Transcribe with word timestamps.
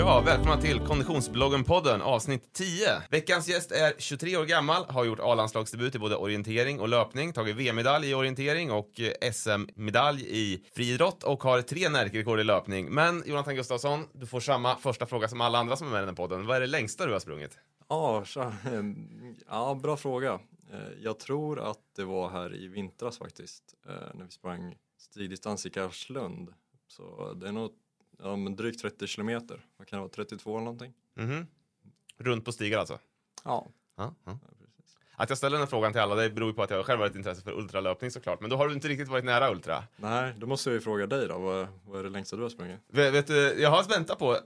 Ja, 0.00 0.20
välkomna 0.20 0.56
till 0.56 0.80
Konditionsbloggen-podden 0.80 2.00
avsnitt 2.00 2.52
10. 2.52 3.02
Veckans 3.10 3.48
gäst 3.48 3.72
är 3.72 3.92
23 3.98 4.36
år 4.36 4.44
gammal, 4.44 4.84
har 4.88 5.04
gjort 5.04 5.18
A-landslagsdebut 5.20 5.94
i 5.94 5.98
både 5.98 6.16
orientering 6.16 6.80
och 6.80 6.88
löpning, 6.88 7.32
tagit 7.32 7.56
VM-medalj 7.56 8.10
i 8.10 8.14
orientering 8.14 8.70
och 8.70 9.00
eh, 9.00 9.32
SM-medalj 9.32 10.26
i 10.28 10.64
friidrott 10.74 11.22
och 11.22 11.42
har 11.42 11.62
tre 11.62 11.88
Närkerekord 11.88 12.40
i 12.40 12.44
löpning. 12.44 12.94
Men 12.94 13.22
Jonathan 13.26 13.54
Gustafsson, 13.54 14.08
du 14.12 14.26
får 14.26 14.40
samma 14.40 14.76
första 14.76 15.06
fråga 15.06 15.28
som 15.28 15.40
alla 15.40 15.58
andra 15.58 15.76
som 15.76 15.86
är 15.86 15.90
med 15.90 15.98
i 15.98 16.00
den 16.00 16.08
här 16.08 16.16
podden. 16.16 16.46
Vad 16.46 16.56
är 16.56 16.60
det 16.60 16.66
längsta 16.66 17.06
du 17.06 17.12
har 17.12 17.20
sprungit? 17.20 17.58
Ja, 17.88 18.24
eh, 18.38 18.82
ja, 19.48 19.80
bra 19.82 19.96
fråga. 19.96 20.40
Eh, 20.72 20.78
jag 21.02 21.18
tror 21.18 21.60
att 21.70 21.80
det 21.96 22.04
var 22.04 22.30
här 22.30 22.54
i 22.54 22.68
vintras 22.68 23.18
faktiskt, 23.18 23.74
när 24.14 24.24
vi 24.24 24.30
sprang 24.30 24.76
stigdistans 24.98 25.66
i 25.66 25.70
Karlslund. 25.70 26.54
Så 26.88 27.34
det 27.34 27.48
är 27.48 27.52
nog 27.52 27.70
ja, 28.22 28.36
men 28.36 28.56
drygt 28.56 28.80
30 28.82 29.06
kilometer. 29.06 29.60
Vad 29.76 29.88
kan 29.88 29.96
det 29.96 30.00
vara, 30.00 30.10
32 30.10 30.50
eller 30.56 30.64
någonting? 30.64 30.92
Mhm. 31.14 31.46
Runt 32.18 32.44
på 32.44 32.52
stigar 32.52 32.78
alltså? 32.78 32.98
Ja, 33.44 33.68
Ja, 33.96 34.14
ja. 34.24 34.38
Att 35.16 35.28
jag 35.28 35.38
ställer 35.38 35.56
den 35.56 35.60
här 35.62 35.70
frågan 35.70 35.92
till 35.92 36.00
alla, 36.00 36.14
det 36.14 36.30
beror 36.30 36.48
ju 36.48 36.54
på 36.54 36.62
att 36.62 36.70
jag 36.70 36.86
själv 36.86 37.00
har 37.00 37.06
ett 37.06 37.14
intresse 37.14 37.42
för 37.42 37.52
ultralöpning 37.58 38.10
såklart. 38.10 38.40
Men 38.40 38.50
då 38.50 38.56
har 38.56 38.68
du 38.68 38.74
inte 38.74 38.88
riktigt 38.88 39.08
varit 39.08 39.24
nära 39.24 39.50
ultra. 39.50 39.84
Nej, 39.96 40.34
då 40.38 40.46
måste 40.46 40.70
jag 40.70 40.74
ju 40.74 40.80
fråga 40.80 41.06
dig 41.06 41.28
då. 41.28 41.38
Vad, 41.38 41.66
vad 41.86 41.98
är 42.00 42.04
det 42.04 42.10
längsta 42.10 42.36
du 42.36 42.42
har 42.42 42.48
sprungit? 42.50 42.80
Vet, 42.88 43.14
vet 43.14 43.26
du, 43.26 43.60
jag 43.60 43.70
har 43.70 43.84
väntat 43.88 44.18
på, 44.18 44.32
eh, 44.32 44.38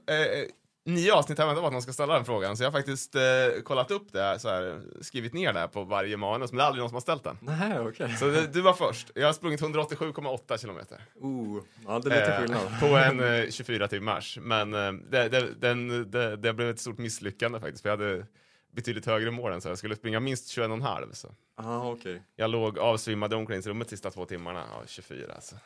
nio 0.84 1.14
avsnitt 1.14 1.38
har 1.38 1.44
jag 1.44 1.48
väntat 1.48 1.62
på 1.62 1.66
att 1.66 1.72
någon 1.72 1.82
ska 1.82 1.92
ställa 1.92 2.14
den 2.14 2.24
frågan, 2.24 2.56
så 2.56 2.62
jag 2.62 2.70
har 2.70 2.78
faktiskt 2.78 3.14
eh, 3.14 3.22
kollat 3.64 3.90
upp 3.90 4.12
det, 4.12 4.38
så 4.38 4.48
här, 4.48 4.80
skrivit 5.00 5.32
ner 5.32 5.52
det 5.52 5.68
på 5.68 5.84
varje 5.84 6.16
manus, 6.16 6.52
men 6.52 6.56
det 6.56 6.62
är 6.62 6.66
aldrig 6.66 6.80
någon 6.80 6.88
som 6.88 6.96
har 6.96 7.00
ställt 7.00 7.24
den. 7.24 7.38
Nej, 7.40 7.80
okej. 7.80 8.16
Så 8.16 8.26
det, 8.26 8.46
du 8.46 8.60
var 8.60 8.72
först. 8.72 9.10
Jag 9.14 9.26
har 9.26 9.32
sprungit 9.32 9.60
187,8 9.60 10.58
kilometer. 10.58 11.00
Oh, 11.20 11.62
ja, 11.86 11.98
det 11.98 12.10
är 12.10 12.20
lite 12.20 12.34
Eh, 12.34 12.40
skillnad. 12.40 12.80
På 12.80 12.86
en 12.86 13.44
eh, 13.44 13.50
24 13.50 13.88
timmars. 13.88 14.38
Men 14.42 14.74
eh, 14.74 14.92
det, 14.92 15.28
det, 15.28 15.54
den, 15.60 16.10
det, 16.10 16.36
det 16.36 16.52
blev 16.52 16.68
ett 16.68 16.80
stort 16.80 16.98
misslyckande 16.98 17.60
faktiskt, 17.60 17.82
för 17.82 17.88
jag 17.88 17.96
hade 17.96 18.26
betydligt 18.72 19.06
högre 19.06 19.30
mål 19.30 19.52
än 19.52 19.60
så. 19.60 19.68
Jag 19.68 19.78
skulle 19.78 19.96
springa 19.96 20.20
minst 20.20 20.58
21,5. 20.58 21.12
Så. 21.12 21.28
Ja, 21.56 21.90
okej. 21.90 22.22
Jag 22.36 22.50
låg 22.50 22.78
avsvimmad 22.78 23.32
i 23.32 23.36
omklädningsrummet 23.36 23.90
sista 23.90 24.10
två 24.10 24.24
timmarna. 24.24 24.64
Ja, 24.72 24.82
24 24.86 25.32
alltså. 25.34 25.56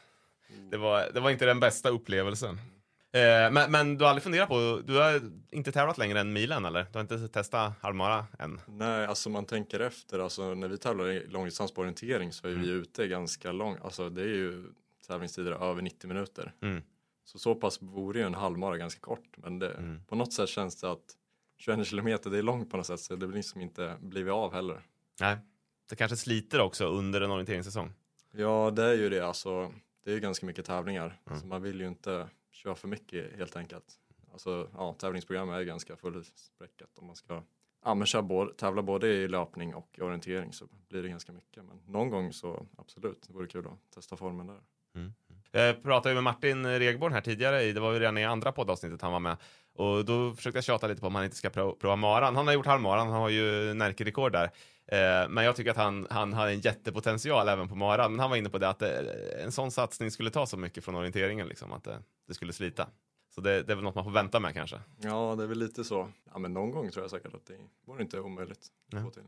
Det 0.70 0.76
var, 0.76 1.08
det 1.14 1.20
var 1.20 1.30
inte 1.30 1.44
den 1.44 1.60
bästa 1.60 1.88
upplevelsen. 1.88 2.60
Eh, 3.12 3.50
men, 3.52 3.70
men 3.70 3.98
du 3.98 4.04
har 4.04 4.08
aldrig 4.10 4.22
funderat 4.22 4.48
på, 4.48 4.80
du 4.84 4.96
har 4.96 5.20
inte 5.50 5.72
tävlat 5.72 5.98
längre 5.98 6.20
än 6.20 6.32
milen 6.32 6.64
eller? 6.64 6.82
Du 6.82 6.88
har 6.92 7.00
inte 7.00 7.28
testat 7.28 7.72
halvmara 7.80 8.26
än? 8.38 8.60
Nej, 8.66 9.06
alltså 9.06 9.30
man 9.30 9.44
tänker 9.44 9.80
efter, 9.80 10.18
alltså 10.18 10.54
när 10.54 10.68
vi 10.68 10.78
tävlar 10.78 11.08
i 11.08 11.26
långdistans 11.26 11.72
på 11.74 11.80
orientering 11.80 12.32
så 12.32 12.48
är 12.48 12.52
vi 12.52 12.68
ute 12.68 13.06
ganska 13.08 13.52
långt, 13.52 13.80
alltså 13.84 14.10
det 14.10 14.22
är 14.22 14.26
ju 14.26 14.64
tävlingstider 15.06 15.52
över 15.70 15.82
90 15.82 16.08
minuter. 16.08 16.52
Mm. 16.62 16.82
Så 17.24 17.38
så 17.38 17.54
pass 17.54 17.82
vore 17.82 18.18
ju 18.20 18.26
en 18.26 18.34
halvmara 18.34 18.76
ganska 18.76 19.00
kort, 19.00 19.36
men 19.36 19.58
det, 19.58 19.70
Mm. 19.70 20.04
på 20.06 20.14
något 20.16 20.32
sätt 20.32 20.48
känns 20.48 20.80
det 20.80 20.90
att 20.90 21.14
21 21.58 21.86
kilometer 21.86 22.30
det 22.30 22.38
är 22.38 22.42
långt 22.42 22.70
på 22.70 22.76
något 22.76 22.86
sätt 22.86 23.00
så 23.00 23.16
det 23.16 23.26
blir 23.26 23.36
liksom 23.36 23.60
inte 23.60 23.96
blivit 24.00 24.32
av 24.32 24.52
heller. 24.52 24.80
Nej. 25.20 25.36
Det 25.88 25.96
kanske 25.96 26.16
sliter 26.16 26.60
också 26.60 26.86
under 26.86 27.20
en 27.20 27.30
orienteringssäsong. 27.30 27.92
Ja, 28.32 28.70
det 28.76 28.84
är 28.84 28.94
ju 28.94 29.08
det 29.08 29.20
alltså. 29.20 29.72
Det 30.04 30.10
är 30.10 30.14
ju 30.14 30.20
ganska 30.20 30.46
mycket 30.46 30.64
tävlingar, 30.66 31.20
Mm. 31.26 31.40
så 31.40 31.46
man 31.46 31.62
vill 31.62 31.80
ju 31.80 31.88
inte 31.88 32.28
Kör 32.58 32.74
för 32.74 32.88
mycket 32.88 33.36
helt 33.36 33.56
enkelt. 33.56 33.94
Alltså, 34.32 34.70
ja, 34.74 34.92
tävlingsprogrammet 34.92 35.56
är 35.56 35.62
ganska 35.62 35.96
fullspäckat 35.96 36.98
om 36.98 37.06
man 37.06 37.16
ska 37.16 37.42
ja, 37.84 37.94
men 37.94 38.06
kör 38.06 38.22
både, 38.22 38.54
tävla 38.54 38.82
både 38.82 39.08
i 39.08 39.28
löpning 39.28 39.74
och 39.74 39.98
orientering 40.00 40.52
så 40.52 40.68
blir 40.88 41.02
det 41.02 41.08
ganska 41.08 41.32
mycket. 41.32 41.64
Men 41.64 41.80
någon 41.86 42.10
gång 42.10 42.32
så 42.32 42.66
absolut, 42.76 43.24
det 43.26 43.34
vore 43.34 43.46
kul 43.46 43.66
att 43.66 43.90
testa 43.94 44.16
formen 44.16 44.46
där. 44.46 44.60
Jag 45.50 45.82
pratade 45.82 46.10
ju 46.10 46.14
med 46.14 46.24
Martin 46.24 46.66
Regborn 46.66 47.12
här 47.12 47.20
tidigare, 47.20 47.72
det 47.72 47.80
var 47.80 47.92
ju 47.92 47.98
redan 47.98 48.18
i 48.18 48.24
andra 48.24 48.52
poddavsnittet 48.52 49.02
han 49.02 49.12
var 49.12 49.20
med. 49.20 49.36
Och 49.78 50.04
då 50.04 50.34
försökte 50.34 50.56
jag 50.56 50.64
tjata 50.64 50.86
lite 50.86 51.00
på 51.00 51.06
om 51.06 51.14
han 51.14 51.24
inte 51.24 51.36
ska 51.36 51.50
prova, 51.50 51.72
prova 51.72 51.96
maran. 51.96 52.36
Han 52.36 52.46
har 52.46 52.54
gjort 52.54 52.66
halvmaran, 52.66 53.08
han 53.08 53.20
har 53.20 53.28
ju 53.28 53.74
Närke-rekord 53.74 54.32
där. 54.32 54.44
Eh, 54.86 55.28
men 55.28 55.44
jag 55.44 55.56
tycker 55.56 55.70
att 55.70 55.76
han, 55.76 56.06
han 56.10 56.32
har 56.32 56.48
en 56.48 56.60
jättepotential 56.60 57.48
även 57.48 57.68
på 57.68 57.74
maran. 57.74 58.12
Men 58.12 58.20
han 58.20 58.30
var 58.30 58.36
inne 58.36 58.48
på 58.48 58.58
det 58.58 58.68
att 58.68 58.82
eh, 58.82 58.90
en 59.44 59.52
sån 59.52 59.70
satsning 59.70 60.10
skulle 60.10 60.30
ta 60.30 60.46
så 60.46 60.56
mycket 60.56 60.84
från 60.84 60.94
orienteringen, 60.94 61.48
liksom, 61.48 61.72
att 61.72 61.84
det, 61.84 61.98
det 62.28 62.34
skulle 62.34 62.52
slita. 62.52 62.88
Så 63.34 63.40
det, 63.40 63.62
det 63.62 63.72
är 63.72 63.74
väl 63.74 63.84
något 63.84 63.94
man 63.94 64.04
får 64.04 64.10
vänta 64.10 64.40
med 64.40 64.54
kanske. 64.54 64.80
Ja, 65.00 65.34
det 65.38 65.42
är 65.42 65.46
väl 65.46 65.58
lite 65.58 65.84
så. 65.84 66.08
Ja, 66.32 66.38
men 66.38 66.52
någon 66.52 66.70
gång 66.70 66.90
tror 66.90 67.04
jag 67.04 67.10
säkert 67.10 67.34
att 67.34 67.46
det 67.46 67.56
vore 67.86 68.02
inte 68.02 68.20
omöjligt. 68.20 68.66
Nej. 68.92 69.00
att 69.00 69.06
få 69.06 69.10
till. 69.10 69.22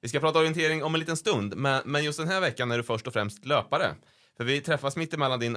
Vi 0.00 0.08
ska 0.08 0.20
prata 0.20 0.38
orientering 0.38 0.84
om 0.84 0.94
en 0.94 1.00
liten 1.00 1.16
stund, 1.16 1.56
men, 1.56 1.82
men 1.84 2.04
just 2.04 2.18
den 2.18 2.28
här 2.28 2.40
veckan 2.40 2.70
är 2.70 2.76
du 2.76 2.82
först 2.82 3.06
och 3.06 3.12
främst 3.12 3.44
löpare. 3.44 3.94
För 4.36 4.44
vi 4.44 4.60
träffas 4.60 4.96
mitt 4.96 5.14
emellan 5.14 5.40
din 5.40 5.56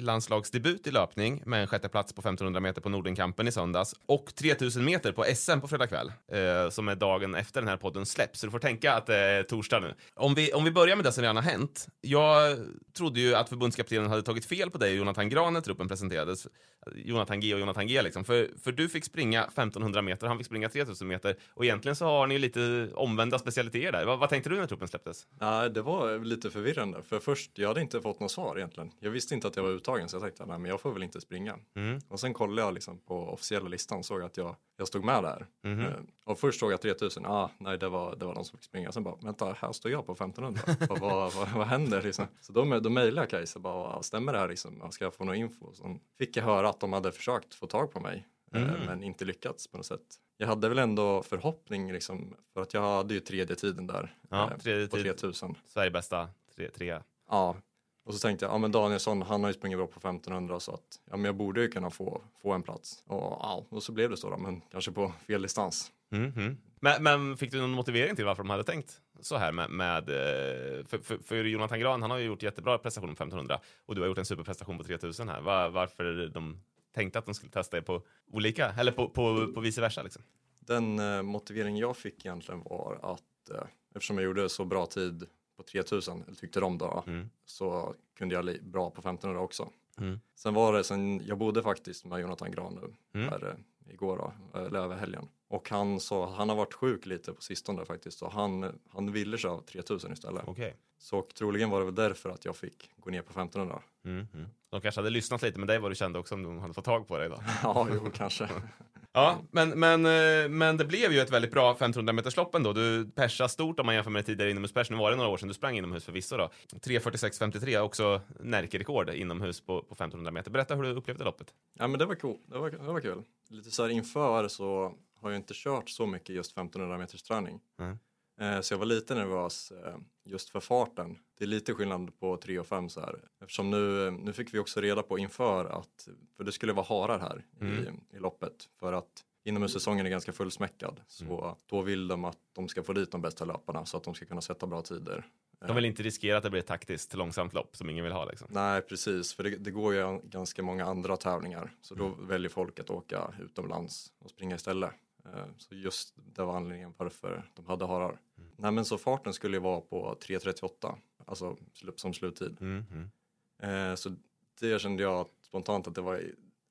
landslagsdebut 0.00 0.86
i 0.86 0.90
löpning 0.90 1.42
med 1.46 1.60
en 1.60 1.66
sjätte 1.66 1.88
plats 1.88 2.12
på 2.12 2.20
1500 2.20 2.60
meter 2.60 2.80
på 2.80 2.88
Nordenkampen 2.88 3.48
i 3.48 3.52
söndags 3.52 3.94
och 4.06 4.34
3000 4.34 4.84
meter 4.84 5.12
på 5.12 5.24
SM 5.34 5.60
på 5.60 5.68
fredag 5.68 5.86
kväll, 5.86 6.12
eh, 6.32 6.70
som 6.70 6.88
är 6.88 6.94
dagen 6.94 7.34
efter 7.34 7.60
den 7.60 7.68
här 7.68 7.76
podden 7.76 8.06
släpps. 8.06 8.40
Så 8.40 8.46
du 8.46 8.50
får 8.50 8.58
tänka 8.58 8.94
att 8.94 9.06
det 9.06 9.16
är 9.16 9.42
torsdag 9.42 9.80
nu. 9.80 9.94
Om 10.14 10.34
vi, 10.34 10.52
om 10.52 10.64
vi 10.64 10.70
börjar 10.70 10.96
med 10.96 11.04
det 11.04 11.12
som 11.12 11.22
redan 11.22 11.36
har 11.36 11.42
hänt. 11.42 11.88
Jag 12.00 12.58
trodde 12.96 13.20
ju 13.20 13.34
att 13.34 13.48
förbundskaptenen 13.48 14.10
hade 14.10 14.22
tagit 14.22 14.44
fel 14.44 14.70
på 14.70 14.78
dig 14.78 14.90
och 14.90 14.96
Jonathan 14.96 15.28
Gran 15.28 15.52
när 15.52 15.60
truppen 15.60 15.88
presenterades. 15.88 16.46
Jonathan 16.94 17.40
G 17.40 17.54
och 17.54 17.60
Jonathan 17.60 17.86
G 17.86 18.02
liksom. 18.02 18.24
För, 18.24 18.50
för 18.62 18.72
du 18.72 18.88
fick 18.88 19.04
springa 19.04 19.44
1500 19.44 20.02
meter, 20.02 20.26
han 20.26 20.38
fick 20.38 20.46
springa 20.46 20.68
3000 20.68 21.08
meter 21.08 21.36
och 21.54 21.64
egentligen 21.64 21.96
så 21.96 22.04
har 22.04 22.26
ni 22.26 22.38
lite 22.38 22.90
omvända 22.94 23.38
specialiteter 23.38 23.92
där. 23.92 24.04
Vad, 24.04 24.18
vad 24.18 24.28
tänkte 24.28 24.50
du 24.50 24.56
när 24.56 24.66
truppen 24.66 24.88
släpptes? 24.88 25.26
Ja, 25.40 25.68
det 25.68 25.82
var 25.82 26.24
lite 26.24 26.50
förvirrande. 26.50 27.02
För 27.02 27.18
först, 27.20 27.50
jag 27.54 27.68
hade 27.68 27.80
inte 27.80 28.00
fått 28.00 28.20
något 28.20 28.30
svar 28.30 28.56
egentligen. 28.56 28.90
Jag 29.00 29.10
visste 29.10 29.34
inte 29.34 29.48
att 29.48 29.56
jag 29.56 29.62
var 29.62 29.70
uttagen 29.82 30.08
så 30.08 30.16
jag 30.16 30.22
tänkte, 30.22 30.46
nej 30.46 30.58
men 30.58 30.70
jag 30.70 30.80
får 30.80 30.92
väl 30.92 31.02
inte 31.02 31.20
springa. 31.20 31.58
Mm. 31.76 32.00
Och 32.08 32.20
sen 32.20 32.34
kollade 32.34 32.62
jag 32.62 32.74
liksom 32.74 32.98
på 32.98 33.14
officiella 33.28 33.68
listan 33.68 33.98
och 33.98 34.04
såg 34.04 34.22
att 34.22 34.36
jag, 34.36 34.56
jag 34.76 34.88
stod 34.88 35.04
med 35.04 35.22
där. 35.22 35.46
Eh, 35.86 35.92
Och 36.24 36.38
först 36.38 36.60
såg 36.60 36.72
jag 36.72 36.80
3000, 36.80 37.26
ah, 37.26 37.50
nej 37.58 37.78
det 37.78 37.88
var, 37.88 38.16
det 38.16 38.24
var 38.24 38.34
de 38.34 38.44
som 38.44 38.58
fick 38.58 38.64
springa. 38.64 38.92
Sen 38.92 39.02
bara, 39.04 39.16
vänta, 39.16 39.56
här 39.58 39.72
står 39.72 39.90
jag 39.90 40.06
på 40.06 40.12
1500. 40.12 40.60
vad, 40.88 40.98
vad, 41.00 41.32
vad, 41.34 41.48
vad 41.54 41.66
händer 41.66 42.02
liksom? 42.02 42.26
Så 42.40 42.52
då, 42.52 42.78
då 42.80 42.90
mejlade 42.90 43.20
jag 43.22 43.30
Kajsa, 43.30 43.58
bara, 43.58 43.74
"Ah, 43.96 44.02
stämmer 44.02 44.32
det 44.32 44.38
här 44.38 44.48
liksom? 44.48 44.88
Ska 44.92 45.04
jag 45.04 45.14
få 45.14 45.24
någon 45.24 45.34
info? 45.36 45.72
Så 45.72 45.98
fick 46.18 46.36
jag 46.36 46.44
höra 46.44 46.68
att 46.68 46.80
de 46.80 46.92
hade 46.92 47.12
försökt 47.12 47.54
få 47.54 47.66
tag 47.66 47.92
på 47.92 48.00
mig. 48.00 48.26
eh, 48.54 48.62
Mm. 48.62 48.86
Men 48.86 49.02
inte 49.02 49.24
lyckats 49.24 49.66
på 49.70 49.76
något 49.76 49.86
sätt. 49.86 50.00
Jag 50.36 50.46
hade 50.46 50.68
väl 50.68 50.78
ändå 50.78 51.22
förhoppning 51.22 51.92
liksom, 51.92 52.34
för 52.54 52.62
att 52.62 52.74
jag 52.74 52.80
hade 52.82 53.14
ju 53.14 53.20
tredje 53.20 53.56
tiden 53.56 53.86
där. 53.86 54.16
Ja, 54.30 54.50
eh, 54.50 54.56
tredje 54.58 54.88
på 54.88 54.96
tid. 54.96 55.04
3000. 55.04 55.54
Sverige 55.66 55.90
bästa 55.90 56.28
tre, 56.56 56.70
trea. 56.70 57.02
Ja, 57.30 57.56
och 58.04 58.14
så 58.14 58.20
tänkte 58.20 58.44
jag, 58.44 58.54
ja 58.54 58.58
men 58.58 58.72
Danielsson 58.72 59.22
han 59.22 59.42
har 59.42 59.50
ju 59.50 59.54
sprungit 59.54 59.78
bra 59.78 59.86
på 59.86 59.98
1500 59.98 60.60
så 60.60 60.74
att 60.74 61.00
ja, 61.10 61.16
men 61.16 61.24
jag 61.24 61.36
borde 61.36 61.60
ju 61.60 61.68
kunna 61.68 61.90
få, 61.90 62.22
få 62.42 62.52
en 62.52 62.62
plats. 62.62 63.04
Och, 63.06 63.20
ja, 63.20 63.66
och 63.68 63.82
så 63.82 63.92
blev 63.92 64.10
det 64.10 64.16
så 64.16 64.30
då, 64.30 64.36
men 64.36 64.60
kanske 64.60 64.92
på 64.92 65.12
fel 65.26 65.42
distans. 65.42 65.92
Mhm. 66.10 66.56
Men, 66.80 67.02
men 67.02 67.36
fick 67.36 67.50
du 67.50 67.60
någon 67.60 67.70
motivering 67.70 68.16
till 68.16 68.24
varför 68.24 68.42
de 68.42 68.50
hade 68.50 68.64
tänkt 68.64 69.00
så 69.20 69.36
här 69.36 69.52
med, 69.52 69.70
med 69.70 70.08
eh, 70.08 70.84
för, 70.84 70.98
för, 70.98 71.18
för 71.18 71.44
Jonathan 71.44 71.80
Gran, 71.80 72.02
han 72.02 72.10
har 72.10 72.18
ju 72.18 72.24
gjort 72.24 72.42
jättebra 72.42 72.78
prestation 72.78 73.08
på 73.08 73.12
1500 73.12 73.60
och 73.86 73.94
du 73.94 74.00
har 74.00 74.08
gjort 74.08 74.18
en 74.18 74.24
superprestation 74.24 74.78
på 74.78 74.84
3000 74.84 75.28
här. 75.28 75.40
Var, 75.40 75.70
varför 75.70 76.28
de 76.28 76.62
tänkte 76.94 77.18
att 77.18 77.26
de 77.26 77.34
skulle 77.34 77.52
testa 77.52 77.76
er 77.76 77.80
på 77.80 78.02
olika, 78.32 78.74
eller 78.78 78.92
på, 78.92 79.08
på, 79.08 79.52
på 79.54 79.60
vice 79.60 79.80
versa 79.80 80.02
liksom? 80.02 80.22
Den 80.60 80.98
eh, 80.98 81.22
motivering 81.22 81.78
jag 81.78 81.96
fick 81.96 82.26
egentligen 82.26 82.62
var 82.62 82.98
att 83.02 83.50
eh, 83.50 83.66
eftersom 83.94 84.18
jag 84.18 84.24
gjorde 84.24 84.48
så 84.48 84.64
bra 84.64 84.86
tid 84.86 85.26
på 85.56 85.62
3000, 85.62 86.22
eller 86.26 86.34
tyckte 86.36 86.60
de 86.60 86.78
då, 86.78 87.04
Mm. 87.06 87.30
så 87.44 87.94
kunde 88.18 88.34
jag 88.34 88.62
bra 88.62 88.90
på 88.90 89.00
1500 89.00 89.40
också. 89.42 89.68
Mm. 89.98 90.20
Sen 90.34 90.54
var 90.54 90.72
det, 90.72 90.84
sen, 90.84 91.22
jag 91.26 91.38
bodde 91.38 91.62
faktiskt 91.62 92.04
med 92.04 92.20
Jonathan 92.20 92.50
Gran 92.50 92.74
nu, 92.82 92.94
Mm. 93.20 93.28
här, 93.28 93.48
eh, 93.48 93.92
igår 93.94 94.16
då, 94.52 94.58
eller 94.58 94.78
över 94.80 94.96
helgen. 94.96 95.28
Och 95.48 95.70
han 95.70 96.00
sa, 96.00 96.34
han 96.34 96.48
har 96.48 96.56
varit 96.56 96.74
sjuk 96.74 97.06
lite 97.06 97.32
på 97.32 97.42
sistone 97.42 97.84
faktiskt, 97.84 98.18
så 98.18 98.28
han, 98.28 98.78
han 98.88 99.12
ville 99.12 99.38
köra 99.38 99.60
3000 99.60 100.12
istället. 100.12 100.42
Okej. 100.46 100.76
Så 100.98 101.22
troligen 101.22 101.70
var 101.70 101.78
det 101.78 101.84
väl 101.84 101.94
därför 101.94 102.30
att 102.30 102.44
jag 102.44 102.56
fick 102.56 102.90
gå 102.96 103.10
ner 103.10 103.22
på 103.22 103.30
1500. 103.30 103.82
Mm, 104.04 104.26
mm. 104.34 104.46
De 104.70 104.80
kanske 104.80 105.00
hade 105.00 105.10
lyssnat 105.10 105.42
lite 105.42 105.58
med 105.58 105.68
dig 105.68 105.78
vad 105.78 105.90
du 105.90 105.94
kände 105.94 106.18
också 106.18 106.34
om 106.34 106.42
de 106.42 106.58
hade 106.58 106.74
fått 106.74 106.84
tag 106.84 107.08
på 107.08 107.18
dig 107.18 107.28
då. 107.28 107.42
ja, 107.62 107.88
jo 107.92 108.10
kanske. 108.14 108.48
Ja, 109.14 109.38
men, 109.50 109.70
men, 109.70 110.06
eh, 110.06 110.48
men 110.48 110.76
det 110.76 110.84
blev 110.84 111.12
ju 111.12 111.20
ett 111.20 111.32
väldigt 111.32 111.50
bra 111.50 111.70
1500 111.72 112.12
meterslopp 112.12 112.54
ändå. 112.54 112.72
Du 112.72 113.10
persade 113.10 113.48
stort 113.48 113.80
om 113.80 113.86
man 113.86 113.94
jämför 113.94 114.10
med 114.10 114.26
tidigare 114.26 114.50
inomhuspers. 114.50 114.90
Nu 114.90 114.96
var 114.96 115.10
det 115.10 115.16
några 115.16 115.30
år 115.30 115.36
sedan 115.36 115.48
du 115.48 115.54
sprang 115.54 115.76
inomhus 115.76 116.04
förvisso 116.04 116.36
då. 116.36 116.50
3.46.53, 116.72 117.78
också 117.78 118.20
Närke-rekord 118.40 119.10
inomhus 119.10 119.60
på, 119.60 119.82
på 119.82 119.94
1500 119.94 120.32
meter. 120.32 120.50
Berätta 120.50 120.74
hur 120.74 120.82
du 120.82 120.90
upplevde 120.90 121.24
loppet. 121.24 121.54
Ja 121.78 121.86
men 121.86 121.98
det 121.98 122.06
var 122.06 122.14
cool, 122.14 122.38
det 122.46 122.58
var, 122.58 122.70
det 122.70 122.78
var 122.78 123.00
kul. 123.00 123.22
Lite 123.50 123.70
så 123.70 123.82
här 123.82 123.90
inför 123.90 124.48
så 124.48 124.94
har 125.20 125.30
jag 125.30 125.38
inte 125.38 125.54
kört 125.56 125.88
så 125.90 126.06
mycket 126.06 126.36
just 126.36 126.52
1500 126.52 126.98
meters 126.98 127.22
träning. 127.22 127.60
Mm. 127.80 127.98
Eh, 128.40 128.60
Så 128.60 128.74
jag 128.74 128.78
var 128.78 128.86
lite 128.86 129.14
nervös 129.14 129.72
eh, 129.86 129.96
just 130.24 130.50
för 130.50 130.60
farten. 130.60 131.18
Det 131.42 131.46
är 131.46 131.48
lite 131.48 131.74
skillnad 131.74 132.18
på 132.20 132.36
3 132.36 132.58
och 132.58 132.66
5 132.66 132.88
så 132.88 133.00
här. 133.00 133.18
Eftersom 133.40 133.70
nu, 133.70 134.10
nu 134.10 134.32
fick 134.32 134.54
vi 134.54 134.58
också 134.58 134.80
reda 134.80 135.02
på 135.02 135.18
inför 135.18 135.64
att, 135.64 136.08
för 136.36 136.44
det 136.44 136.52
skulle 136.52 136.72
vara 136.72 136.86
harar 136.86 137.18
här 137.18 137.44
Mm. 137.60 137.98
i, 138.10 138.16
i 138.16 138.18
loppet. 138.18 138.68
För 138.80 138.92
att 138.92 139.24
inomhussäsongen 139.44 140.06
är 140.06 140.10
ganska 140.10 140.32
fullsmäckad. 140.32 141.00
Så 141.06 141.56
då 141.66 141.80
vill 141.82 142.08
de 142.08 142.24
att 142.24 142.38
de 142.52 142.68
ska 142.68 142.82
få 142.82 142.92
dit 142.92 143.10
de 143.10 143.20
bästa 143.22 143.44
löparna 143.44 143.86
så 143.86 143.96
att 143.96 144.04
de 144.04 144.14
ska 144.14 144.24
kunna 144.26 144.40
sätta 144.40 144.66
bra 144.66 144.82
tider. 144.82 145.26
De 145.66 145.76
vill 145.76 145.84
inte 145.84 146.02
riskera 146.02 146.36
att 146.36 146.42
det 146.42 146.50
blir 146.50 146.60
ett 146.60 146.66
taktiskt 146.66 147.14
långsamt 147.14 147.52
lopp 147.54 147.76
som 147.76 147.90
ingen 147.90 148.04
vill 148.04 148.12
ha 148.12 148.24
liksom. 148.24 148.48
Nej 148.50 148.82
precis, 148.82 149.34
för 149.34 149.42
det, 149.42 149.50
det 149.56 149.70
går 149.70 149.94
ju 149.94 150.20
ganska 150.24 150.62
många 150.62 150.84
andra 150.84 151.16
tävlingar. 151.16 151.74
Så 151.80 151.94
då 151.94 152.08
väljer 152.08 152.50
folk 152.50 152.78
att 152.80 152.90
åka 152.90 153.34
utomlands 153.40 154.12
och 154.18 154.30
springa 154.30 154.54
istället. 154.56 154.90
Eh, 155.24 155.44
Så 155.58 155.74
just 155.74 156.14
det 156.16 156.42
var 156.44 156.56
anledningen 156.56 156.94
varför 156.96 157.50
de 157.54 157.66
hade 157.66 157.86
harar. 157.86 158.20
Nej 158.56 158.70
men 158.70 158.84
så 158.84 158.98
farten 158.98 159.32
skulle 159.32 159.56
ju 159.56 159.60
vara 159.60 159.80
på 159.80 160.16
3.38, 160.20 160.94
alltså 161.26 161.56
som 161.96 162.14
sluttid. 162.14 162.56
Mm, 162.60 162.84
mm. 162.92 163.90
Eh, 163.90 163.94
Så 163.96 164.16
det 164.60 164.78
kände 164.80 165.02
jag 165.02 165.26
spontant 165.42 165.86
att 165.88 165.94
det 165.94 166.00
var 166.00 166.22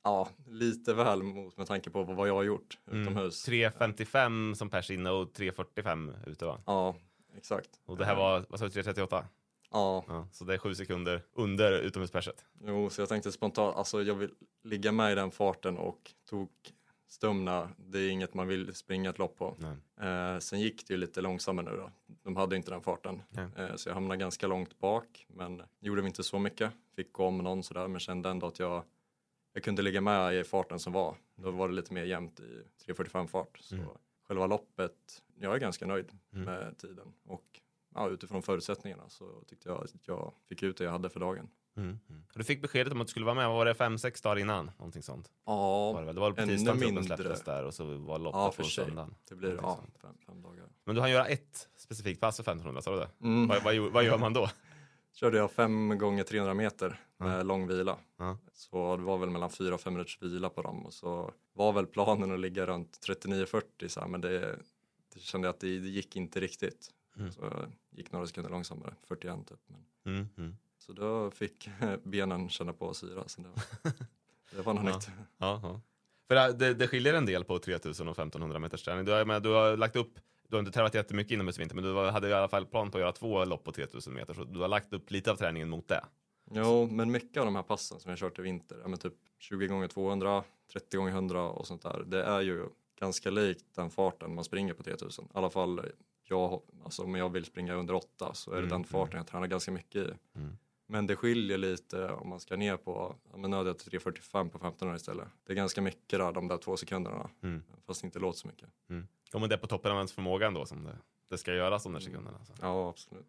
ja, 0.03 0.30
lite 0.48 0.94
väl 0.94 1.24
mot 1.24 1.57
med 1.57 1.68
tanke 1.68 1.89
på 1.89 2.03
vad 2.03 2.27
jag 2.27 2.33
har 2.36 2.44
gjort 2.44 2.77
Mm. 2.88 3.01
utomhus. 3.01 3.48
3.55 3.48 4.53
som 4.53 4.69
pers 4.69 4.92
inne 4.92 5.09
och 5.09 5.31
3.45 5.33 6.13
ute 6.30 6.45
va? 6.45 6.62
Ja, 6.65 6.95
exakt. 7.38 7.69
Och 7.86 7.98
det 7.98 8.06
här 8.06 8.15
var, 8.15 8.45
vad 8.50 8.59
sa 8.59 8.68
du, 8.68 8.81
3.38? 8.81 9.24
Ja, 9.74 10.06
Ja, 10.07 10.27
så 10.31 10.45
det 10.45 10.54
är 10.54 10.57
sju 10.57 10.75
sekunder 10.75 11.21
under 11.33 11.71
utomhusperset. 11.80 12.45
jo, 12.63 12.89
så 12.89 13.01
jag 13.01 13.09
tänkte 13.09 13.31
spontant, 13.31 13.75
alltså 13.75 14.04
jag 14.04 14.15
vill 14.15 14.31
ligga 14.63 14.92
med 14.92 15.12
i 15.12 15.15
den 15.15 15.31
farten 15.31 15.77
och 15.77 16.12
tog 16.30 16.50
stumna, 17.11 17.69
det 17.77 17.99
är 17.99 18.09
inget 18.09 18.33
man 18.33 18.47
vill 18.47 18.75
springa 18.75 19.09
ett 19.09 19.17
lopp 19.17 19.37
på. 19.37 19.55
Eh, 20.01 20.39
sen 20.39 20.59
gick 20.59 20.87
det 20.87 20.93
ju 20.93 20.97
lite 20.97 21.21
långsammare 21.21 21.65
nu 21.71 21.77
då. 21.77 21.91
De 22.23 22.35
hade 22.35 22.55
inte 22.55 22.71
den 22.71 22.81
farten. 22.81 23.21
Eh, 23.57 23.75
så 23.75 23.89
jag 23.89 23.93
hamnade 23.93 24.17
ganska 24.19 24.47
långt 24.47 24.79
bak. 24.79 25.25
Men 25.29 25.61
gjorde 25.79 26.01
vi 26.01 26.07
inte 26.07 26.23
så 26.23 26.39
mycket. 26.39 26.71
Fick 26.95 27.13
gå 27.13 27.25
om 27.25 27.37
någon 27.37 27.63
sådär. 27.63 27.87
Men 27.87 27.99
kände 27.99 28.29
ändå 28.29 28.47
att 28.47 28.59
jag, 28.59 28.83
jag 29.53 29.63
kunde 29.63 29.81
ligga 29.81 30.01
med 30.01 30.35
i 30.35 30.43
farten 30.43 30.79
som 30.79 30.93
var. 30.93 31.15
Då 31.35 31.51
var 31.51 31.67
det 31.67 31.73
lite 31.73 31.93
mer 31.93 32.03
jämnt 32.03 32.39
i 32.39 32.63
3.45 32.85 33.27
fart. 33.27 33.57
Så 33.61 33.75
Mm. 33.75 33.87
själva 34.27 34.47
loppet, 34.47 35.23
jag 35.35 35.55
är 35.55 35.59
ganska 35.59 35.85
nöjd 35.85 36.11
Mm. 36.33 36.45
med 36.45 36.77
tiden. 36.77 37.13
Och 37.25 37.61
ja, 37.95 38.09
utifrån 38.09 38.41
förutsättningarna 38.43 39.09
så 39.09 39.43
tyckte 39.47 39.69
jag 39.69 39.83
att 39.83 40.07
jag 40.07 40.33
fick 40.49 40.63
ut 40.63 40.77
det 40.77 40.83
jag 40.83 40.91
hade 40.91 41.09
för 41.09 41.19
dagen. 41.19 41.49
Mm. 41.77 42.00
Mm. 42.09 42.23
Du 42.33 42.44
fick 42.44 42.62
beskedet 42.62 42.94
om 42.94 43.01
att 43.01 43.07
du 43.07 43.12
skulle 43.12 43.25
vara 43.25 43.35
med, 43.35 43.47
vad 43.47 43.56
var 43.57 43.65
det, 43.65 43.73
fem, 43.75 43.97
sex 43.97 44.21
dagar 44.21 44.39
innan? 44.39 44.71
Någonting 44.77 45.03
sånt. 45.03 45.31
Var 45.44 45.56
det, 45.56 46.00
Ja, 46.00 46.06
väl? 46.06 46.15
det 46.15 46.21
var 46.21 46.31
på 46.31 46.45
tisdagen 46.45 46.79
mindre. 46.79 47.03
släpptes 47.03 47.41
där 47.44 47.65
och 47.65 47.73
så 47.73 47.83
var 47.97 48.19
loppet 48.19 48.39
Ja, 48.39 48.53
på 48.57 48.63
söndagen. 48.63 49.15
det 49.29 49.35
blir 49.35 49.56
ja, 49.62 49.79
fem, 50.01 50.13
fem 50.25 50.41
dagar. 50.41 50.65
Men 50.85 50.95
du 50.95 51.01
hann 51.01 51.12
göra 51.12 51.25
ett 51.25 51.69
specifikt 51.77 52.21
pass 52.21 52.35
för 52.35 52.44
1500, 52.44 52.81
sa 52.81 52.91
du 52.91 52.97
det? 53.00 53.09
Mm. 53.21 53.47
Vad, 53.47 53.63
vad, 53.63 53.91
vad 53.91 54.03
gör 54.03 54.18
man 54.18 54.33
då? 54.33 54.50
körde 55.13 55.38
jag 55.38 55.51
fem 55.51 55.97
gånger 55.97 56.23
300 56.23 56.53
meter 56.53 57.00
med 57.18 57.39
Ja. 57.39 57.44
lång 57.44 57.68
vila. 57.68 57.97
Ja. 58.18 58.38
Så 58.53 58.97
det 58.97 59.03
var 59.03 59.18
väl 59.18 59.29
mellan 59.29 59.50
4 59.50 59.73
och 59.75 59.81
5 59.81 59.94
minuters 59.94 60.21
vila 60.21 60.50
på 60.50 60.62
dem 60.62 60.85
och 60.85 60.94
så 60.94 61.31
var 61.53 61.73
väl 61.73 61.85
planen 61.88 62.31
att 62.33 62.39
ligga 62.39 62.65
runt 62.65 63.00
39-40 63.07 63.88
så 63.88 64.00
här, 64.00 64.07
men 64.07 64.21
det, 64.21 64.59
det 65.13 65.19
kände 65.19 65.47
jag 65.47 65.53
att 65.53 65.59
det, 65.59 65.79
det 65.79 65.88
gick 65.89 66.15
inte 66.15 66.39
riktigt. 66.39 66.89
Mm. 67.18 67.31
Så 67.31 67.41
jag 67.41 67.71
gick 67.91 68.12
några 68.12 68.27
sekunder 68.27 68.51
långsammare, 68.51 68.94
41 69.07 69.47
typ. 69.47 69.59
Men, 69.68 69.85
Mm. 70.06 70.27
Mm. 70.38 70.57
Så 70.81 70.94
då 70.94 71.31
fick 71.31 71.69
benen 72.04 72.50
känna 72.50 72.74
på 72.74 72.94
syra. 72.94 73.24
Så 73.28 73.42
det, 73.42 73.48
var, 73.48 73.94
det 74.56 74.62
var 74.62 74.74
något 74.74 74.83
Ja. 74.86 74.95
nytt. 74.95 75.10
Ja, 75.38 75.60
ja. 75.63 75.81
För 76.28 76.54
det, 76.54 76.74
det, 76.74 76.88
skiljer 76.88 77.13
en 77.13 77.25
del 77.25 77.44
på 77.44 77.60
3000 77.60 78.07
och 78.07 78.12
1500 78.19 78.60
meters 78.60 78.83
träning. 78.83 79.06
Du 79.06 79.12
har, 79.12 79.25
men, 79.25 79.44
du 79.44 79.50
har 79.50 79.78
lagt 79.78 79.95
upp, 79.95 80.13
du 80.48 80.56
har 80.56 80.60
inte 80.60 80.72
tävlat 80.72 80.94
jättemycket 80.94 81.31
inomhusvinter, 81.31 81.75
men 81.75 81.83
du 81.83 82.10
hade 82.10 82.30
i 82.30 82.33
alla 82.33 82.48
fall 82.48 82.66
plan 82.66 82.92
på 82.92 82.98
att 82.98 83.01
göra 83.01 83.12
två 83.12 83.45
lopp 83.45 83.63
på 83.63 83.72
3000 83.72 84.13
meter, 84.13 84.33
så 84.33 84.44
du 84.44 84.60
har 84.60 84.68
lagt 84.68 84.94
upp 84.94 85.12
lite 85.12 85.31
av 85.31 85.36
träningen 85.36 85.69
mot 85.69 85.88
det. 85.88 86.06
Jo, 86.51 86.88
men 86.92 87.12
mycket 87.12 87.38
av 87.38 87.45
de 87.45 87.56
här 87.56 87.63
passen 87.63 88.00
som 88.00 88.10
jag 88.10 88.19
kört 88.19 88.39
i 88.39 88.42
vinter, 88.42 88.78
ja, 88.81 88.88
men 88.88 89.00
typ 89.00 89.13
20 89.39 89.68
gånger 89.68 89.88
200, 89.88 90.44
30 90.74 90.98
gånger 90.98 91.12
100 91.12 91.44
och 91.44 91.68
sånt 91.68 91.81
där, 91.81 92.04
det 92.07 92.24
är 92.24 92.42
ju 92.42 92.66
ganska 93.00 93.30
likt 93.30 93.66
den 93.75 93.89
farten 93.89 94.36
man 94.36 94.44
springer 94.44 94.74
på 94.74 94.83
3000. 94.83 95.25
I 95.25 95.28
alla 95.33 95.50
fall 95.50 95.81
jag, 96.24 96.62
alltså 96.83 97.04
om 97.04 97.16
jag 97.16 97.30
vill 97.30 97.45
springa 97.45 97.74
under 97.74 97.94
8 97.94 98.33
så 98.33 98.51
är 98.51 98.56
det 98.56 98.60
Mm, 98.60 98.69
den 98.69 98.83
farten 98.83 99.18
jag 99.18 99.28
tränar 99.28 99.48
ganska 99.48 99.72
mycket 99.72 99.95
i. 99.95 100.13
Mm. 100.36 100.57
Men 100.91 101.07
det 101.07 101.15
skiljer 101.15 101.57
lite 101.57 102.07
om 102.07 102.29
man 102.29 102.39
ska 102.39 102.55
ner 102.55 102.77
på, 102.77 103.15
men 103.35 103.51
nu 103.51 103.57
hade 103.57 103.69
jag 103.69 103.77
3.45 103.77 104.49
på 104.49 104.57
1500 104.57 104.95
istället. 104.95 105.27
Det 105.43 105.53
är 105.53 105.55
ganska 105.55 105.81
mycket 105.81 106.19
där, 106.19 106.31
de 106.31 106.47
där 106.47 106.57
två 106.57 106.77
sekunderna, 106.77 107.29
Mm. 107.43 107.63
fast 107.88 108.01
det 108.01 108.05
inte 108.05 108.19
låter 108.19 108.39
så 108.39 108.47
mycket. 108.47 108.69
Mm. 108.89 109.07
Ja, 109.31 109.39
men 109.39 109.49
det 109.49 109.55
är 109.55 109.59
på 109.59 109.67
toppen 109.67 109.91
av 109.91 109.97
ens 109.97 110.13
förmåga 110.13 110.47
ändå 110.47 110.65
som 110.65 110.83
det, 110.83 110.97
det 111.29 111.38
ska 111.38 111.53
göras 111.53 111.83
de 111.83 111.93
där 111.93 111.99
sekunderna. 111.99 112.45
Så. 112.45 112.53
Ja, 112.61 112.89
absolut. 112.89 113.27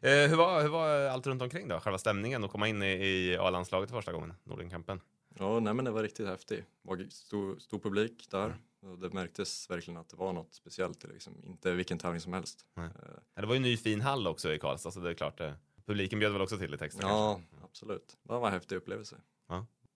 Eh, 0.00 0.10
hur, 0.10 0.36
var, 0.36 0.62
hur 0.62 0.68
var 0.68 1.00
allt 1.06 1.26
runt 1.26 1.42
omkring 1.42 1.68
då? 1.68 1.80
Själva 1.80 1.98
stämningen 1.98 2.44
och 2.44 2.50
komma 2.50 2.68
in 2.68 2.82
i, 2.82 2.86
i 2.86 3.36
A-landslaget 3.36 3.90
för 3.90 3.96
första 3.96 4.12
gången, 4.12 4.34
Nordenkampen? 4.44 5.00
Ja, 5.38 5.60
nej 5.60 5.74
men 5.74 5.84
det 5.84 5.90
var 5.90 6.02
riktigt 6.02 6.26
häftigt. 6.26 6.64
Det 6.82 6.88
var 6.88 7.06
stor, 7.10 7.58
stor 7.58 7.78
publik 7.78 8.26
där. 8.30 8.56
Och 8.82 8.98
det 8.98 9.10
märktes 9.12 9.70
verkligen 9.70 10.00
att 10.00 10.08
det 10.08 10.16
var 10.16 10.32
något 10.32 10.54
speciellt. 10.54 11.04
Liksom. 11.04 11.34
Inte 11.44 11.72
vilken 11.72 11.98
tävling 11.98 12.20
som 12.20 12.32
helst. 12.32 12.66
Nej. 12.74 12.86
Eh, 12.86 13.40
det 13.40 13.46
var 13.46 13.54
ju 13.54 13.56
en 13.56 13.62
ny 13.62 13.76
fin 13.76 14.00
hall 14.00 14.26
också 14.26 14.52
i 14.54 14.58
Karlstad, 14.58 14.90
så 14.90 15.00
det 15.00 15.10
är 15.10 15.14
klart, 15.14 15.38
det, 15.38 15.54
publiken 15.86 16.18
bjöd 16.18 16.32
väl 16.32 16.42
också 16.42 16.58
till 16.58 16.70
lite 16.70 16.84
extra 16.84 17.08
Ja, 17.08 17.34
kanske? 17.34 17.64
absolut. 17.64 18.16
Det 18.22 18.32
var 18.32 18.46
en 18.46 18.52
häftig 18.52 18.76
upplevelse. 18.76 19.16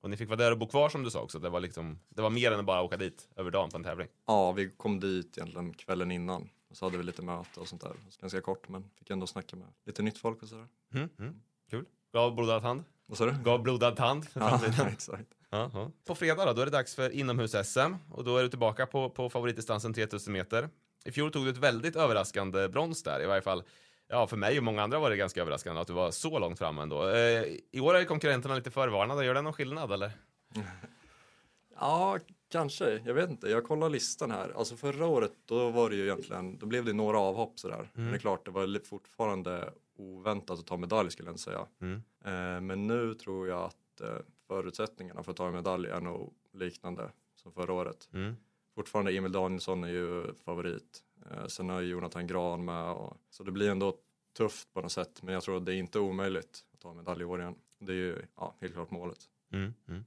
Och 0.00 0.10
ni 0.10 0.16
fick 0.16 0.28
vara 0.28 0.36
där 0.36 0.52
och 0.52 0.58
bo 0.58 0.66
kvar 0.66 0.88
som 0.88 1.02
du 1.02 1.10
sa 1.10 1.20
också, 1.20 1.38
det 1.38 1.48
var 1.48 1.60
liksom, 1.60 1.98
det 2.08 2.22
var 2.22 2.30
mer 2.30 2.52
än 2.52 2.58
att 2.58 2.64
bara 2.64 2.82
åka 2.82 2.96
dit 2.96 3.28
över 3.36 3.50
dagen 3.50 3.70
på 3.70 3.76
en 3.76 3.84
tävling. 3.84 4.08
Ja, 4.26 4.52
vi 4.52 4.70
kom 4.70 5.00
dit 5.00 5.38
egentligen 5.38 5.74
kvällen 5.74 6.10
innan. 6.10 6.48
Och 6.70 6.76
så 6.76 6.86
hade 6.86 6.98
vi 6.98 7.04
lite 7.04 7.22
möte 7.22 7.60
och 7.60 7.68
sånt 7.68 7.82
där. 7.82 7.92
Ganska 8.20 8.40
kort, 8.40 8.68
men 8.68 8.90
fick 8.98 9.10
ändå 9.10 9.26
snacka 9.26 9.56
med 9.56 9.68
lite 9.86 10.02
nytt 10.02 10.18
folk 10.18 10.42
och 10.42 10.48
sådär. 10.48 10.68
Mm, 10.94 11.08
mm. 11.18 11.40
Kul. 11.70 11.84
Gav 12.12 12.34
blodad 12.34 12.62
hand. 12.62 12.84
Vad 13.06 13.18
sa 13.18 13.26
du? 13.26 13.34
Gav 13.44 13.62
blodad 13.62 13.98
hand 13.98 14.28
för 14.28 14.40
Ja, 14.78 14.88
exakt. 14.88 15.34
Ja, 15.50 15.70
ja. 15.72 15.90
På 16.06 16.14
fredag 16.14 16.44
då, 16.44 16.52
då 16.52 16.60
är 16.60 16.64
det 16.64 16.72
dags 16.72 16.94
för 16.94 17.10
inomhus-SM 17.10 17.94
och 18.10 18.24
då 18.24 18.36
är 18.36 18.42
du 18.42 18.48
tillbaka 18.48 18.86
på, 18.86 19.10
på 19.10 19.30
favoritdistansen 19.30 19.94
3000 19.94 20.32
meter. 20.32 20.68
I 21.04 21.12
fjol 21.12 21.32
tog 21.32 21.44
du 21.44 21.50
ett 21.50 21.56
väldigt 21.56 21.96
överraskande 21.96 22.68
brons 22.68 23.02
där, 23.02 23.22
i 23.22 23.26
varje 23.26 23.42
fall. 23.42 23.62
Ja, 24.08 24.26
för 24.26 24.36
mig 24.36 24.58
och 24.58 24.64
många 24.64 24.82
andra 24.82 24.98
var 24.98 25.10
det 25.10 25.16
ganska 25.16 25.40
överraskande 25.40 25.80
att 25.80 25.86
du 25.86 25.92
var 25.92 26.10
så 26.10 26.38
långt 26.38 26.58
fram 26.58 26.78
ändå. 26.78 27.08
Eh, 27.08 27.44
I 27.70 27.80
år 27.80 27.94
är 27.94 28.04
konkurrenterna 28.04 28.54
lite 28.54 28.70
förvarnade, 28.70 29.24
gör 29.24 29.34
det 29.34 29.42
någon 29.42 29.52
skillnad 29.52 29.92
eller? 29.92 30.10
Ja, 31.80 32.18
kanske. 32.48 33.02
Jag 33.04 33.14
vet 33.14 33.30
inte. 33.30 33.48
Jag 33.48 33.64
kollar 33.64 33.90
listan 33.90 34.30
här. 34.30 34.52
Alltså 34.56 34.76
förra 34.76 35.06
året, 35.06 35.32
då 35.44 35.70
var 35.70 35.90
det 35.90 35.96
ju 35.96 36.04
egentligen, 36.04 36.58
då 36.58 36.66
blev 36.66 36.84
det 36.84 36.92
några 36.92 37.18
avhopp 37.18 37.58
sådär. 37.58 37.90
Men 37.92 38.10
det 38.10 38.16
är 38.16 38.18
klart, 38.18 38.44
det 38.44 38.50
var 38.50 38.84
fortfarande 38.84 39.72
oväntat 39.96 40.58
att 40.58 40.66
ta 40.66 40.76
medalj 40.76 41.10
skulle 41.10 41.28
jag 41.28 41.32
inte 41.32 41.42
säga. 41.42 41.66
Mm. 41.80 42.02
Eh, 42.24 42.60
men 42.60 42.86
nu 42.86 43.14
tror 43.14 43.48
jag 43.48 43.62
att 43.62 44.00
eh, 44.00 44.16
förutsättningarna 44.46 45.22
för 45.22 45.30
att 45.30 45.36
ta 45.36 45.46
en 45.46 45.54
medalj 45.54 45.88
är 45.88 46.00
nog 46.00 46.34
liknande 46.52 47.10
som 47.36 47.52
förra 47.52 47.72
året. 47.72 48.08
Mm. 48.12 48.36
Fortfarande 48.74 49.12
Emil 49.16 49.32
Danielsson 49.32 49.84
är 49.84 49.88
ju 49.88 50.34
favorit. 50.44 51.02
Eh, 51.30 51.46
sen 51.46 51.68
har 51.68 51.80
ju 51.80 51.88
Jonathan 51.88 52.26
Gran 52.26 52.64
med. 52.64 52.90
Och, 52.90 53.16
så 53.30 53.44
det 53.44 53.52
blir 53.52 53.70
ändå 53.70 53.96
tufft 54.36 54.72
på 54.72 54.80
något 54.80 54.92
sätt. 54.92 55.22
Men 55.22 55.34
jag 55.34 55.42
tror 55.42 55.56
att 55.56 55.66
det 55.66 55.74
är 55.74 55.76
inte 55.76 55.98
omöjligt 55.98 56.64
att 56.72 56.80
ta 56.80 56.94
medalj 56.94 57.22
i 57.22 57.24
år 57.24 57.40
igen. 57.40 57.54
Det 57.78 57.92
är 57.92 57.96
ju 57.96 58.22
ja, 58.36 58.54
helt 58.60 58.74
klart 58.74 58.90
målet. 58.90 59.18
Mm. 59.52 59.74
Mm. 59.88 60.04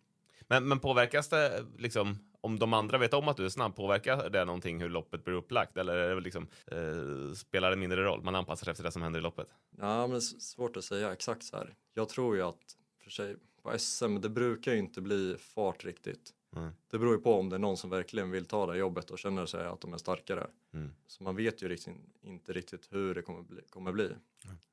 Men, 0.48 0.68
men 0.68 0.80
påverkas 0.80 1.30
det 1.30 1.66
liksom, 1.78 2.18
om 2.42 2.60
de 2.60 2.74
andra 2.74 2.98
vet 2.98 3.14
om 3.14 3.28
att 3.28 3.38
du 3.38 3.46
är 3.46 3.50
snabb, 3.50 3.76
påverkar 3.76 4.30
det 4.30 4.46
någonting 4.46 4.82
hur 4.82 4.90
loppet 4.90 5.24
blir 5.24 5.34
upplagt? 5.36 5.78
Eller 5.78 5.96
är 5.96 6.16
det 6.16 6.22
liksom, 6.22 6.48
eh, 6.68 7.34
spelar 7.36 7.70
det 7.70 7.78
mindre 7.78 8.04
roll? 8.04 8.24
Man 8.24 8.36
anpassar 8.36 8.66
sig 8.66 8.72
efter 8.72 8.84
det 8.84 8.92
som 8.92 9.02
händer 9.02 9.20
i 9.20 9.24
loppet? 9.24 9.48
Ja, 9.78 10.08
men 10.08 10.22
svårt 10.22 10.78
att 10.78 10.84
säga 10.84 11.14
exakt 11.14 11.44
så 11.44 11.58
här. 11.58 11.76
Jag 11.94 12.10
tror 12.10 12.36
ju 12.36 12.42
att 12.42 12.78
för 13.04 13.12
sig 13.12 13.36
på 13.62 13.78
SM, 13.78 14.22
det 14.22 14.30
brukar 14.30 14.72
ju 14.72 14.78
inte 14.78 15.02
bli 15.02 15.36
fart 15.40 15.86
riktigt. 15.86 16.34
Mm. 16.56 16.72
Det 16.88 16.98
beror 17.00 17.16
ju 17.16 17.22
på 17.22 17.34
om 17.34 17.50
det 17.50 17.56
är 17.56 17.60
någon 17.60 17.78
som 17.78 17.90
verkligen 17.90 18.32
vill 18.32 18.46
ta 18.46 18.66
det 18.66 18.78
jobbet 18.78 19.10
och 19.12 19.20
känner 19.20 19.46
sig 19.46 19.66
att 19.68 19.82
de 19.82 19.94
är 19.94 19.98
starkare. 19.98 20.48
Mm. 20.74 20.92
Så 21.08 21.24
man 21.24 21.36
vet 21.36 21.62
ju 21.62 21.70
riktigt, 21.70 21.96
inte 22.22 22.54
riktigt 22.54 22.88
hur 22.94 23.16
det 23.16 23.22
kommer 23.22 23.42
bli. 23.42 23.62
Kommer 23.70 23.92
bli. 23.92 24.06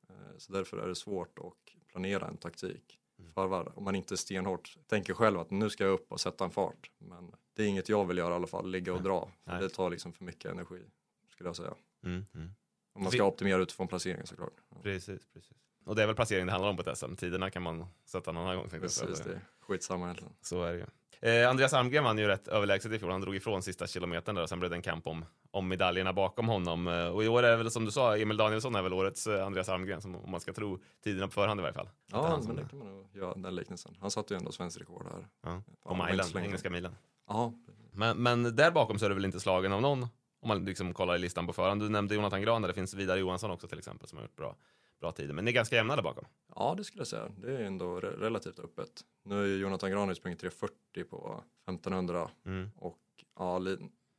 Eh, 0.08 0.14
Så 0.38 0.52
därför 0.52 0.78
är 0.78 0.88
det 0.88 0.94
svårt 0.94 1.38
att 1.38 1.88
planera 1.88 2.28
en 2.28 2.36
taktik 2.36 2.94
Mm. 3.20 3.32
förvar. 3.32 3.72
Om 3.78 3.84
man 3.84 3.94
inte 3.94 4.16
stenhårt 4.16 4.76
tänker 4.86 5.14
själv 5.14 5.38
att 5.38 5.50
nu 5.50 5.70
ska 5.70 5.84
jag 5.84 5.92
upp 5.92 6.12
och 6.12 6.20
sätta 6.20 6.44
en 6.44 6.50
fart. 6.50 6.90
Men 6.98 7.32
det 7.54 7.62
är 7.62 7.66
inget 7.66 7.88
jag 7.88 8.04
vill 8.06 8.18
göra 8.18 8.32
i 8.32 8.36
alla 8.36 8.46
fall, 8.46 8.70
ligga 8.70 8.92
och 8.94 9.02
dra. 9.02 9.30
För 9.44 9.60
det 9.60 9.68
tar 9.68 9.90
liksom 9.90 10.12
för 10.12 10.24
mycket 10.24 10.50
energi 10.52 10.82
skulle 11.28 11.48
jag 11.48 11.56
säga. 11.56 11.74
Mm. 12.04 12.26
Mm. 12.34 12.50
Om 12.92 13.02
man 13.02 13.12
ska 13.12 13.24
optimera 13.24 13.62
utifrån 13.62 13.88
placeringen 13.88 14.26
såklart. 14.26 14.52
Precis, 14.82 15.26
precis. 15.32 15.56
Och 15.88 15.96
det 15.96 16.02
är 16.02 16.06
väl 16.06 16.16
placering 16.16 16.46
det 16.46 16.52
handlar 16.52 16.70
om 16.70 16.76
på 16.76 16.90
ett 16.90 16.98
SM. 16.98 17.14
Tiderna 17.14 17.50
kan 17.50 17.62
man 17.62 17.86
sätta 18.04 18.32
någon 18.32 18.42
annan 18.42 18.56
gång. 18.56 18.68
precis, 18.68 19.20
det 19.20 19.32
är 19.32 19.40
skitsamma 19.60 20.04
egentligen. 20.04 20.32
Så 20.40 20.62
är 20.62 20.72
det 20.72 20.78
ju. 20.78 20.86
Eh, 21.20 21.50
Andreas 21.50 21.72
Almgren 21.72 22.04
vann 22.04 22.18
ju 22.18 22.26
rätt 22.26 22.48
överlägset 22.48 22.92
i 22.92 22.98
fjol. 22.98 23.10
Han 23.10 23.20
drog 23.20 23.36
ifrån 23.36 23.62
sista 23.62 23.86
kilometern 23.86 24.34
där 24.34 24.42
och 24.42 24.48
sen 24.48 24.58
blev 24.60 24.70
det 24.70 24.76
en 24.76 24.82
kamp 24.82 25.06
om, 25.06 25.24
om 25.50 25.68
medaljerna 25.68 26.12
bakom 26.12 26.48
honom. 26.48 26.88
Eh, 26.88 27.08
och 27.08 27.24
i 27.24 27.28
år 27.28 27.42
är 27.42 27.50
det 27.50 27.56
väl 27.56 27.70
som 27.70 27.84
du 27.84 27.90
sa, 27.90 28.16
Emil 28.16 28.36
Danielsson 28.36 28.74
är 28.74 28.82
väl 28.82 28.92
årets 28.92 29.26
eh, 29.26 29.46
Andreas 29.46 29.68
Almgren, 29.68 30.02
som, 30.02 30.16
om 30.16 30.30
man 30.30 30.40
ska 30.40 30.52
tro 30.52 30.78
tiderna 31.04 31.26
på 31.26 31.32
förhand 31.32 31.60
i 31.60 31.62
varje 31.62 31.74
fall. 31.74 31.88
Ja, 32.12 32.40
men 32.46 32.56
det 32.56 32.68
kan 32.68 32.78
man 32.78 32.88
nog 32.88 33.08
göra, 33.16 33.34
den 33.34 33.54
liknelsen. 33.54 33.96
Han 34.00 34.10
satte 34.10 34.34
ju 34.34 34.38
ändå 34.38 34.52
svensk 34.52 34.80
rekord 34.80 35.06
här. 35.12 35.26
ja, 35.42 35.62
på 35.82 35.94
milen, 35.94 36.26
engelska 36.36 36.70
milen. 36.70 36.94
Ja, 37.28 37.52
Men, 37.92 38.22
men 38.22 38.56
där 38.56 38.70
bakom 38.70 38.98
så 38.98 39.04
är 39.04 39.08
det 39.08 39.14
väl 39.14 39.24
inte 39.24 39.40
slagen 39.40 39.72
av 39.72 39.82
någon, 39.82 40.02
om 40.40 40.48
man 40.48 40.64
liksom 40.64 40.94
kollar 40.94 41.14
i 41.14 41.18
listan 41.18 41.46
på 41.46 41.52
förhand. 41.52 41.80
Du 41.80 41.88
nämnde 41.88 42.14
Jonathan 42.14 42.42
Grahn, 42.42 42.62
där 42.62 42.68
det 42.68 42.74
finns 42.74 42.94
Vidar 42.94 43.16
Johansson 43.16 43.50
också 43.50 43.68
till 43.68 43.78
exempel, 43.78 44.08
som 44.08 44.18
har 44.18 44.24
gjort 44.24 44.36
bra, 44.36 44.56
bra 45.00 45.12
tider. 45.12 45.34
Men 45.34 45.44
ni 45.44 45.50
är 45.50 45.54
ganska 45.54 45.76
jämna 45.76 45.96
där 45.96 46.02
bakom. 46.02 46.24
ja, 46.54 46.74
det 46.76 46.84
skulle 46.84 47.00
jag 47.00 47.08
säga. 47.08 47.28
Det 47.38 47.56
är 47.56 47.60
ändå 47.62 48.00
re- 48.00 48.18
relativt 48.18 48.58
öppet. 48.58 49.04
Nu 49.24 49.46
ju 49.46 49.56
Jonathan 49.56 49.90
Grahn 49.90 50.14
sprungit 50.14 50.42
3.40 50.42 51.04
på 51.04 51.44
1500 51.66 52.30
Mm. 52.46 52.70
och 52.76 52.98
ja, 53.38 53.60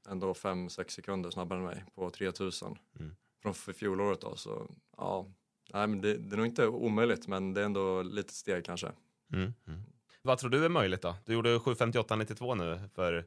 ändå 0.10 0.34
5-6 0.34 0.88
sekunder 0.90 1.30
snabbare 1.30 1.60
än 1.60 1.66
mig 1.66 1.84
på 1.96 2.10
3000 2.10 2.76
Mm. 3.00 3.16
från 3.42 3.54
fjolåret 3.54 4.22
då. 4.22 4.36
Så 4.36 4.68
ja, 4.98 5.26
nej, 5.74 5.88
men 5.88 6.02
det, 6.02 6.14
det 6.18 6.36
är 6.36 6.38
nog 6.38 6.46
inte 6.46 6.68
omöjligt, 6.68 7.28
men 7.28 7.54
det 7.54 7.62
är 7.62 7.66
ändå 7.66 8.02
lite 8.02 8.34
steg 8.34 8.66
kanske. 8.66 8.92
Mm. 9.34 9.54
Mm. 9.68 9.82
Vad 10.22 10.38
tror 10.38 10.50
du 10.50 10.66
är 10.66 10.70
möjligt 10.70 11.02
då? 11.02 11.16
Du 11.26 11.34
gjorde 11.34 11.58
7.58,92 11.58 12.56
nu 12.56 12.90
för 12.96 13.26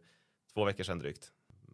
två 0.55 0.65
veckor 0.65 0.85
sedan 0.85 0.99
drygt 0.99 1.33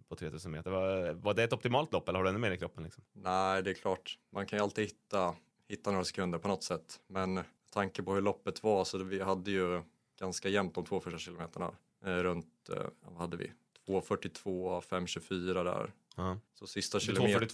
på 0.09 0.17
3000 0.17 0.53
meter. 0.53 0.71
Var, 0.71 1.13
var 1.13 1.35
det 1.35 1.45
ett 1.45 1.53
optimalt 1.53 1.93
lopp 1.93 2.09
eller 2.09 2.19
har 2.19 2.25
du 2.25 2.31
ännu 2.31 2.39
mer 2.39 2.51
i 2.51 2.59
kroppen? 2.59 2.85
Liksom? 2.85 3.05
Nej, 3.13 3.63
det 3.63 3.71
är 3.71 3.75
klart. 3.75 4.19
Man 4.33 4.47
kan 4.47 4.59
ju 4.59 4.63
alltid 4.63 4.85
hitta, 4.85 5.35
hitta 5.69 5.91
några 5.91 6.05
sekunder 6.05 6.39
på 6.39 6.49
något 6.49 6.63
sätt. 6.63 7.01
Men 7.07 7.35
med 7.35 7.45
tanke 7.73 8.03
på 8.03 8.15
hur 8.15 8.23
loppet 8.23 8.63
var 8.63 8.85
så 8.85 8.99
vi 8.99 9.21
hade 9.21 9.51
ju 9.51 9.83
ganska 10.19 10.49
jämnt 10.49 10.75
de 10.75 10.85
två 10.85 11.01
första 11.01 11.19
kilometerna. 11.19 11.73
Eh, 12.05 12.17
runt, 12.17 12.69
eh, 12.69 12.87
vad 13.01 13.17
hade 13.17 13.37
vi? 13.37 13.53
2.42, 13.87 14.81
5.24 14.81 15.65
där. 15.65 15.93
Ja. 16.17 16.39
Så 16.55 16.67
sista 16.67 16.99
2.42, 16.99 17.01
kilometern. 17.01 17.49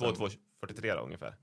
2.43 0.60 0.96
då, 0.96 1.02
ungefär. 1.02 1.36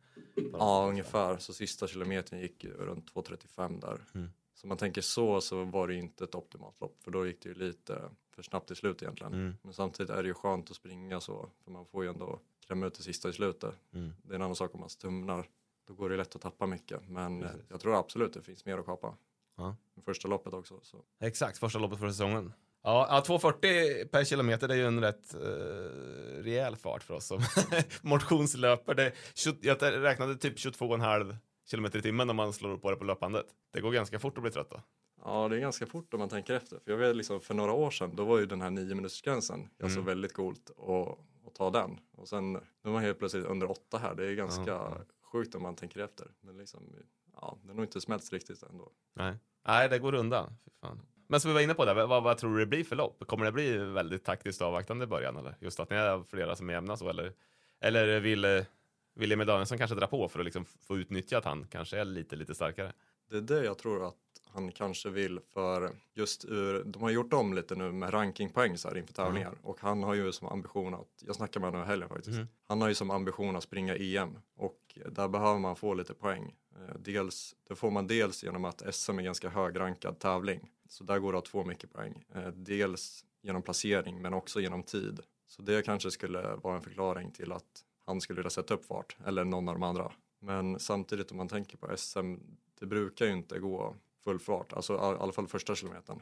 Ja, 0.54 0.88
ungefär. 0.90 1.38
Så 1.38 1.54
sista 1.54 1.88
kilometern 1.88 2.40
gick 2.40 2.64
ju 2.64 2.74
runt 2.74 3.14
2.35 3.14 3.82
där. 3.82 4.06
Mm. 4.16 4.30
Så 4.54 4.68
man 4.68 4.78
tänker 4.78 5.02
så 5.02 5.42
så 5.42 5.64
var 5.64 5.88
det 5.88 5.96
inte 5.96 6.24
ett 6.24 6.36
optimalt 6.36 6.82
lopp 6.82 7.04
för 7.04 7.12
då 7.12 7.28
gick 7.28 7.42
det 7.42 7.50
ju 7.50 7.56
lite 7.56 8.10
för 8.32 8.42
snabbt 8.44 8.72
i 8.72 8.76
slut 8.76 9.02
egentligen. 9.02 9.34
Mm. 9.34 9.54
Men 9.62 9.74
samtidigt 9.74 10.10
är 10.10 10.24
det 10.24 10.28
ju 10.28 10.34
skönt 10.34 10.70
att 10.70 10.76
springa 10.76 11.22
så 11.22 11.50
för 11.64 11.72
man 11.72 11.86
får 11.86 12.04
ju 12.04 12.10
ändå 12.10 12.40
klämma 12.66 12.86
ut 12.86 12.94
det 12.94 13.04
sista 13.04 13.30
i 13.30 13.34
slutet. 13.34 13.76
Mm. 13.94 14.14
Det 14.24 14.34
är 14.34 14.36
en 14.36 14.42
annan 14.42 14.56
sak 14.56 14.74
om 14.74 14.80
man 14.80 14.90
stumnar. 14.90 15.48
Då 15.88 15.94
går 15.94 16.10
det 16.10 16.18
lätt 16.18 16.36
att 16.36 16.42
tappa 16.42 16.66
mycket. 16.66 17.10
Men 17.10 17.44
eh, 17.44 17.50
Precis. 17.52 17.66
jag 17.70 17.80
tror 17.80 18.00
absolut 18.00 18.34
det 18.34 18.42
finns 18.42 18.66
mer 18.66 18.78
att 18.78 18.86
kapa. 18.86 19.18
Ja. 19.58 19.76
Första 20.06 20.28
loppet 20.28 20.54
också. 20.54 20.80
Så. 20.82 20.98
Exakt, 21.20 21.58
första 21.58 21.80
loppet 21.80 22.00
för 22.00 22.08
säsongen. 22.08 22.54
Ja, 22.84 23.08
ja 23.10 23.38
2.40 23.38 24.08
per 24.08 24.24
kilometer, 24.24 24.68
det 24.68 24.74
är 24.74 24.78
ju 24.78 24.86
en 24.88 25.02
rätt 25.02 25.34
eh, 25.34 25.40
rejäl 26.44 26.76
fart 26.76 27.04
för 27.04 27.14
oss 27.14 27.26
som 27.28 27.40
20 29.34 29.58
jag 29.62 29.82
räknade 29.82 30.36
typ 30.36 30.58
22,5 30.58 31.36
kilometer 31.70 32.00
i 32.00 32.02
timmen 32.02 32.30
om 32.30 32.36
man 32.36 32.54
slår 32.54 32.78
på 32.78 32.90
det 32.92 32.98
på 32.98 33.04
löpandet. 33.04 33.46
Det 33.74 33.82
går 33.82 33.92
ganska 33.92 34.20
fort 34.20 34.38
att 34.38 34.42
bli 34.44 34.52
trött 34.52 34.70
då. 34.70 34.82
Ja, 35.24 35.48
det 35.50 35.56
är 35.56 35.60
ganska 35.60 35.86
fort 35.86 36.14
om 36.14 36.20
man 36.20 36.30
tänker 36.30 36.54
efter. 36.54 36.80
För 36.80 36.92
jag 36.92 36.98
vet 36.98 37.16
liksom 37.16 37.42
för 37.42 37.54
några 37.54 37.72
år 37.74 37.92
sedan, 37.92 38.16
då 38.16 38.26
var 38.26 38.40
ju 38.40 38.46
den 38.46 38.62
här 38.62 38.70
nio 38.70 38.96
minutersgränsen 38.96 39.70
alltså 39.84 40.00
Mm. 40.00 40.06
väldigt 40.06 40.34
coolt 40.34 40.70
att, 40.78 41.20
att 41.48 41.56
ta 41.56 41.70
den. 41.70 42.00
Och 42.18 42.28
sen, 42.28 42.54
nu 42.54 42.60
är 42.84 42.90
man 42.90 43.02
helt 43.04 43.20
plötsligt 43.20 43.46
under 43.46 43.72
åtta 43.72 43.98
här. 43.98 44.16
Det 44.16 44.26
är 44.28 44.34
ganska 44.34 44.72
Ja. 44.72 44.98
Sjukt 45.32 45.56
om 45.56 45.64
man 45.64 45.76
tänker 45.76 46.00
efter. 46.00 46.28
Men 46.42 46.58
liksom, 46.58 46.96
ja, 47.34 47.58
det 47.64 47.70
har 47.70 47.76
nog 47.76 47.86
inte 47.86 48.02
smälts 48.02 48.34
riktigt 48.34 48.64
ändå. 48.64 48.92
Nej, 49.14 49.38
Nej 49.68 49.90
det 49.90 50.00
går 50.00 50.14
undan. 50.16 50.54
Men 51.28 51.40
som 51.40 51.50
vi 51.50 51.54
var 51.54 51.62
inne 51.62 51.74
på, 51.74 51.86
där, 51.86 52.08
vad, 52.08 52.24
vad 52.24 52.38
tror 52.38 52.54
du 52.54 52.60
det 52.60 52.66
blir 52.66 52.84
för 52.84 52.96
lopp? 52.96 53.28
Kommer 53.28 53.46
det 53.46 53.52
bli 53.52 53.78
väldigt 53.78 54.24
taktiskt 54.24 54.62
avvaktande 54.62 55.04
i 55.04 55.08
början? 55.08 55.38
Eller? 55.38 55.58
Just 55.60 55.80
att 55.80 55.90
ni 55.90 55.96
är 55.96 56.24
flera 56.24 56.56
som 56.56 56.70
är 56.70 56.74
jämna 56.74 56.98
så? 56.98 57.10
Eller, 57.10 57.34
eller 57.80 58.20
vill, 58.20 58.46
Emil 59.16 59.48
Danielsson 59.48 59.78
kanske 59.78 59.96
dra 59.96 60.08
på 60.08 60.28
för 60.28 60.40
att 60.40 60.46
liksom 60.46 60.66
få 60.66 60.98
utnyttja 60.98 61.38
att 61.38 61.46
han 61.46 61.68
kanske 61.68 62.00
är 62.00 62.06
lite, 62.06 62.36
lite 62.36 62.56
starkare? 62.56 62.94
Det 63.30 63.38
är 63.38 63.42
det 63.42 63.66
jag 63.66 63.78
tror 63.78 64.08
att 64.08 64.16
han 64.54 64.72
kanske 64.72 65.10
vill 65.10 65.40
för 65.54 65.92
just 66.14 66.46
ur, 66.46 66.84
de 66.84 67.02
har 67.02 67.10
gjort 67.10 67.34
om 67.34 67.54
lite 67.54 67.76
nu 67.76 67.92
med 67.92 68.14
rankingpoäng 68.14 68.78
så 68.78 68.88
här 68.88 68.98
inför 68.98 69.14
tävlingar 69.14 69.54
och 69.64 69.80
han 69.82 70.04
har 70.04 70.14
ju 70.14 70.32
som 70.32 70.48
ambition 70.48 70.94
att, 70.94 71.24
jag 71.26 71.36
snackar 71.36 71.60
med 71.60 71.70
honom 71.70 71.84
i 71.86 71.88
helgen 71.88 72.10
faktiskt, 72.10 72.38
Mhm. 72.38 72.48
han 72.68 72.82
har 72.82 72.88
ju 72.88 72.96
som 72.96 73.12
ambition 73.12 73.56
att 73.56 73.64
springa 73.64 73.96
EM 73.96 74.38
och 74.56 74.98
där 75.12 75.28
behöver 75.28 75.60
man 75.60 75.76
få 75.76 75.94
lite 75.94 76.14
poäng. 76.14 76.56
Eh, 76.76 76.96
Dels, 77.00 77.56
det 77.68 77.76
får 77.76 77.92
man 77.92 78.08
dels 78.08 78.44
genom 78.44 78.66
att 78.66 78.96
SM 78.96 79.20
är 79.20 79.24
ganska 79.24 79.50
högrankad 79.50 80.20
tävling 80.20 80.70
så 80.90 81.04
där 81.04 81.20
går 81.20 81.32
det 81.34 81.40
att 81.40 81.48
få 81.48 81.66
mycket 81.66 81.94
poäng. 81.94 82.24
Eh, 82.36 82.48
Dels 82.48 83.26
genom 83.42 83.62
placering 83.62 84.22
men 84.22 84.34
också 84.34 84.60
genom 84.62 84.84
tid. 84.84 85.20
Så 85.48 85.62
det 85.62 85.86
kanske 85.86 86.12
skulle 86.12 86.56
vara 86.56 86.76
en 86.76 86.82
förklaring 86.82 87.32
till 87.32 87.52
att 87.52 87.84
han 88.06 88.22
skulle 88.22 88.38
vilja 88.38 88.50
sätta 88.50 88.74
upp 88.74 88.86
fart 88.86 89.18
eller 89.26 89.44
någon 89.46 89.68
av 89.70 89.76
de 89.76 89.84
andra. 89.84 90.12
Men 90.40 90.80
samtidigt 90.80 91.32
om 91.32 91.38
man 91.38 91.48
tänker 91.48 91.78
på 91.78 91.98
SM, 91.98 92.36
det 92.80 92.86
brukar 92.86 93.26
ju 93.26 93.32
inte 93.34 93.60
gå 93.60 93.96
full 94.24 94.40
fart, 94.40 94.74
alltså 94.74 94.94
i 94.94 94.98
alla 94.98 95.32
fall 95.32 95.48
första 95.48 95.76
kilometern. 95.76 96.22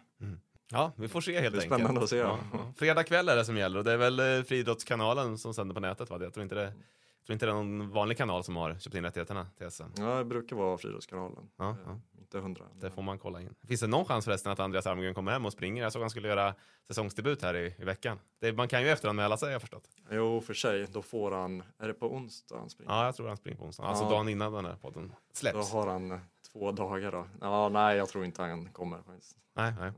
Ja, 0.72 0.92
vi 0.96 1.08
får 1.08 1.22
se 1.22 1.32
helt 1.32 1.42
Det 1.56 1.60
är 1.60 1.62
enkelt. 1.62 1.80
spännande 1.82 2.02
att 2.04 2.10
se, 2.10 2.18
Ja, 2.18 2.40
ja. 2.54 2.74
Fredag 2.78 3.04
kväll 3.04 3.30
är 3.30 3.36
det 3.36 3.46
som 3.46 3.58
gäller 3.58 3.78
och 3.80 3.84
det 3.86 3.92
är 3.92 3.98
väl 3.98 4.20
eh, 4.20 4.44
Friidrottskanalen 4.44 5.38
som 5.38 5.54
sänder 5.54 5.74
på 5.76 5.80
nätet 5.82 6.10
va? 6.10 6.18
Jag 6.22 6.34
tror 6.34 6.44
inte 6.44 6.56
det, 6.56 6.62
jag 6.64 7.26
tror 7.26 7.34
inte 7.34 7.46
det 7.46 7.52
är 7.52 7.54
någon 7.56 7.90
vanlig 7.90 8.18
kanal 8.18 8.44
som 8.44 8.56
har 8.56 8.76
köpt 8.80 8.96
in 8.96 9.04
rättigheterna 9.04 9.48
till 9.58 9.72
SM. 9.72 9.84
Ja, 9.98 10.16
det 10.18 10.26
brukar 10.26 10.56
vara 10.56 10.78
Friidrottskanalen. 10.78 11.50
Ja, 11.58 11.70
Eh, 11.70 11.76
ja. 11.86 12.00
Inte 12.20 12.40
hundra. 12.40 12.66
Det 12.82 12.92
får 12.92 13.02
man 13.02 13.20
kolla 13.20 13.42
in. 13.42 13.56
Finns 13.68 13.82
det 13.82 13.88
någon 13.88 14.06
chans 14.06 14.26
förresten 14.26 14.52
att 14.52 14.60
Andreas 14.60 14.88
Almgren 14.88 15.14
kommer 15.14 15.32
hem 15.32 15.46
och 15.46 15.54
springer? 15.54 15.84
Jag 15.84 15.92
såg 15.94 16.02
han 16.02 16.10
skulle 16.10 16.28
göra 16.28 16.56
säsongsdebut 16.88 17.42
här 17.42 17.56
i, 17.56 17.76
i 17.80 17.84
veckan. 17.84 18.20
Det, 18.42 18.54
man 18.54 18.68
kan 18.68 18.82
ju 18.82 18.90
efteranmäla 18.90 19.38
sig 19.38 19.46
har 19.48 19.52
jag 19.52 19.62
förstått. 19.62 19.84
Jo, 20.12 20.42
för 20.42 20.54
sig, 20.54 20.88
då 20.92 21.02
får 21.02 21.32
han, 21.32 21.64
är 21.80 21.88
det 21.88 21.94
på 21.94 22.14
onsdag 22.14 22.58
han 22.58 22.70
springer? 22.70 22.92
Ja, 22.92 23.06
jag 23.06 23.16
tror 23.16 23.28
han 23.28 23.38
springer 23.38 23.58
på 23.58 23.66
onsdag. 23.66 23.84
Alltså 23.84 24.04
Ja. 24.04 24.10
dagen 24.10 24.30
innan 24.30 24.54
den 24.54 24.66
här 24.66 24.76
podden 24.76 25.08
Då 25.08 25.16
släpps. 25.34 25.72
har 25.72 25.88
han 25.88 26.12
eh, 26.12 26.20
två 26.52 26.72
dagar 26.72 27.12
då. 27.12 27.28
Ja, 27.42 27.70
nej, 27.70 27.98
jag 27.98 28.10
tror 28.10 28.26
inte 28.26 28.42
han 28.42 28.70
kommer 28.70 29.02
faktiskt. 29.02 29.38
Nej, 29.56 29.74
nej. 29.80 29.92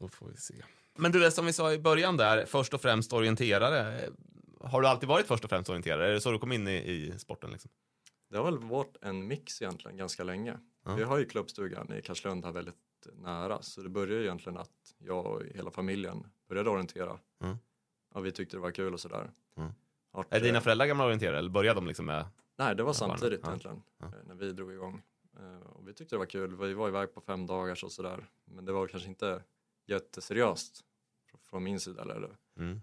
Då 0.00 0.08
får 0.08 0.28
vi 0.28 0.36
se. 0.36 0.54
Men 0.98 1.12
du, 1.12 1.20
det 1.20 1.30
som 1.30 1.46
vi 1.46 1.52
sa 1.52 1.72
i 1.72 1.78
början 1.78 2.16
där, 2.16 2.46
först 2.46 2.74
och 2.74 2.80
främst 2.80 3.12
orienterare. 3.12 4.00
Har 4.60 4.82
du 4.82 4.88
alltid 4.88 5.08
varit 5.08 5.26
först 5.26 5.44
och 5.44 5.50
främst 5.50 5.70
orienterare? 5.70 6.08
Är 6.08 6.12
det 6.12 6.20
så 6.20 6.30
du 6.30 6.38
kom 6.38 6.52
in 6.52 6.68
i, 6.68 6.74
i 6.76 7.18
sporten? 7.18 7.50
Liksom? 7.50 7.70
Det 8.30 8.36
har 8.36 8.44
väl 8.44 8.58
varit 8.58 8.96
en 9.02 9.26
mix 9.26 9.62
egentligen 9.62 9.96
ganska 9.96 10.24
länge. 10.24 10.58
Ja. 10.84 10.94
Vi 10.94 11.02
har 11.02 11.18
ju 11.18 11.24
klubbstugan 11.24 11.92
i 11.92 12.02
Karlslund 12.02 12.44
här 12.44 12.52
väldigt 12.52 12.74
nära 13.12 13.62
så 13.62 13.80
det 13.80 13.88
började 13.88 14.24
egentligen 14.24 14.58
att 14.58 14.94
jag 14.98 15.26
och 15.26 15.42
hela 15.54 15.70
familjen 15.70 16.26
började 16.48 16.70
orientera. 16.70 17.18
Mm. 17.44 17.56
Ja, 18.14 18.20
vi 18.20 18.32
tyckte 18.32 18.56
det 18.56 18.60
var 18.60 18.70
kul 18.70 18.94
och 18.94 19.00
sådär. 19.00 19.30
Mm. 19.56 19.72
Är 20.30 20.40
dina 20.40 20.60
föräldrar 20.60 20.86
gamla 20.86 21.04
orienterare 21.04 21.38
eller 21.38 21.50
började 21.50 21.80
de 21.80 21.86
liksom 21.86 22.06
med? 22.06 22.26
Nej, 22.58 22.76
det 22.76 22.82
var 22.82 22.94
barnen. 23.00 23.18
samtidigt 23.18 23.40
Ja. 23.42 23.48
egentligen 23.48 23.82
Ja. 23.98 24.12
när 24.26 24.34
vi 24.34 24.52
drog 24.52 24.72
igång. 24.72 25.02
Eh, 25.38 25.60
Och 25.66 25.88
vi 25.88 25.94
tyckte 25.94 26.14
det 26.14 26.18
var 26.18 26.26
kul. 26.26 26.56
Vi 26.56 26.74
var 26.74 26.88
iväg 26.88 27.14
på 27.14 27.20
fem 27.20 27.46
dagar 27.46 27.84
och 27.84 27.92
sådär. 27.92 28.26
Men 28.44 28.64
det 28.64 28.72
var 28.72 28.86
kanske 28.86 29.08
inte 29.08 29.42
jätteseriöst 29.86 30.84
fr- 31.32 31.38
från 31.42 31.62
min 31.64 31.80
sida. 31.80 32.02
Eller? 32.02 32.36
Mm. 32.58 32.80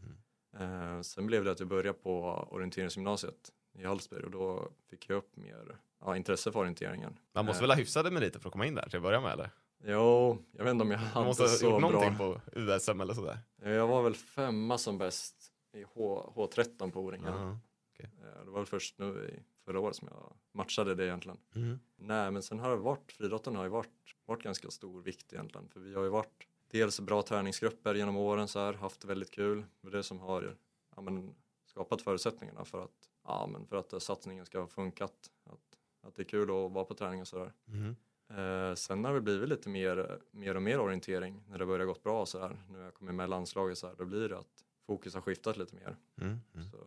Eh, 0.58 1.02
Sen 1.02 1.28
blev 1.28 1.44
det 1.44 1.52
att 1.52 1.60
jag 1.60 1.70
började 1.70 1.94
på 2.00 2.22
orienteringsgymnasiet 2.52 3.52
i 3.74 3.84
Hallsberg 3.86 4.24
och 4.24 4.32
då 4.32 4.70
fick 4.90 5.10
jag 5.10 5.18
upp 5.18 5.36
mer 5.36 5.78
ja, 6.02 6.16
intresse 6.18 6.52
för 6.52 6.60
orienteringen. 6.60 7.20
Man 7.34 7.46
måste 7.46 7.60
Eh, 7.60 7.62
väl 7.62 7.70
ha 7.72 7.78
hyfsade 7.78 8.12
meriter 8.12 8.40
för 8.40 8.50
att 8.50 8.54
komma 8.54 8.66
in 8.66 8.76
där 8.76 8.90
till 8.90 8.98
att 8.98 9.04
börja 9.04 9.22
med 9.22 9.32
eller? 9.34 9.50
Jo, 9.84 10.38
jag 10.52 10.64
vet 10.64 10.72
inte 10.72 10.84
om 10.84 10.92
jag 10.92 11.00
Man 11.00 11.08
hade 11.10 11.26
måste 11.26 11.44
ha 11.44 11.50
så 11.50 11.66
gjort 11.66 11.80
bra. 11.82 11.90
någonting 11.90 12.18
på 12.18 12.42
USM 12.54 13.02
eller 13.02 13.14
sådär. 13.14 13.40
Jag 13.62 13.88
var 13.88 14.04
väl 14.04 14.16
femma 14.16 14.78
som 14.78 14.98
bäst 14.98 15.36
i 15.74 15.84
H, 15.84 16.32
H13 16.36 16.92
på 16.92 17.00
O-ringen. 17.02 17.34
Ja. 17.34 17.58
Eh, 18.04 18.46
Det 18.46 18.52
var 18.52 18.60
väl 18.60 18.66
först 18.66 19.00
nu 19.00 19.30
i 19.30 19.44
förra 19.66 19.80
året 19.80 19.96
som 19.96 20.08
jag 20.12 20.34
matchade 20.52 20.96
det 20.96 21.06
egentligen. 21.06 21.38
Mm. 21.56 21.80
Nej, 21.96 22.32
men 22.32 22.44
sen 22.44 22.60
har 22.60 22.70
det 22.70 22.76
varit, 22.76 23.12
friidrotten 23.12 23.56
har 23.56 23.64
ju 23.64 23.70
varit, 23.70 24.16
varit 24.26 24.44
ganska 24.44 24.72
stor 24.72 25.02
vikt 25.02 25.34
egentligen. 25.34 25.70
För 25.70 25.80
vi 25.80 25.94
har 25.94 26.04
ju 26.04 26.10
varit 26.10 26.48
dels 26.72 27.00
bra 27.00 27.22
träningsgrupper 27.22 27.96
genom 27.96 28.18
åren 28.18 28.48
så 28.48 28.60
här, 28.60 28.74
haft 28.74 29.06
väldigt 29.06 29.32
kul. 29.32 29.66
Det 29.82 29.88
är 29.88 29.92
det 29.92 30.04
som 30.04 30.20
har 30.20 30.58
ja, 30.96 31.02
men, 31.02 31.36
skapat 31.66 32.02
förutsättningarna 32.02 32.66
för 32.66 32.84
att, 32.84 33.10
ja, 33.24 33.48
men 33.52 33.68
för 33.68 33.76
att 33.78 34.04
satsningen 34.04 34.46
ska 34.46 34.60
ha 34.60 34.68
funkat. 34.68 35.32
Att, 35.44 35.78
att 36.02 36.16
det 36.16 36.22
är 36.22 36.28
kul 36.28 36.44
att 36.44 36.72
vara 36.72 36.86
på 36.86 36.94
träning 36.94 37.22
och 37.22 37.28
sådär. 37.28 37.54
Mm. 37.68 37.96
Eh, 38.30 38.76
sen 38.76 39.06
har 39.06 39.14
det 39.14 39.22
blivit 39.22 39.50
lite 39.50 39.70
mer, 39.70 40.20
mer 40.32 40.56
och 40.56 40.62
mer 40.62 40.80
orientering 40.80 41.44
när 41.48 41.60
det 41.60 41.66
börjar 41.66 41.86
gått 41.86 42.04
bra 42.04 42.26
så 42.26 42.40
här. 42.40 42.66
Nu 42.70 42.78
har 42.78 42.86
jag 42.86 42.94
kommit 42.94 43.16
med 43.16 43.30
landslaget 43.30 43.78
så 43.78 43.88
här, 43.88 43.96
då 43.96 44.06
blir 44.06 44.30
det 44.30 44.38
att 44.38 44.66
fokus 44.88 45.14
har 45.14 45.22
skiftat 45.22 45.58
lite 45.58 45.76
mer. 45.76 45.96
Mm. 46.22 46.40
Mm. 46.56 46.68
Så, 46.72 46.78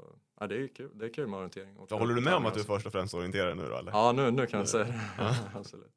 ja, 0.40 0.46
det 0.46 0.56
är 0.56 0.68
kul, 0.68 0.90
det 0.94 1.04
är 1.04 1.12
kul 1.12 1.26
med 1.26 1.36
orientering. 1.36 1.76
Och 1.76 1.90
håller 1.90 2.14
du 2.14 2.20
med 2.20 2.34
om 2.34 2.46
att 2.46 2.54
du 2.54 2.60
är 2.60 2.64
först 2.64 2.86
och 2.86 2.92
främst 2.92 3.14
orienterare 3.14 3.54
nu 3.54 3.66
då 3.68 3.76
eller? 3.76 3.92
Ja, 3.92 4.12
nu, 4.12 4.30
nu 4.30 4.46
kan 4.46 4.58
jag 4.58 4.68
säga 4.68 4.84
det. 4.84 5.00
Ja. 5.18 5.34
Absolut. 5.54 5.92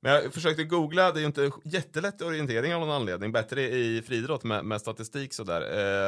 Men 0.00 0.12
jag 0.12 0.34
försökte 0.34 0.64
googla, 0.64 1.12
det 1.12 1.18
är 1.18 1.20
ju 1.20 1.26
inte 1.26 1.50
jättelätt 1.64 2.22
orientering 2.22 2.74
av 2.74 2.80
någon 2.80 2.90
anledning. 2.90 3.32
Bättre 3.32 3.62
i 3.62 4.02
friidrott 4.02 4.44
med, 4.44 4.64
med 4.64 4.80
statistik 4.80 5.34
sådär. 5.34 5.60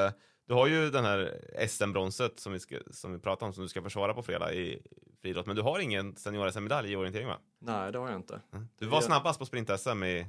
Eh, 0.07 0.13
du 0.49 0.55
har 0.55 0.67
ju 0.67 0.91
den 0.91 1.05
här 1.05 1.41
SM-bronset 1.69 2.41
som 2.41 2.53
vi, 2.53 2.61
ska, 2.61 2.77
som 2.91 3.13
vi 3.13 3.19
pratade 3.19 3.47
om 3.47 3.53
som 3.53 3.63
du 3.63 3.69
ska 3.69 3.83
försvara 3.83 4.15
på 4.15 4.23
fredag 4.23 4.53
i 4.53 4.83
friidrott. 5.23 5.47
Men 5.47 5.57
du 5.57 5.63
har 5.63 5.79
ingen 5.79 6.17
senior-SM-medalj 6.17 6.93
i 6.93 6.97
orientering 6.97 7.27
va? 7.27 7.39
Nej, 7.61 7.93
det 7.93 7.99
har 7.99 8.09
jag 8.09 8.17
inte. 8.17 8.41
Du 8.79 8.87
var 8.87 9.01
snabbast 9.01 9.39
på 9.39 9.45
sprint-SM 9.45 10.05
i, 10.05 10.27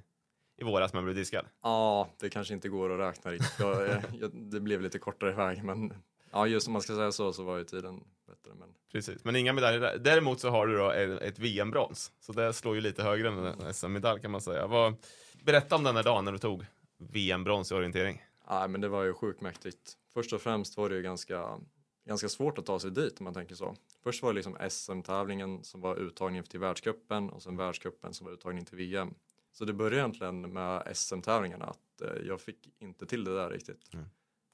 i 0.61 0.63
våras 0.63 0.93
men 0.93 1.03
blev 1.03 1.15
diskad? 1.15 1.45
Ja, 1.63 2.09
det 2.19 2.29
kanske 2.29 2.53
inte 2.53 2.69
går 2.69 2.89
att 2.93 2.99
räkna 2.99 3.31
riktigt. 3.31 3.59
Jag, 3.59 3.89
eh, 3.89 3.97
jag, 4.19 4.31
det 4.33 4.59
blev 4.59 4.81
lite 4.81 4.99
kortare 4.99 5.31
väg, 5.31 5.63
men 5.63 5.93
ja, 6.31 6.47
just 6.47 6.67
om 6.67 6.73
man 6.73 6.81
ska 6.81 6.95
säga 6.95 7.11
så 7.11 7.33
så 7.33 7.43
var 7.43 7.57
ju 7.57 7.63
tiden 7.63 8.03
bättre. 8.27 8.51
Men 8.59 8.69
Precis, 8.91 9.23
men 9.23 9.35
inga 9.35 9.53
medaljer 9.53 9.79
där. 9.79 9.97
Däremot 9.97 10.39
så 10.39 10.49
har 10.49 10.67
du 10.67 10.77
då 10.77 10.91
ett, 10.91 11.39
VM-brons. 11.39 12.11
Så 12.19 12.31
det 12.31 12.53
slår 12.53 12.75
ju 12.75 12.81
lite 12.81 13.03
högre 13.03 13.27
än 13.27 13.45
en 13.45 13.73
SM-medalj 13.73 14.21
kan 14.21 14.31
man 14.31 14.41
säga. 14.41 14.67
Vad, 14.67 14.95
berätta 15.43 15.75
om 15.75 15.83
den 15.83 15.95
här 15.95 16.03
dagen 16.03 16.25
när 16.25 16.31
du 16.31 16.37
tog 16.37 16.65
VM-brons 16.97 17.71
i 17.71 17.75
orientering. 17.75 18.23
Nej, 18.49 18.67
men 18.67 18.81
det 18.81 18.87
var 18.87 19.03
ju 19.03 19.13
sjukt 19.13 19.41
mäktigt. 19.41 19.93
Först 20.13 20.33
och 20.33 20.41
främst 20.41 20.77
var 20.77 20.89
det 20.89 20.95
ju 20.95 21.01
ganska, 21.01 21.59
ganska 22.05 22.29
svårt 22.29 22.57
att 22.57 22.65
ta 22.65 22.79
sig 22.79 22.91
dit 22.91 23.19
om 23.19 23.23
man 23.23 23.33
tänker 23.33 23.55
så. 23.55 23.75
Först 24.03 24.23
var 24.23 24.33
det 24.33 24.35
liksom 24.35 24.57
SM-tävlingen 24.69 25.63
som 25.63 25.81
var 25.81 25.95
uttagningen 25.95 26.45
till 26.45 26.59
världscupen 26.59 27.29
och 27.29 27.43
sen 27.43 27.57
världscupen 27.57 28.13
som 28.13 28.25
var 28.25 28.33
uttagningen 28.33 28.65
till 28.65 28.77
VM. 28.77 29.13
Så 29.51 29.65
det 29.65 29.73
började 29.73 29.95
egentligen 29.95 30.53
med 30.53 30.97
SM-tävlingarna 30.97 31.65
att 31.65 32.01
eh, 32.01 32.13
jag 32.27 32.41
fick 32.41 32.69
inte 32.81 33.05
till 33.05 33.23
det 33.23 33.35
där 33.35 33.49
riktigt. 33.49 33.87
Och 33.93 33.93
du 33.93 34.05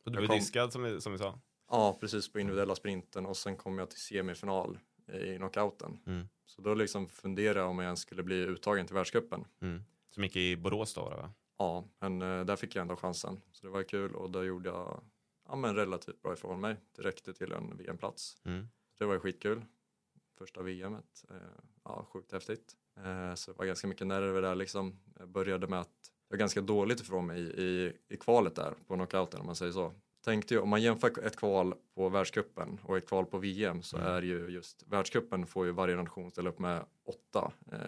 Jag 0.04 0.14
blev 0.14 0.28
kom- 0.28 0.38
diskad 0.38 0.74
som 0.74 0.84
vi, 0.84 1.02
som 1.02 1.12
vi 1.12 1.18
sa. 1.18 1.40
Ja, 1.70 1.98
precis 2.00 2.32
på 2.32 2.40
individuella 2.40 2.76
sprinten 2.76 3.26
och 3.26 3.38
sen 3.38 3.58
kom 3.58 3.78
jag 3.80 3.90
till 3.90 4.00
semifinal 4.00 4.80
i 5.14 5.38
knockouten. 5.38 6.00
Mm. 6.06 6.28
Så 6.46 6.62
då 6.62 6.74
liksom 6.74 7.08
funderade 7.08 7.60
jag 7.60 7.70
om 7.70 7.80
jag 7.80 7.86
ens 7.86 8.00
skulle 8.00 8.24
bli 8.24 8.36
uttagen 8.36 8.86
till 8.86 8.96
världscupen. 8.96 9.46
Mm. 9.62 9.84
Som 10.10 10.24
gick 10.24 10.36
i 10.36 10.58
Borås 10.58 10.94
då 10.94 11.02
va? 11.02 11.34
Ja, 11.58 11.86
men 12.00 12.22
eh, 12.22 12.46
där 12.46 12.56
fick 12.56 12.76
jag 12.76 12.82
ändå 12.82 12.96
chansen. 12.96 13.42
Så 13.52 13.66
det 13.66 13.72
var 13.72 13.84
kul 13.84 14.16
och 14.16 14.30
då 14.32 14.44
gjorde 14.44 14.70
jag 14.70 15.04
ja, 15.48 15.56
men 15.56 15.76
relativt 15.76 16.22
bra 16.22 16.34
ifrån 16.34 16.60
mig. 16.62 16.76
Det 16.96 17.02
räckte 17.02 17.34
till 17.34 17.52
en 17.52 17.78
VM-plats. 17.78 18.38
Mm. 18.44 18.68
Det 19.00 19.06
var 19.06 19.14
ju 19.14 19.20
skitkul. 19.20 19.66
Första 20.38 20.62
VMet. 20.62 21.26
Eh, 21.30 21.36
ja, 21.84 22.08
sjukt 22.14 22.32
häftigt. 22.32 22.76
Eh, 22.98 23.36
så 23.36 23.52
det 23.52 23.58
var 23.58 23.66
ganska 23.66 23.88
mycket 23.88 24.08
nerver 24.08 24.42
där 24.42 24.56
liksom. 24.56 25.00
Jag 25.20 25.28
började 25.30 25.68
med 25.68 25.80
att 25.80 25.90
jag 26.30 26.36
var 26.36 26.40
ganska 26.40 26.62
dåligt 26.62 27.02
ifrån 27.02 27.26
mig 27.28 27.40
i, 27.40 27.62
i, 27.64 27.94
i 28.10 28.18
kvalet 28.18 28.56
där 28.56 28.74
på 28.88 28.94
knockouten 28.96 29.40
om 29.40 29.46
man 29.46 29.56
säger 29.56 29.72
så. 29.72 29.94
Tänkte 30.26 30.54
ju, 30.54 30.60
om 30.60 30.70
man 30.70 30.82
jämför 30.82 31.26
ett 31.26 31.36
kval 31.38 31.74
på 31.96 32.10
världscupen 32.10 32.80
och 32.84 32.98
ett 32.98 33.08
kval 33.08 33.26
på 33.26 33.38
VM 33.38 33.84
så 33.84 33.98
Mm. 33.98 34.12
är 34.12 34.22
ju 34.22 34.48
just 34.50 34.84
världscupen 34.88 35.46
får 35.48 35.66
ju 35.66 35.72
varje 35.72 35.96
nation 35.96 36.32
ställa 36.32 36.50
upp 36.50 36.60
med 36.60 36.86
åtta 37.06 37.52
eh, 37.72 37.80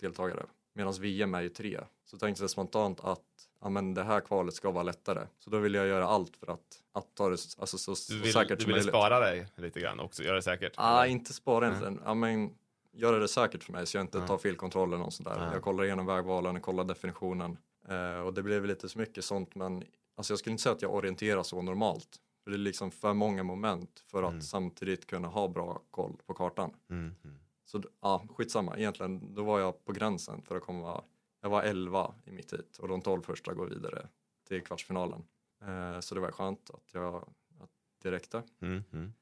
deltagare. 0.00 0.46
Medan 0.74 0.92
VM 0.92 1.34
är 1.34 1.40
ju 1.40 1.48
tre. 1.48 1.80
Så 2.04 2.18
tänkte 2.18 2.42
jag 2.42 2.50
spontant 2.50 3.00
att 3.00 3.20
ja, 3.60 3.68
men 3.68 3.94
det 3.94 4.02
här 4.02 4.20
kvalet 4.20 4.54
ska 4.54 4.70
vara 4.70 4.82
lättare. 4.82 5.26
Så 5.38 5.50
då 5.50 5.58
vill 5.58 5.74
jag 5.74 5.86
göra 5.86 6.06
allt 6.06 6.36
för 6.36 6.46
att, 6.52 6.82
att 6.92 7.14
ta 7.14 7.28
det 7.28 7.32
alltså, 7.58 7.78
så, 7.78 7.96
så 7.96 8.12
Du, 8.12 8.18
vill, 8.20 8.32
säkert 8.32 8.58
du 8.58 8.62
som 8.62 8.66
ville 8.68 8.76
möjligt. 8.76 8.88
spara 8.94 9.20
dig 9.20 9.46
lite 9.56 9.80
grann 9.80 10.00
också, 10.00 10.22
göra 10.22 10.36
det 10.36 10.42
säkert? 10.42 10.72
Ah, 10.76 11.02
eller? 11.02 11.12
inte 11.12 11.32
spara 11.32 11.66
egentligen. 11.66 12.00
Ja, 12.04 12.14
men 12.14 12.54
göra 12.94 13.18
det 13.18 13.28
säkert 13.28 13.64
för 13.64 13.72
mig 13.72 13.86
så 13.86 13.96
jag 13.96 14.04
inte 14.04 14.26
tar 14.26 14.38
fel 14.38 14.56
kontroll 14.56 14.88
eller 14.88 14.98
något 15.04 15.14
sånt 15.14 15.28
där. 15.28 15.38
Ja. 15.38 15.52
Jag 15.52 15.62
kollar 15.62 15.84
igenom 15.84 16.06
vägvalen, 16.06 16.60
kollar 16.60 16.84
definitionen. 16.84 17.56
Eh, 17.88 18.18
och 18.20 18.34
det 18.34 18.42
blev 18.42 18.64
lite 18.66 18.88
så 18.88 18.98
mycket 18.98 19.24
sånt 19.24 19.54
men 19.54 19.84
alltså 20.16 20.32
jag 20.32 20.38
skulle 20.38 20.52
inte 20.52 20.62
säga 20.62 20.74
att 20.74 20.82
jag 20.82 20.94
orienterar 20.94 21.42
så 21.42 21.62
normalt. 21.62 22.16
För 22.44 22.50
det 22.50 22.56
är 22.56 22.58
liksom 22.58 22.90
för 22.90 23.12
många 23.14 23.42
moment 23.42 24.00
för 24.10 24.22
att 24.22 24.30
Mm. 24.30 24.42
samtidigt 24.42 25.06
kunna 25.06 25.28
ha 25.28 25.48
bra 25.48 25.80
koll 25.90 26.16
på 26.26 26.34
kartan. 26.34 26.70
Mm. 26.90 27.14
Så 27.64 27.82
ja, 28.00 28.24
skitsamma. 28.36 28.76
Egentligen, 28.78 29.34
då 29.34 29.44
var 29.44 29.60
jag 29.60 29.84
på 29.84 29.92
gränsen 29.92 30.42
för 30.42 30.56
att 30.56 30.62
komma. 30.62 31.04
Jag 31.40 31.50
var 31.50 31.62
11 31.62 32.14
i 32.24 32.30
mitt 32.32 32.52
hit 32.52 32.78
och 32.78 32.88
de 32.88 33.00
12 33.00 33.22
första 33.22 33.54
går 33.54 33.66
vidare 33.66 34.08
till 34.48 34.62
kvartsfinalen. 34.64 35.24
Eh, 35.64 36.00
så 36.00 36.14
det 36.14 36.20
var 36.20 36.30
skönt 36.32 36.70
att 36.70 36.94
jag 36.94 37.14
att 37.60 37.70
det 38.02 38.10
räckte. 38.10 38.42
Mm. 38.62 39.12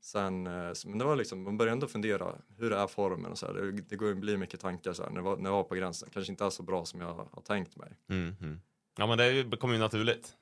Sen, 0.00 0.46
eh, 0.46 0.72
men 0.86 0.98
det 0.98 1.04
var 1.04 1.16
liksom, 1.16 1.42
man 1.42 1.56
började 1.56 1.72
ändå 1.72 1.86
fundera, 1.86 2.34
hur 2.58 2.72
är 2.72 2.86
formen 2.86 3.30
och 3.30 3.38
så 3.38 3.46
här. 3.46 3.54
Det, 3.54 3.72
det 3.72 3.96
går 3.96 4.08
ju 4.08 4.14
bli 4.14 4.36
mycket 4.36 4.60
tankar 4.60 4.92
så 4.92 5.02
här, 5.02 5.10
när 5.10 5.16
jag, 5.16 5.22
var, 5.22 5.36
när 5.36 5.50
jag 5.50 5.56
var 5.56 5.64
på 5.64 5.74
gränsen. 5.74 6.08
Kanske 6.12 6.32
inte 6.32 6.44
är 6.44 6.50
så 6.50 6.62
bra 6.62 6.84
som 6.84 7.00
jag 7.00 7.28
har 7.30 7.42
tänkt 7.42 7.76
mig. 7.76 7.96
Mm. 8.10 8.36
Mm. 8.40 8.60
Ja 8.98 9.06
men 9.06 9.18
det 9.18 9.56
kommer 9.56 9.74
ju 9.74 9.80
naturligt. 9.80 10.36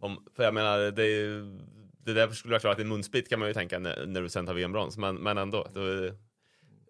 Om, 0.00 0.26
för 0.36 0.42
jag 0.42 0.54
menar, 0.54 0.78
det, 0.78 1.04
är 1.04 1.58
det 2.04 2.12
där 2.12 2.30
skulle 2.30 2.52
vara 2.52 2.60
klart, 2.60 2.78
en 2.78 2.88
munsbit 2.88 3.28
kan 3.28 3.38
man 3.38 3.48
ju 3.48 3.54
tänka 3.54 3.78
när, 3.78 4.06
när 4.06 4.22
du 4.22 4.28
sen 4.28 4.46
tar 4.46 4.54
VM-brons, 4.54 4.98
men, 4.98 5.16
men 5.16 5.38
ändå. 5.38 5.66
Då 5.74 5.80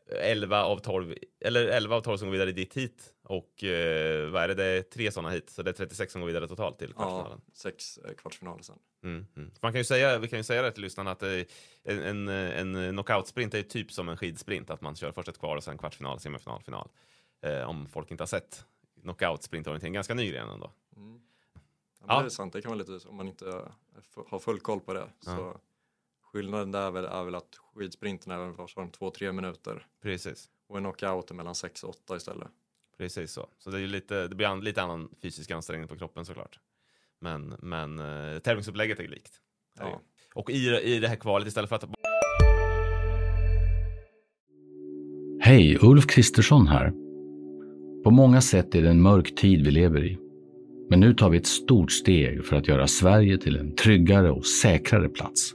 11 0.08 0.64
av 0.64 0.78
12, 0.78 1.14
eller 1.40 1.66
11 1.66 1.96
av 1.96 2.00
12 2.00 2.16
som 2.16 2.28
går 2.28 2.32
vidare 2.32 2.52
dit 2.52 2.76
hit 2.76 3.14
och 3.22 3.64
eh, 3.64 4.30
vad 4.30 4.42
är 4.42 4.48
det, 4.48 4.54
det 4.54 4.64
är 4.64 4.82
tre 4.82 5.12
sådana 5.12 5.30
hit, 5.30 5.50
så 5.50 5.62
det 5.62 5.70
är 5.70 5.74
36 5.74 6.12
som 6.12 6.20
går 6.20 6.26
vidare 6.26 6.48
totalt 6.48 6.78
till 6.78 6.92
kvartsfinalen. 6.92 7.40
Ja, 7.46 7.52
sex 7.52 7.98
eh, 7.98 8.14
kvartsfinaler 8.14 8.62
sen. 8.62 8.78
Mm, 9.02 9.26
mm. 9.36 9.50
Man 9.60 9.72
kan 9.72 9.80
ju 9.80 9.84
säga, 9.84 10.18
vi 10.18 10.28
kan 10.28 10.38
ju 10.38 10.42
säga 10.42 10.62
det 10.62 10.72
till 10.72 10.82
lyssnarna 10.82 11.10
att 11.10 11.22
eh, 11.22 11.30
en, 11.84 12.28
en, 12.28 12.28
en 12.76 12.92
knockout-sprint 12.92 13.54
är 13.54 13.58
ju 13.58 13.64
typ 13.64 13.92
som 13.92 14.08
en 14.08 14.16
skidsprint, 14.16 14.70
att 14.70 14.80
man 14.80 14.96
kör 14.96 15.12
först 15.12 15.28
ett 15.28 15.38
kval 15.38 15.56
och 15.56 15.64
sen 15.64 15.78
kvartsfinal, 15.78 16.20
semifinal, 16.20 16.62
final. 16.62 16.88
Eh, 17.42 17.68
om 17.68 17.88
folk 17.88 18.10
inte 18.10 18.22
har 18.22 18.28
sett 18.28 18.64
knockout-sprintorientering, 19.02 19.92
ganska 19.92 20.14
ny 20.14 20.30
gren 20.30 20.48
ändå. 20.48 20.72
Mm. 20.96 21.20
Ja, 22.00 22.06
Ja. 22.08 22.20
Det 22.20 22.26
är 22.26 22.30
sant, 22.30 22.52
det 22.52 22.62
kan 22.62 22.70
vara 22.70 22.78
lite 22.78 23.08
om 23.08 23.16
man 23.16 23.28
inte 23.28 23.62
har 24.30 24.38
full 24.38 24.60
koll 24.60 24.80
på 24.80 24.92
det. 24.92 25.06
Så 25.20 25.30
Ja. 25.30 25.60
Skillnaden 26.32 26.72
där 26.72 26.86
är 26.86 26.90
väl, 26.90 27.04
är 27.04 27.24
väl 27.24 27.34
att 27.34 27.58
skidsprinten 27.74 28.32
är 28.32 28.38
väl 28.38 28.90
två-tre 28.90 29.32
minuter 29.32 29.86
Precis. 30.02 30.48
och 30.68 30.76
en 30.76 30.82
knockout 30.82 31.30
är 31.30 31.34
mellan 31.34 31.54
sex 31.54 31.84
och 31.84 31.90
åtta 31.90 32.16
istället. 32.16 32.48
Precis 32.98 33.32
så. 33.32 33.48
Så 33.58 33.70
det, 33.70 33.80
är 33.80 33.86
lite, 33.86 34.28
det 34.28 34.34
blir 34.34 34.46
an, 34.46 34.60
lite 34.60 34.82
annan 34.82 35.08
fysisk 35.22 35.50
ansträngning 35.50 35.88
på 35.88 35.96
kroppen 35.96 36.24
såklart. 36.24 36.58
Men, 37.20 37.56
men 37.62 37.98
eh, 37.98 38.38
tävlingsupplägget 38.38 39.00
är 39.00 39.08
likt. 39.08 39.32
Ja. 39.78 40.00
Och 40.34 40.50
i, 40.50 40.80
i 40.80 41.00
det 41.00 41.08
här 41.08 41.16
kvalet, 41.16 41.48
istället 41.48 41.68
för 41.68 41.76
att 41.76 41.84
Hej, 45.40 45.78
Ulf 45.82 46.06
Kristersson 46.06 46.66
här. 46.66 46.92
På 48.04 48.10
många 48.10 48.40
sätt 48.40 48.74
är 48.74 48.82
det 48.82 48.90
en 48.90 49.02
mörk 49.02 49.34
tid 49.34 49.64
vi 49.64 49.70
lever 49.70 50.04
i. 50.04 50.18
Men 50.90 51.00
nu 51.00 51.14
tar 51.14 51.30
vi 51.30 51.38
ett 51.38 51.46
stort 51.46 51.92
steg 51.92 52.44
för 52.44 52.56
att 52.56 52.68
göra 52.68 52.86
Sverige 52.86 53.38
till 53.38 53.56
en 53.56 53.74
tryggare 53.74 54.30
och 54.30 54.46
säkrare 54.46 55.08
plats. 55.08 55.54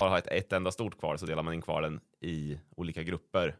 Bara 0.00 0.10
ha 0.10 0.18
ett, 0.18 0.26
ett 0.26 0.52
enda 0.52 0.72
stort 0.72 0.98
kval 0.98 1.18
så 1.18 1.26
delar 1.26 1.42
man 1.42 1.54
in 1.54 1.62
kvalen 1.62 2.00
i 2.20 2.60
olika 2.76 3.02
grupper 3.02 3.56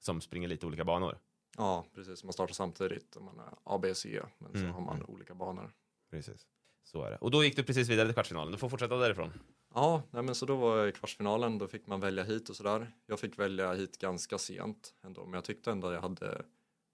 som 0.00 0.20
springer 0.20 0.48
lite 0.48 0.66
olika 0.66 0.84
banor. 0.84 1.18
Ja, 1.56 1.86
precis. 1.94 2.24
Man 2.24 2.32
startar 2.32 2.54
samtidigt 2.54 3.16
om 3.16 3.24
man 3.24 3.38
är 3.38 3.54
A, 3.64 3.78
B, 3.82 3.94
C, 3.94 4.22
men 4.38 4.52
så 4.52 4.58
Mm, 4.58 4.72
har 4.72 4.80
man 4.80 4.96
mm. 4.96 5.06
olika 5.10 5.34
banor. 5.34 5.72
Precis. 6.10 6.46
Så 6.84 7.02
är 7.04 7.10
det. 7.10 7.16
Och 7.16 7.30
då 7.30 7.44
gick 7.44 7.56
du 7.56 7.62
precis 7.62 7.88
vidare 7.88 8.06
till 8.06 8.14
kvartsfinalen. 8.14 8.52
Du 8.52 8.58
får 8.58 8.68
fortsätta 8.68 8.96
därifrån. 8.96 9.32
Ja, 9.74 10.02
nej 10.10 10.22
men 10.22 10.34
så 10.34 10.46
då 10.46 10.56
var 10.56 10.76
jag 10.78 10.88
i 10.88 10.92
kvartsfinalen, 10.92 11.58
då 11.58 11.68
fick 11.68 11.86
man 11.86 12.00
välja 12.00 12.24
hit 12.24 12.48
och 12.48 12.56
sådär. 12.56 12.92
Jag 13.06 13.20
fick 13.20 13.38
välja 13.38 13.72
hit 13.72 13.98
ganska 13.98 14.38
sent 14.38 14.94
ändå, 15.02 15.24
men 15.24 15.34
jag 15.34 15.44
tyckte 15.44 15.70
ändå 15.70 15.86
att 15.88 15.94
jag 15.94 16.00
hade, 16.00 16.44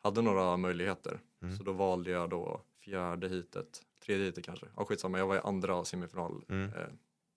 hade 0.03 0.23
några 0.23 0.57
möjligheter. 0.57 1.21
Mm. 1.43 1.57
Så 1.57 1.63
då 1.63 1.73
valde 1.73 2.11
jag 2.11 2.31
då 2.31 2.61
fjärde 2.85 3.29
hitet, 3.29 3.83
tredje 4.07 4.27
hitet 4.27 4.45
kanske. 4.45 4.67
Ja, 4.77 4.85
skitsamma, 4.85 5.19
jag 5.19 5.27
var 5.27 5.37
i 5.37 5.41
andra 5.45 5.85
semifinal 5.85 6.45
Mm. 6.49 6.73
eh, 6.73 6.87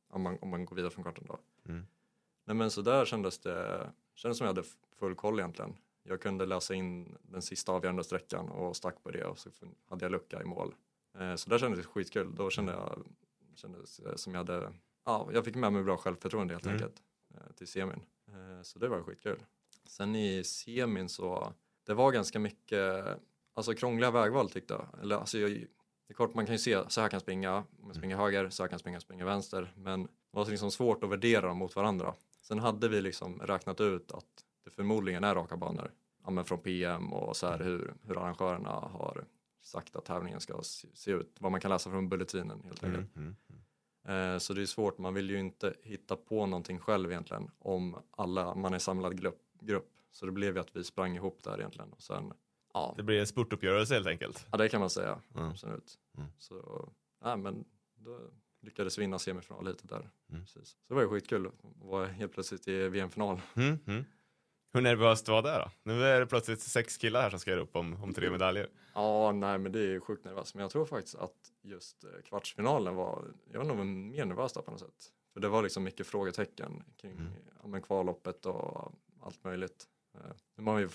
om, 0.10 0.22
man, 0.22 0.38
om 0.42 0.50
man 0.50 0.66
går 0.66 0.76
vidare 0.76 0.92
från 0.92 1.04
kvarten 1.04 1.26
då. 1.28 1.40
Mm. 1.66 1.86
Nej 2.46 2.56
men 2.56 2.72
så 2.72 2.82
där 2.82 3.06
kändes 3.06 3.40
det, 3.40 3.90
kändes 4.16 4.38
som 4.38 4.46
jag 4.48 4.54
hade 4.54 4.68
full 5.00 5.16
koll 5.16 5.40
egentligen. 5.40 5.76
Jag 6.04 6.22
kunde 6.22 6.46
läsa 6.46 6.74
in 6.74 7.18
den 7.22 7.42
sista 7.42 7.72
avgörande 7.72 8.04
sträckan 8.04 8.50
och 8.50 8.76
stack 8.76 9.04
på 9.04 9.12
det 9.12 9.26
och 9.26 9.40
så 9.40 9.50
hade 9.90 10.06
jag 10.06 10.12
lucka 10.12 10.42
i 10.42 10.46
mål. 10.46 10.76
Eh, 11.20 11.36
så 11.36 11.50
där 11.50 11.60
kändes 11.60 11.80
det 11.80 11.86
skitkul. 11.86 12.36
Då 12.36 12.50
kände 12.50 12.72
jag 12.72 13.06
kändes 13.56 14.00
eh, 14.00 14.16
som 14.16 14.34
jag 14.34 14.40
hade, 14.40 14.74
ja, 15.06 15.30
jag 15.34 15.46
fick 15.46 15.56
med 15.56 15.74
mig 15.74 15.84
bra 15.84 15.98
självförtroende 15.98 16.54
helt 16.54 16.66
Mm. 16.66 16.76
enkelt 16.76 17.04
eh, 17.34 17.52
till 17.56 17.68
semin. 17.68 18.00
Så 18.64 18.80
det 18.80 18.88
var 18.88 19.04
skitkul. 19.04 19.40
Sen 19.86 20.16
i 20.16 20.44
semin 20.44 21.10
så, 21.10 21.54
det 21.86 21.94
var 21.94 22.12
ganska 22.12 22.40
mycket, 22.40 23.06
alltså 23.54 23.74
krångliga 23.74 24.12
vägval 24.12 24.50
tyckte 24.50 24.74
jag. 24.74 24.88
Eller 25.02 25.16
alltså 25.16 25.38
jag, 25.38 25.50
det 25.52 25.68
är 26.08 26.14
klart 26.14 26.34
man 26.34 26.46
kan 26.46 26.56
ju 26.56 26.60
se, 26.60 26.90
så 26.90 27.02
här 27.02 27.10
kan 27.10 27.16
jag 27.16 27.22
springa, 27.22 27.56
om 27.58 27.88
jag 27.88 27.96
springer 27.96 28.16
höger, 28.18 28.50
så 28.50 28.64
här 28.64 28.68
kan 28.68 28.74
jag 28.74 28.80
springa, 28.82 29.00
springa 29.00 29.26
vänster. 29.26 29.74
Men 29.78 30.08
var 30.34 30.46
liksom 30.46 30.72
svårt 30.72 31.04
att 31.04 31.10
värdera 31.10 31.48
dem 31.48 31.58
mot 31.58 31.76
varandra. 31.76 32.14
Sen 32.42 32.60
hade 32.60 32.90
vi 32.90 33.02
liksom 33.02 33.40
räknat 33.40 33.82
ut 33.82 34.12
att 34.12 34.46
det 34.64 34.70
förmodligen 34.70 35.24
är 35.24 35.36
raka 35.36 35.58
banor. 35.58 35.92
Ja, 36.24 36.32
men 36.32 36.46
från 36.46 36.60
PM 36.60 37.14
och 37.14 37.38
så 37.38 37.48
här 37.48 37.60
hur, 37.60 37.94
hur 38.02 38.18
arrangörerna 38.18 38.70
har 38.70 39.26
sagt 39.62 39.96
att 39.96 40.06
tävlingen 40.06 40.40
ska 40.40 40.62
se, 40.94 41.12
ut. 41.12 41.36
Vad 41.40 41.52
man 41.52 41.62
kan 41.62 41.72
läsa 41.72 41.90
från 41.90 42.10
bulletinen 42.10 42.62
helt 42.64 42.84
enkelt. 42.84 43.16
Mm. 43.16 43.36
Mm. 43.50 44.34
Eh, 44.34 44.40
så 44.40 44.54
det 44.54 44.62
är 44.62 44.66
svårt, 44.66 44.98
man 44.98 45.14
vill 45.14 45.30
ju 45.30 45.40
inte 45.40 45.74
hitta 45.84 46.16
på 46.16 46.46
någonting 46.46 46.80
själv 46.80 47.12
egentligen 47.12 47.52
om 47.60 47.96
alla, 48.12 48.56
man 48.56 48.74
är 48.74 48.80
samlad 48.80 49.22
grupp. 49.22 49.42
grupp. 49.62 49.90
Så 50.12 50.26
det 50.26 50.32
blev 50.32 50.56
ju 50.56 50.62
att 50.62 50.76
vi 50.76 50.84
sprang 50.84 51.16
ihop 51.16 51.44
där 51.44 51.58
egentligen. 51.60 51.94
Och 51.94 52.02
sen, 52.02 52.34
ja, 52.74 52.94
Det 52.98 53.04
blir 53.04 53.20
en 53.20 53.28
spurtuppgörelse 53.28 53.94
helt 53.94 54.08
enkelt. 54.08 54.48
ja 54.52 54.58
det 54.58 54.70
kan 54.70 54.80
man 54.80 54.90
säga. 54.90 55.20
Mm. 55.36 55.50
Absolut. 55.50 56.00
Mm. 56.18 56.30
Så, 56.38 56.90
nej, 57.24 57.38
men 57.38 57.66
då 57.96 58.20
lyckades 58.64 58.98
vinna 58.98 59.20
semifinal 59.20 59.68
och 59.68 59.76
där. 59.84 60.10
Mm. 60.30 60.42
Precis. 60.42 60.70
Så 60.70 60.78
det 60.88 60.94
var 60.94 61.02
ju 61.02 61.08
skitkul 61.10 61.48
att 61.48 61.54
vara 61.64 62.08
helt 62.08 62.32
plötsligt 62.34 62.68
i 62.68 62.90
VM-final. 62.90 63.42
Mm, 63.56 63.80
mm. 63.88 64.06
Hur 64.74 64.82
nervöst 64.82 65.28
var 65.28 65.42
det 65.42 65.58
då? 65.58 65.72
Nu 65.84 66.04
är 66.04 66.20
det 66.20 66.26
plötsligt 66.26 66.62
sex 66.62 66.98
killar 66.98 67.22
här 67.22 67.30
som 67.30 67.40
ska 67.40 67.52
göra 67.52 67.62
upp 67.62 67.76
om, 67.76 68.04
om 68.04 68.14
tre 68.14 68.30
medaljer. 68.30 68.70
Ja, 68.94 69.32
nej 69.32 69.58
men 69.58 69.72
det 69.72 69.80
är 69.80 70.00
sjukt 70.00 70.26
nervöst. 70.26 70.56
Men 70.56 70.62
jag 70.62 70.72
tror 70.72 70.86
faktiskt 70.86 71.16
att 71.16 71.52
just 71.62 72.04
eh, 72.04 72.10
kvartsfinalen 72.26 72.96
var, 72.96 73.26
jag 73.52 73.60
var 73.60 73.66
nog 73.66 73.86
mer 73.86 74.26
nervös 74.26 74.54
där 74.54 74.62
på 74.62 74.72
något 74.72 74.80
sätt. 74.80 75.12
För 75.34 75.40
det 75.40 75.48
var 75.50 75.64
liksom 75.64 75.84
mycket 75.84 76.08
frågetecken 76.08 76.84
kring 76.98 77.12
Mm. 77.12 77.74
ja, 77.74 77.80
kvalloppet 77.80 78.46
och 78.46 78.92
allt 79.22 79.44
möjligt. 79.44 79.86
Eh, 80.16 80.32
var 80.56 80.74
man 80.74 80.82
ju 80.82 80.90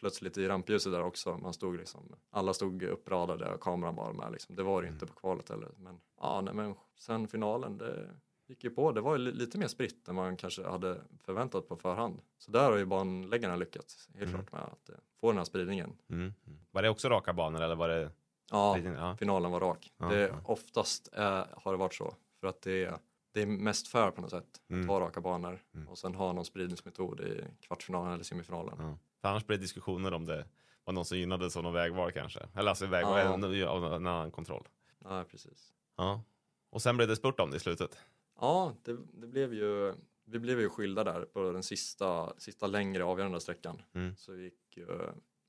plötsligt 0.00 0.38
i 0.38 0.48
rampljuset 0.48 0.92
där 0.92 1.02
också. 1.02 1.38
Man 1.38 1.52
stod 1.52 1.76
liksom, 1.76 2.16
alla 2.30 2.54
stod 2.54 2.82
uppradade 2.82 3.54
och 3.54 3.60
kameran 3.60 3.94
var 3.94 4.12
med 4.12 4.32
liksom. 4.32 4.56
Det 4.56 4.62
var 4.62 4.82
det 4.82 4.88
inte 4.88 5.06
på 5.06 5.12
kvalet 5.14 5.48
heller. 5.48 5.68
Men 5.76 6.00
ja, 6.20 6.40
nej, 6.40 6.54
men 6.54 6.74
sen 6.98 7.28
finalen, 7.28 7.78
det 7.78 8.10
gick 8.46 8.64
ju 8.64 8.70
på. 8.70 8.92
Det 8.92 9.00
var 9.00 9.18
lite 9.18 9.58
mer 9.58 9.68
spritt 9.68 10.08
än 10.08 10.14
man 10.14 10.36
kanske 10.36 10.68
hade 10.68 11.00
förväntat 11.24 11.68
på 11.68 11.76
förhand. 11.76 12.20
Så 12.38 12.50
där 12.50 12.70
har 12.70 12.76
ju 12.76 12.84
banläggarna 12.84 13.56
lyckats 13.56 14.08
helt 14.14 14.28
Mm. 14.30 14.34
klart 14.46 14.52
med 14.52 14.60
att 14.72 14.88
eh, 14.88 14.94
få 15.20 15.28
den 15.30 15.36
här 15.38 15.44
spridningen. 15.44 15.92
Mm. 16.10 16.20
mm. 16.46 16.58
Var 16.70 16.82
det 16.82 16.88
också 16.88 17.08
raka 17.08 17.32
banor 17.32 17.62
eller 17.62 17.74
var 17.76 17.88
det? 17.88 18.10
Ja, 18.50 18.78
Ja. 18.78 19.16
finalen 19.16 19.50
var 19.52 19.60
rak. 19.60 19.92
Ja, 19.96 20.06
det, 20.08 20.20
ja. 20.20 20.34
Oftast 20.44 21.08
är, 21.12 21.46
har 21.56 21.72
det 21.72 21.78
varit 21.78 21.94
så. 21.94 22.14
För 22.40 22.46
att 22.46 22.62
det 22.62 22.84
är, 22.84 22.98
det 23.32 23.42
är 23.42 23.46
mest 23.46 23.88
fair 23.88 24.10
på 24.10 24.20
något 24.20 24.30
sätt. 24.30 24.60
Mm. 24.68 24.80
Att 24.82 24.86
ha 24.88 25.00
raka 25.00 25.20
banor 25.20 25.62
Mm. 25.74 25.88
och 25.88 25.98
sen 25.98 26.14
ha 26.14 26.32
någon 26.32 26.44
spridningsmetod 26.44 27.20
i 27.20 27.44
kvartsfinalen 27.60 28.12
eller 28.12 28.24
semifinalen. 28.24 28.74
Ja. 28.78 28.98
För 29.20 29.28
annars 29.28 29.46
blir 29.46 29.56
det 29.56 29.62
diskussioner 29.62 30.12
om 30.12 30.24
det 30.24 30.46
var 30.84 30.92
någon 30.94 31.04
som 31.04 31.18
gynnades 31.18 31.56
av 31.56 31.62
någon 31.62 31.72
vägval 31.72 32.12
kanske. 32.12 32.48
Eller 32.54 32.68
alltså 32.68 32.86
vägval, 32.86 33.18
Ja. 33.58 33.68
av 33.68 33.84
en 33.84 34.06
annan 34.06 34.30
kontroll. 34.30 34.68
Ja, 35.04 35.24
precis. 35.30 35.72
Ja. 35.96 36.22
Och 36.70 36.82
sen 36.82 36.96
blev 36.96 37.08
det 37.08 37.16
spurt 37.16 37.40
om 37.40 37.50
det 37.50 37.56
i 37.56 37.60
slutet. 37.60 37.98
Ja, 38.40 38.76
det, 38.82 38.98
det 39.12 39.26
blev 39.26 39.54
ju, 39.54 39.94
vi 40.24 40.38
blev 40.38 40.60
ju 40.60 40.68
skilda 40.68 41.04
där 41.04 41.24
på 41.24 41.52
den 41.52 41.62
sista, 41.62 42.32
sista 42.38 42.66
längre 42.66 43.04
avgörande 43.04 43.40
sträckan. 43.40 43.82
Mm. 43.92 44.16
Så 44.16 44.36
gick 44.36 44.76
ju 44.76 44.86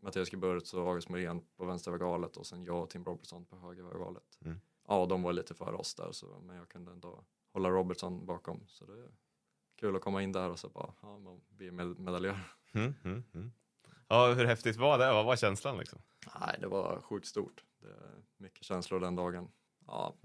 Mattias 0.01 0.33
Geburts 0.33 0.73
och 0.73 0.87
August 0.87 1.09
Morén 1.09 1.41
på 1.57 1.65
vänstervägvalet 1.65 2.37
och 2.37 2.45
sen 2.45 2.63
jag 2.63 2.83
och 2.83 2.89
Tim 2.89 3.05
Robertson 3.05 3.45
på 3.45 3.55
högervägvalet. 3.57 4.39
Mm. 4.45 4.57
Ja, 4.87 5.05
de 5.05 5.23
var 5.23 5.33
lite 5.33 5.53
före 5.53 5.75
oss 5.75 5.95
där 5.95 6.11
så, 6.11 6.39
men 6.43 6.55
jag 6.55 6.69
kunde 6.69 6.91
ändå 6.91 7.23
hålla 7.53 7.69
Robertson 7.69 8.25
bakom. 8.25 8.63
Så 8.67 8.85
det 8.85 8.93
är 8.93 9.11
kul 9.75 9.95
att 9.95 10.01
komma 10.01 10.21
in 10.23 10.31
där 10.31 10.49
och 10.49 10.59
så 10.59 10.69
bara, 10.69 10.93
ja, 11.01 11.17
man 11.17 11.41
blir 11.49 11.71
med, 11.71 11.99
medaljör. 11.99 12.39
Mm, 12.73 12.93
mm, 13.03 13.23
mm. 13.33 13.51
Ja, 14.11 14.33
hur 14.33 14.45
häftigt 14.45 14.77
var 14.77 14.97
det? 14.97 15.13
Vad 15.13 15.25
var 15.25 15.35
känslan 15.35 15.77
liksom? 15.77 15.99
Nej, 16.39 16.57
det 16.59 16.67
var 16.67 17.01
sjukt 17.01 17.27
stort. 17.27 17.63
Mycket 18.37 18.63
känslor 18.63 18.99
den 18.99 19.15
dagen. 19.15 19.47
Ja, 19.87 20.15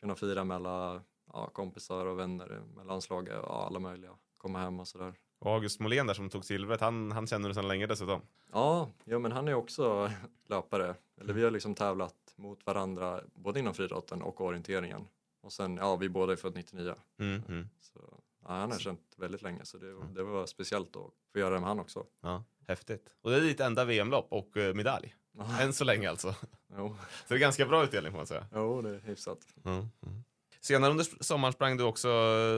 kunna 0.00 0.14
fira 0.14 0.44
med 0.44 0.54
alla 0.54 1.02
ja, 1.32 1.50
kompisar 1.52 2.06
och 2.06 2.18
vänner 2.18 2.62
med 2.76 2.86
landslaget 2.86 3.38
och 3.38 3.66
alla 3.66 3.78
möjliga. 3.78 4.10
Komma 4.36 4.58
hem 4.58 4.80
och 4.80 4.88
sådär. 4.88 5.14
Och 5.38 5.50
August 5.50 5.80
Molén 5.80 6.06
där 6.06 6.14
som 6.14 6.30
tog 6.30 6.44
silvret, 6.44 6.80
han, 6.80 7.12
han 7.12 7.26
känner 7.26 7.48
du 7.48 7.54
sedan 7.54 7.68
länge 7.68 7.86
dessutom. 7.86 8.20
Ja, 8.52 8.90
ja, 9.04 9.18
men 9.18 9.32
han 9.32 9.48
är 9.48 9.54
också 9.54 10.10
löpare. 10.46 10.94
Eller 11.20 11.34
vi 11.34 11.44
har 11.44 11.50
liksom 11.50 11.74
tävlat 11.74 12.34
mot 12.36 12.66
varandra 12.66 13.20
både 13.34 13.60
inom 13.60 13.74
friidrotten 13.74 14.22
och 14.22 14.40
orienteringen. 14.40 15.08
Och 15.40 15.52
sen, 15.52 15.76
ja, 15.76 15.96
vi 15.96 16.08
båda 16.08 16.32
är 16.32 16.36
född 16.36 16.54
99. 16.54 16.94
Mm, 17.18 17.42
mm. 17.48 17.68
Så, 17.80 18.00
ja, 18.48 18.54
han 18.54 18.72
har 18.72 18.78
känt 18.78 19.14
väldigt 19.16 19.42
länge 19.42 19.64
så 19.64 19.78
det, 19.78 19.94
det 20.14 20.22
var 20.22 20.46
speciellt 20.46 20.96
att 20.96 21.10
få 21.32 21.38
göra 21.38 21.54
det 21.54 21.60
med 21.60 21.68
han 21.68 21.80
också. 21.80 22.06
Ja, 22.20 22.44
häftigt. 22.68 23.08
Och 23.20 23.30
det 23.30 23.36
är 23.36 23.40
ditt 23.40 23.60
enda 23.60 23.84
VM-lopp 23.84 24.26
och 24.30 24.56
eh, 24.56 24.74
medalj. 24.74 25.14
Ja, 25.38 25.60
Än 25.60 25.72
så 25.72 25.84
länge 25.84 26.10
alltså. 26.10 26.34
jo, 26.76 26.96
Så 27.00 27.28
det 27.28 27.34
är 27.34 27.38
ganska 27.38 27.66
bra 27.66 27.84
utdelning 27.84 28.12
får 28.12 28.18
man 28.18 28.26
säga. 28.26 28.46
jo, 28.54 28.82
det 28.82 28.88
är 28.90 29.00
hyfsat. 29.00 29.38
Mm, 29.64 29.78
mm. 29.78 30.24
Senare 30.60 30.90
under 30.90 31.24
sommaren 31.24 31.52
sprang 31.52 31.76
du 31.76 31.84
också 31.84 32.08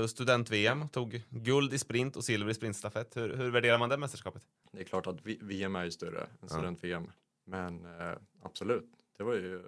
student-VM, 0.09 0.88
tog 0.88 1.22
guld 1.31 1.72
i 1.72 1.79
sprint 1.79 2.16
och 2.16 2.24
silver 2.24 2.51
i 2.51 2.55
sprintstafett. 2.55 3.16
Hur, 3.16 3.37
hur 3.37 3.51
värderar 3.51 3.79
man 3.79 3.88
det 3.88 3.96
mästerskapet? 3.96 4.42
Det 4.72 4.81
är 4.81 4.85
klart 4.85 5.07
att 5.07 5.16
VM 5.24 5.77
är 5.77 5.85
ju 5.85 5.90
större 5.90 6.27
än 6.42 6.48
student-VM. 6.48 7.11
Men 7.44 7.85
eh, 7.85 8.12
absolut, 8.42 8.90
det 9.16 9.24
var 9.24 9.35
ju 9.35 9.62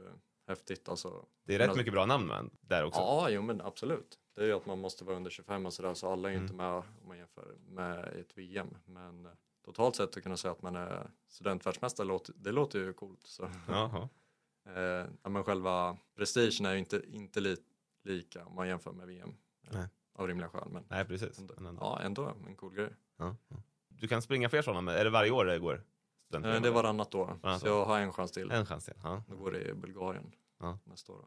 häftigt 0.48 0.88
alltså. 0.88 1.24
Det 1.44 1.54
är 1.54 1.58
Men 1.58 1.68
rätt 1.68 1.76
mycket 1.76 1.92
bra 1.92 2.06
namn 2.06 2.26
men, 2.26 2.50
där 2.60 2.84
också. 2.84 3.00
Ja, 3.00 3.30
jo 3.30 3.42
men 3.42 3.60
absolut. 3.60 4.18
Det 4.34 4.42
är 4.42 4.46
ju 4.46 4.52
att 4.52 4.66
man 4.66 4.78
måste 4.78 5.04
vara 5.04 5.16
under 5.16 5.30
25 5.30 5.66
och 5.66 5.72
sådär 5.72 5.94
så 5.94 6.12
alla 6.12 6.28
är 6.28 6.32
ju 6.32 6.36
Mm. 6.36 6.44
inte 6.44 6.54
med 6.56 6.70
om 6.72 6.82
man 7.08 7.18
jämför 7.18 7.54
med 7.68 8.04
ett 8.04 8.38
VM. 8.38 8.76
Men 8.84 9.26
eh, 9.26 9.32
totalt 9.64 9.96
sett 9.96 10.16
att 10.16 10.22
kunna 10.22 10.36
säga 10.36 10.52
att 10.52 10.62
man 10.62 10.76
är 10.76 11.10
studentvärldsmästare, 11.28 12.06
låter- 12.06 12.34
det 12.36 12.52
låter 12.52 12.78
ju 12.78 12.92
coolt. 12.92 13.26
Så. 13.26 13.50
Jaha. 13.68 14.08
Eh, 14.64 15.30
men 15.30 15.44
själva 15.44 15.96
prestigen 16.16 16.66
är 16.66 16.72
ju 16.72 16.78
inte, 16.78 17.02
inte 17.08 17.40
li, 17.40 17.56
lika 18.04 18.44
om 18.46 18.54
man 18.54 18.68
jämför 18.68 18.92
med 18.92 19.06
VM. 19.06 19.28
eh, 19.62 19.70
Nej. 19.72 19.88
Av 20.14 20.26
rimliga 20.28 20.48
skäl. 20.48 20.68
Men 20.70 20.84
Nej, 20.88 21.04
precis. 21.04 21.38
ändå, 21.38 21.54
Men 21.56 21.66
ändå. 21.66 21.82
ja, 21.82 22.00
ändå 22.00 22.34
en 22.46 22.56
cool 22.56 22.74
grej. 22.74 22.90
Ja, 23.16 23.36
ja. 23.48 23.56
Du 23.88 24.08
kan 24.08 24.22
springa 24.22 24.48
fler 24.48 24.62
sådana, 24.62 24.80
men 24.80 24.94
är 24.94 25.04
det 25.04 25.10
varje 25.10 25.30
år 25.30 25.44
det 25.44 25.58
går? 25.58 25.74
Eh, 26.34 26.40
det 26.40 26.48
är 26.68 26.70
varannat 26.70 27.14
år. 27.14 27.26
Varannat 27.42 27.60
så 27.60 27.66
jag 27.66 27.84
har 27.84 27.98
en 28.00 28.12
chans 28.12 28.32
till. 28.32 28.50
En 28.50 28.66
chans 28.66 28.84
till. 28.84 28.94
Ja. 29.02 29.22
Då 29.28 29.36
går 29.36 29.50
det 29.52 29.60
i 29.68 29.74
Bulgarien 29.74 30.32
Ja. 30.60 30.78
nästa 30.84 31.12
år. 31.12 31.24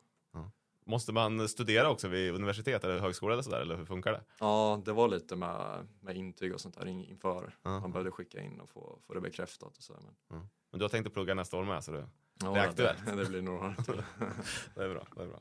Måste 0.85 1.11
man 1.11 1.47
studera 1.47 1.89
också 1.89 2.07
vid 2.07 2.33
universitet 2.33 2.83
eller 2.83 2.99
högskola 2.99 3.33
eller 3.33 3.43
sådär, 3.43 3.61
eller 3.61 3.75
hur 3.75 3.85
funkar 3.85 4.11
det? 4.11 4.21
Ja, 4.39 4.81
det 4.85 4.93
var 4.93 5.07
lite 5.07 5.35
med, 5.35 5.87
med 6.01 6.17
intyg 6.17 6.53
och 6.53 6.61
sånt 6.61 6.79
där 6.79 6.85
in- 6.87 7.05
inför. 7.05 7.55
Ja. 7.63 7.79
Man 7.79 7.91
behövde 7.91 8.11
skicka 8.11 8.41
in 8.41 8.59
och 8.59 8.69
få, 8.69 8.99
få 9.07 9.13
det 9.13 9.21
bekräftat 9.21 9.77
och 9.77 9.83
så. 9.83 9.93
Men, 10.29 10.39
Men 10.71 10.79
du 10.79 10.83
har 10.83 10.89
tänkt 10.89 11.07
att 11.07 11.13
plugga 11.13 11.33
nästa 11.33 11.57
år 11.57 11.63
med, 11.63 11.83
så 11.83 11.91
det, 11.91 12.07
ja, 12.41 12.51
Det 12.51 12.59
är 12.59 12.67
aktuellt. 12.67 13.05
Det, 13.05 13.15
det 13.15 13.25
blir 13.25 13.41
några 13.41 13.75
till. 13.75 13.93
det 14.75 14.83
är 14.83 14.89
bra. 14.89 15.07
Det 15.15 15.21
är 15.23 15.27
bra. 15.27 15.39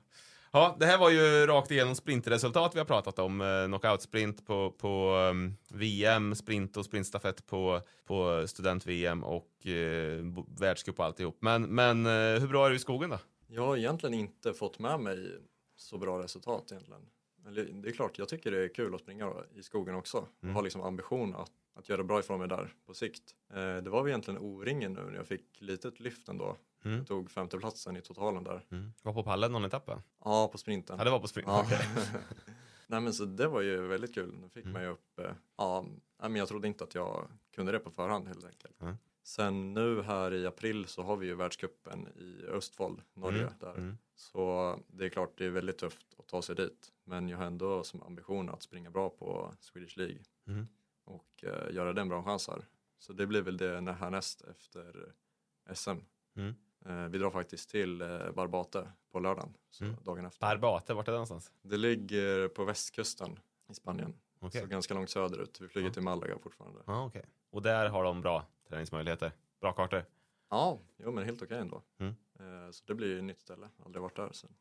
Ja, 0.54 0.76
det 0.80 0.86
här 0.86 0.98
var 0.98 1.10
ju 1.10 1.46
rakt 1.46 1.70
igenom 1.70 1.94
sprintresultat 1.94 2.74
vi 2.74 2.78
har 2.78 2.86
pratat 2.86 3.18
om. 3.18 3.40
Eh, 3.40 3.66
knockout-sprint 3.66 4.46
på, 4.46 4.70
på 4.70 5.16
um, 5.30 5.56
VM, 5.68 6.34
sprint 6.34 6.76
och 6.76 6.84
sprintstafett 6.84 7.46
på, 7.46 7.80
på 8.06 8.44
student-VM 8.48 9.24
och 9.24 9.66
eh, 9.66 10.24
världscup 10.58 10.98
och 10.98 11.04
alltihop. 11.04 11.36
Men, 11.40 11.62
men 11.62 12.06
eh, 12.06 12.12
hur 12.40 12.48
bra 12.48 12.66
är 12.66 12.70
du 12.70 12.76
i 12.76 12.78
skogen 12.78 13.10
då? 13.10 13.18
Jag 13.54 13.66
har 13.66 13.76
egentligen 13.76 14.14
inte 14.14 14.54
fått 14.54 14.78
med 14.78 15.00
mig 15.00 15.38
så 15.76 15.98
bra 15.98 16.22
resultat 16.22 16.72
egentligen. 16.72 17.06
Eller, 17.46 17.64
det 17.64 17.88
är 17.88 17.92
klart, 17.92 18.18
jag 18.18 18.28
tycker 18.28 18.50
det 18.50 18.64
är 18.64 18.68
kul 18.74 18.94
att 18.94 19.00
springa 19.00 19.32
i 19.54 19.62
skogen 19.62 19.94
också. 19.94 20.18
Mm. 20.18 20.28
Jag 20.40 20.52
har 20.52 20.62
liksom 20.62 20.80
ambition 20.82 21.34
att, 21.34 21.50
att 21.74 21.88
göra 21.88 22.04
bra 22.04 22.20
ifrån 22.20 22.38
mig 22.38 22.48
där 22.48 22.74
på 22.86 22.94
sikt. 22.94 23.34
Eh, 23.50 23.76
det 23.76 23.90
var 23.90 24.02
väl 24.02 24.08
egentligen 24.10 24.40
O-ringen 24.40 24.92
nu 24.92 25.00
när 25.02 25.14
jag 25.14 25.26
fick 25.26 25.60
litet 25.60 26.00
lyft 26.00 26.28
ändå. 26.28 26.56
Mm. 26.84 26.98
Jag 26.98 27.06
tog 27.06 27.30
femteplatsen 27.30 27.96
i 27.96 28.00
totalen 28.00 28.44
där. 28.44 28.66
Mm. 28.70 28.92
Var 29.02 29.12
på 29.12 29.22
pallen 29.22 29.52
någon 29.52 29.64
etapp? 29.64 29.90
Ja, 30.24 30.48
på 30.52 30.58
sprinten. 30.58 30.98
Ja, 30.98 31.04
det 31.04 31.10
var 31.10 31.18
på 31.20 31.28
sprint. 31.28 31.48
Ja. 31.48 31.62
Okej. 31.66 31.78
Nej 32.86 33.00
men 33.00 33.14
så 33.14 33.24
det 33.24 33.48
var 33.48 33.60
ju 33.60 33.86
väldigt 33.86 34.14
kul. 34.14 34.34
Nu 34.40 34.48
fick 34.48 34.64
Mm. 34.64 34.72
man 34.72 34.82
ju 34.82 34.88
upp, 34.88 35.18
eh, 35.18 35.32
ja, 35.56 35.84
men 36.18 36.36
jag 36.36 36.48
trodde 36.48 36.68
inte 36.68 36.84
att 36.84 36.94
jag 36.94 37.28
kunde 37.54 37.72
det 37.72 37.78
på 37.78 37.90
förhand 37.90 38.28
helt 38.28 38.44
enkelt. 38.44 38.80
Mm. 38.82 38.94
Sen 39.22 39.74
nu 39.74 40.02
här 40.02 40.34
i 40.34 40.46
april 40.46 40.86
så 40.86 41.02
har 41.02 41.16
vi 41.16 41.26
ju 41.26 41.34
världscupen 41.34 42.08
i 42.08 42.44
Östfold, 42.46 43.02
Norge. 43.14 43.42
Mm. 43.42 43.52
Där. 43.60 43.74
Mm. 43.74 43.98
Så 44.14 44.78
det 44.86 45.04
är 45.04 45.08
klart 45.08 45.32
det 45.38 45.46
är 45.46 45.50
väldigt 45.50 45.78
tufft 45.78 46.06
att 46.18 46.26
ta 46.26 46.42
sig 46.42 46.54
dit. 46.56 46.92
Men 47.04 47.28
jag 47.28 47.38
har 47.38 47.44
ändå 47.44 47.84
som 47.84 48.02
ambition 48.02 48.48
att 48.48 48.62
springa 48.62 48.90
bra 48.90 49.10
på 49.10 49.54
Swedish 49.60 49.98
League 49.98 50.18
Mm. 50.46 50.66
och 51.04 51.44
eh, 51.44 51.74
göra 51.74 51.92
den 51.92 52.08
bra 52.08 52.22
chans 52.24 52.48
här. 52.48 52.66
Så 52.98 53.12
det 53.12 53.26
blir 53.26 53.42
väl 53.42 53.56
det 53.56 53.92
härnäst 53.92 54.42
efter 54.42 55.12
SM. 55.74 55.90
Mm. 56.36 56.54
Eh, 56.86 57.08
vi 57.08 57.18
drar 57.18 57.30
faktiskt 57.30 57.70
till 57.70 58.00
eh, 58.00 58.30
Barbate 58.32 58.92
på 59.12 59.20
lördagen, 59.20 59.54
så 59.70 59.84
Mm. 59.84 59.96
dagen 60.04 60.24
efter. 60.26 60.40
Barbate, 60.40 60.94
vart 60.94 61.08
är 61.08 61.12
det 61.12 61.16
någonstans? 61.16 61.52
Det 61.62 61.76
ligger 61.76 62.48
på 62.48 62.64
västkusten 62.64 63.38
i 63.70 63.74
Spanien. 63.74 64.14
Okej. 64.42 64.60
Så 64.60 64.66
ganska 64.66 64.94
långt 64.94 65.10
söderut. 65.10 65.60
Vi 65.60 65.68
flyger 65.68 65.90
till 65.90 66.02
Malaga 66.02 66.38
fortfarande. 66.42 66.80
Ja, 66.86 67.04
okej. 67.04 67.24
Och 67.50 67.62
där 67.62 67.88
har 67.88 68.04
de 68.04 68.20
bra 68.20 68.46
träningsmöjligheter. 68.68 69.32
Bra 69.60 69.72
kartor. 69.72 70.04
Ja, 70.50 70.78
jo 70.96 71.12
men 71.12 71.24
helt 71.24 71.42
okej 71.42 71.58
ändå. 71.58 71.82
Mm. 71.98 72.14
Eh, 72.40 72.70
så 72.70 72.84
det 72.86 72.94
blir 72.94 73.08
ju 73.08 73.18
ett 73.18 73.24
nytt 73.24 73.40
ställe. 73.40 73.68
Aldrig 73.84 74.02
varit 74.02 74.16
där 74.16 74.28
så 74.32 74.46
det 74.46 74.54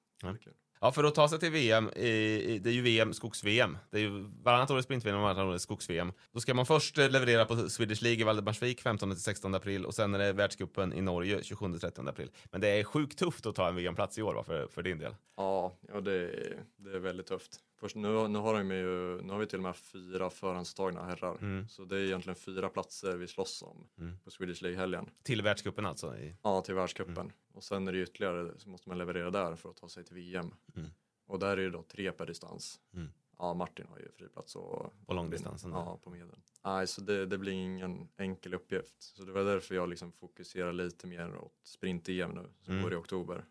Ja. 0.80 0.92
för 0.92 1.04
att 1.04 1.16
ta 1.16 1.28
sig 1.30 1.40
till 1.40 1.52
VM, 1.52 1.90
i, 1.90 2.60
det 2.64 2.70
är 2.70 2.74
ju 2.74 2.82
VM, 2.82 3.14
skogs-VM. 3.14 3.78
Det 3.90 3.98
är 3.98 4.02
ju 4.02 4.10
varannat 4.44 4.72
år 4.72 4.78
är 4.78 4.82
sprint-VM 4.82 5.16
och 5.16 5.22
varannat 5.22 5.46
år 5.46 5.54
är 5.54 5.58
skogs-VM. 5.58 6.14
Då 6.32 6.40
ska 6.40 6.54
man 6.54 6.66
först 6.66 6.98
eh, 6.98 7.10
leverera 7.10 7.46
på 7.46 7.70
Swedish 7.70 8.04
League 8.04 8.22
i 8.22 8.24
Valdemarsvik 8.24 8.84
15-16 8.84 9.56
april 9.56 9.86
och 9.86 9.96
sen 9.96 10.14
är 10.14 10.20
det 10.20 10.34
världscupen 10.34 10.94
i 10.94 11.02
Norge 11.02 11.40
27-30 11.40 12.10
april. 12.10 12.32
Men 12.52 12.62
det 12.62 12.68
är 12.68 12.84
sjukt 12.84 13.20
tufft 13.20 13.46
att 13.46 13.56
ta 13.56 13.68
en 13.68 13.76
VM-plats 13.76 14.18
i 14.18 14.22
år 14.22 14.34
va, 14.34 14.44
för, 14.44 14.68
för 14.68 14.84
din 14.84 14.98
del. 14.98 15.16
Ja, 15.38 15.74
ja 15.94 16.02
det, 16.02 16.14
är, 16.14 16.64
det 16.78 16.92
är 16.96 17.00
väldigt 17.00 17.28
tufft. 17.28 17.60
Först, 17.82 17.96
nu, 17.96 18.28
nu, 18.28 18.40
har 18.40 18.54
de 18.54 18.72
ju, 18.72 19.22
nu 19.22 19.34
har 19.34 19.40
vi 19.40 19.46
till 19.46 19.60
och 19.60 19.64
med 19.64 19.76
fyra 19.76 20.30
förhandstagna 20.30 21.04
herrar. 21.06 21.38
Mm. 21.42 21.68
Så 21.68 21.86
det 21.86 21.96
är 21.98 22.04
egentligen 22.06 22.36
fyra 22.36 22.70
platser 22.70 23.18
vi 23.18 23.28
slåss 23.28 23.62
om 23.62 23.88
Mm. 23.98 24.20
på 24.24 24.32
Swedish 24.32 24.62
League-helgen. 24.62 25.10
Till 25.24 25.42
världscupen 25.42 25.86
alltså. 25.86 26.18
I, 26.18 26.36
Ja, 26.44 26.62
till 26.62 26.74
världscupen. 26.76 27.18
Mm. 27.18 27.32
Och 27.54 27.64
sen 27.64 27.88
är 27.88 27.92
det 27.92 28.02
ytterligare, 28.02 28.60
så 28.60 28.70
måste 28.70 28.90
man 28.90 28.98
leverera 28.98 29.32
där 29.32 29.56
för 29.56 29.70
att 29.70 29.78
ta 29.78 29.90
sig 29.90 30.04
till 30.04 30.16
VM. 30.16 30.54
Mm. 30.76 30.90
Och 31.26 31.40
där 31.40 31.58
är 31.58 31.62
det 31.62 31.70
då 31.70 31.84
tre 31.84 32.12
per 32.12 32.26
distans. 32.26 32.80
Mm. 32.94 33.10
ja, 33.38 33.54
Martin 33.54 33.86
har 33.90 34.00
ju 34.00 34.12
friplats 34.12 34.56
och 34.56 34.94
På 35.06 35.14
långdistansen? 35.14 35.72
Ja, 35.72 36.00
på 36.04 36.10
medel. 36.10 36.36
Nej, 36.64 36.88
så 36.88 37.02
det, 37.02 37.26
det 37.26 37.38
blir 37.38 37.52
ingen 37.54 38.08
enkel 38.18 38.54
uppgift. 38.54 38.96
Så 39.02 39.24
det 39.24 39.32
var 39.32 39.44
därför 39.44 39.76
jag 39.76 39.90
liksom 39.90 40.12
fokuserar 40.12 40.74
lite 40.74 41.08
mer 41.08 41.36
åt 41.38 41.54
sprint-EM 41.64 42.32
nu 42.32 42.46
som 42.62 42.72
Mm. 42.74 42.84
går 42.84 42.94
i 42.94 42.96
oktober. 42.96 43.46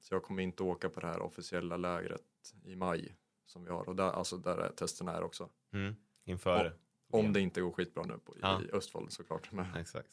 Så 0.00 0.14
jag 0.14 0.22
kommer 0.22 0.42
inte 0.42 0.62
åka 0.62 0.88
på 0.90 1.00
det 1.00 1.06
här 1.06 1.20
officiella 1.20 1.76
lägret 1.76 2.22
i 2.64 2.76
maj 2.76 3.16
som 3.48 3.64
vi 3.64 3.70
har 3.70 3.88
och 3.88 3.96
där, 3.96 4.10
alltså 4.10 4.36
där 4.36 4.72
testerna 4.76 5.12
är 5.16 5.22
också. 5.22 5.48
Mm. 5.72 5.96
Inför? 6.24 6.76
Om 7.10 7.32
det 7.32 7.40
inte 7.40 7.60
går 7.60 7.72
skitbra 7.72 8.04
nu 8.04 8.18
på, 8.18 8.34
Ja. 8.42 8.62
i 8.62 8.70
Östfold 8.72 9.12
såklart. 9.12 9.52
Men, 9.52 9.74
Exakt. 9.76 10.08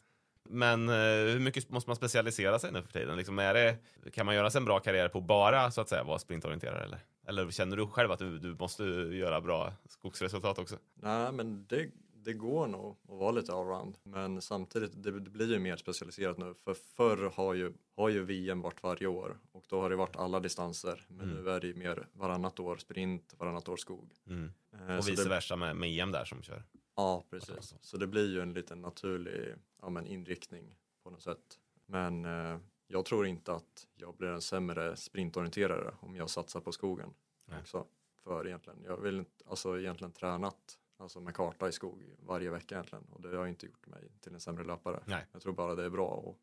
Men 0.49 0.89
eh, 0.89 0.95
hur 1.33 1.39
mycket 1.39 1.69
måste 1.69 1.89
man 1.89 1.95
specialisera 1.95 2.59
sig 2.59 2.71
nu 2.71 2.81
för 2.83 2.91
tiden? 2.93 3.17
Liksom, 3.17 3.39
är 3.39 3.53
det, 3.53 3.77
kan 4.13 4.25
man 4.25 4.35
göra 4.35 4.49
sig 4.49 4.59
en 4.59 4.65
bra 4.65 4.79
karriär 4.79 5.09
på 5.09 5.21
bara 5.21 5.71
så 5.71 5.81
att 5.81 5.89
säga 5.89 6.03
vara 6.03 6.19
sprintorienterad 6.19 6.83
eller? 6.83 6.99
Eller 7.27 7.51
känner 7.51 7.77
du 7.77 7.87
själv 7.87 8.11
att 8.11 8.19
du, 8.19 8.39
du 8.39 8.55
måste 8.55 8.83
göra 8.83 9.41
bra 9.41 9.73
skogsresultat 9.85 10.59
också? 10.59 10.77
nej, 10.93 11.31
men 11.31 11.65
det, 11.67 11.89
det 12.25 12.33
går 12.33 12.67
nog 12.67 12.91
att 13.03 13.09
vara 13.19 13.31
lite 13.31 13.53
allround. 13.53 13.97
Men 14.03 14.41
samtidigt, 14.41 15.03
det, 15.03 15.19
det 15.19 15.29
blir 15.29 15.51
ju 15.53 15.59
mer 15.59 15.77
specialiserat 15.77 16.37
nu. 16.37 16.53
För 16.53 16.73
förr 16.73 17.31
har 17.35 17.53
ju, 17.53 17.73
har 17.95 18.09
ju 18.09 18.23
VM 18.23 18.61
varit 18.61 18.83
varje 18.83 19.07
år 19.07 19.37
och 19.51 19.63
då 19.69 19.81
har 19.81 19.89
det 19.89 19.95
varit 19.95 20.15
alla 20.15 20.39
distanser. 20.39 21.05
Men 21.07 21.29
Mm. 21.29 21.43
nu 21.43 21.49
är 21.51 21.59
det 21.59 21.67
ju 21.67 21.75
mer 21.75 22.07
varannat 22.13 22.59
år 22.59 22.77
sprint, 22.77 23.33
varannat 23.37 23.69
år 23.69 23.77
skog. 23.77 24.13
Mm. 24.27 24.51
Eh, 24.73 24.97
Och 24.97 25.07
vice 25.09 25.23
det, 25.23 25.29
versa 25.29 25.55
med, 25.55 25.75
med 25.75 25.89
EM 25.99 26.11
där 26.11 26.25
som 26.25 26.41
kör. 26.41 26.63
Ja, 26.95 27.23
precis. 27.29 27.75
Så 27.81 27.97
det 27.97 28.07
blir 28.07 28.29
ju 28.29 28.41
en 28.41 28.53
liten 28.53 28.81
naturlig 28.81 29.55
ja, 29.81 29.89
men 29.89 30.07
inriktning 30.07 30.75
på 31.03 31.09
något 31.09 31.21
sätt. 31.21 31.59
Men 31.85 32.25
eh, 32.25 32.57
jag 32.87 33.05
tror 33.05 33.25
inte 33.27 33.53
att 33.53 33.87
jag 33.95 34.15
blir 34.15 34.29
en 34.29 34.41
sämre 34.41 34.95
sprintorienterare 34.95 35.93
om 35.99 36.15
jag 36.15 36.29
satsar 36.29 36.59
på 36.59 36.71
skogen 36.71 37.13
Nej. 37.45 37.59
också. 37.59 37.85
För 38.23 38.47
egentligen, 38.47 38.83
jag 38.83 38.97
vill 38.97 39.17
inte, 39.17 39.43
alltså 39.47 39.79
egentligen 39.79 40.11
tränat 40.11 40.77
alltså 40.97 41.19
med 41.21 41.35
karta 41.35 41.67
i 41.67 41.71
skog 41.71 42.15
varje 42.19 42.49
vecka 42.49 42.75
egentligen 42.75 43.05
och 43.11 43.21
det 43.21 43.37
har 43.37 43.47
inte 43.47 43.65
gjort 43.65 43.87
mig 43.87 44.11
till 44.19 44.33
en 44.33 44.39
sämre 44.39 44.63
löpare. 44.63 45.03
Nej. 45.05 45.25
Jag 45.31 45.41
tror 45.41 45.53
bara 45.53 45.75
det 45.75 45.83
är 45.83 45.89
bra 45.89 46.29
att 46.29 46.35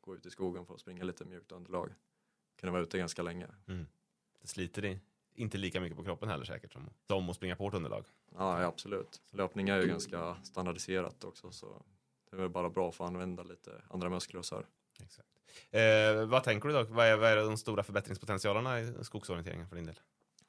gå 0.00 0.16
ut 0.16 0.26
i 0.26 0.30
skogen 0.30 0.66
för 0.66 0.74
att 0.74 0.80
springa 0.80 1.04
lite 1.04 1.24
mjukt 1.24 1.52
underlag. 1.52 1.94
Kunna 2.56 2.72
vara 2.72 2.82
ute 2.82 2.98
ganska 2.98 3.22
länge. 3.22 3.46
Mm. 3.66 3.86
Det 4.40 4.48
sliter 4.48 4.84
i, 4.84 5.00
inte 5.34 5.58
lika 5.58 5.80
mycket 5.80 5.96
på 5.96 6.04
kroppen 6.04 6.28
heller 6.28 6.44
säkert 6.44 6.72
som, 6.72 6.90
som 7.06 7.30
att 7.30 7.36
springa 7.36 7.56
på 7.56 7.64
hårt 7.64 7.74
underlag. 7.74 8.04
Ja, 8.34 8.60
ja, 8.60 8.66
absolut. 8.66 9.22
Löpning 9.30 9.68
är 9.68 9.80
ju 9.80 9.86
ganska 9.86 10.36
standardiserat 10.42 11.24
också 11.24 11.50
så 11.50 11.82
det 12.30 12.36
är 12.36 12.40
väl 12.40 12.50
bara 12.50 12.70
bra 12.70 12.92
för 12.92 13.04
att 13.04 13.08
använda 13.10 13.42
lite 13.42 13.82
andra 13.88 14.10
muskler 14.10 14.38
och 14.38 14.46
så 14.46 14.54
här. 14.54 14.66
Exakt. 15.02 15.28
Eh, 15.70 16.26
vad 16.26 16.44
tänker 16.44 16.68
du 16.68 16.74
då? 16.74 16.82
Vad 16.82 17.06
är, 17.06 17.16
vad 17.16 17.30
är 17.30 17.36
de 17.36 17.56
stora 17.56 17.82
förbättringspotentialerna 17.82 18.80
i 18.80 18.94
skogsorienteringen 19.04 19.68
för 19.68 19.76
din 19.76 19.86
del? 19.86 20.00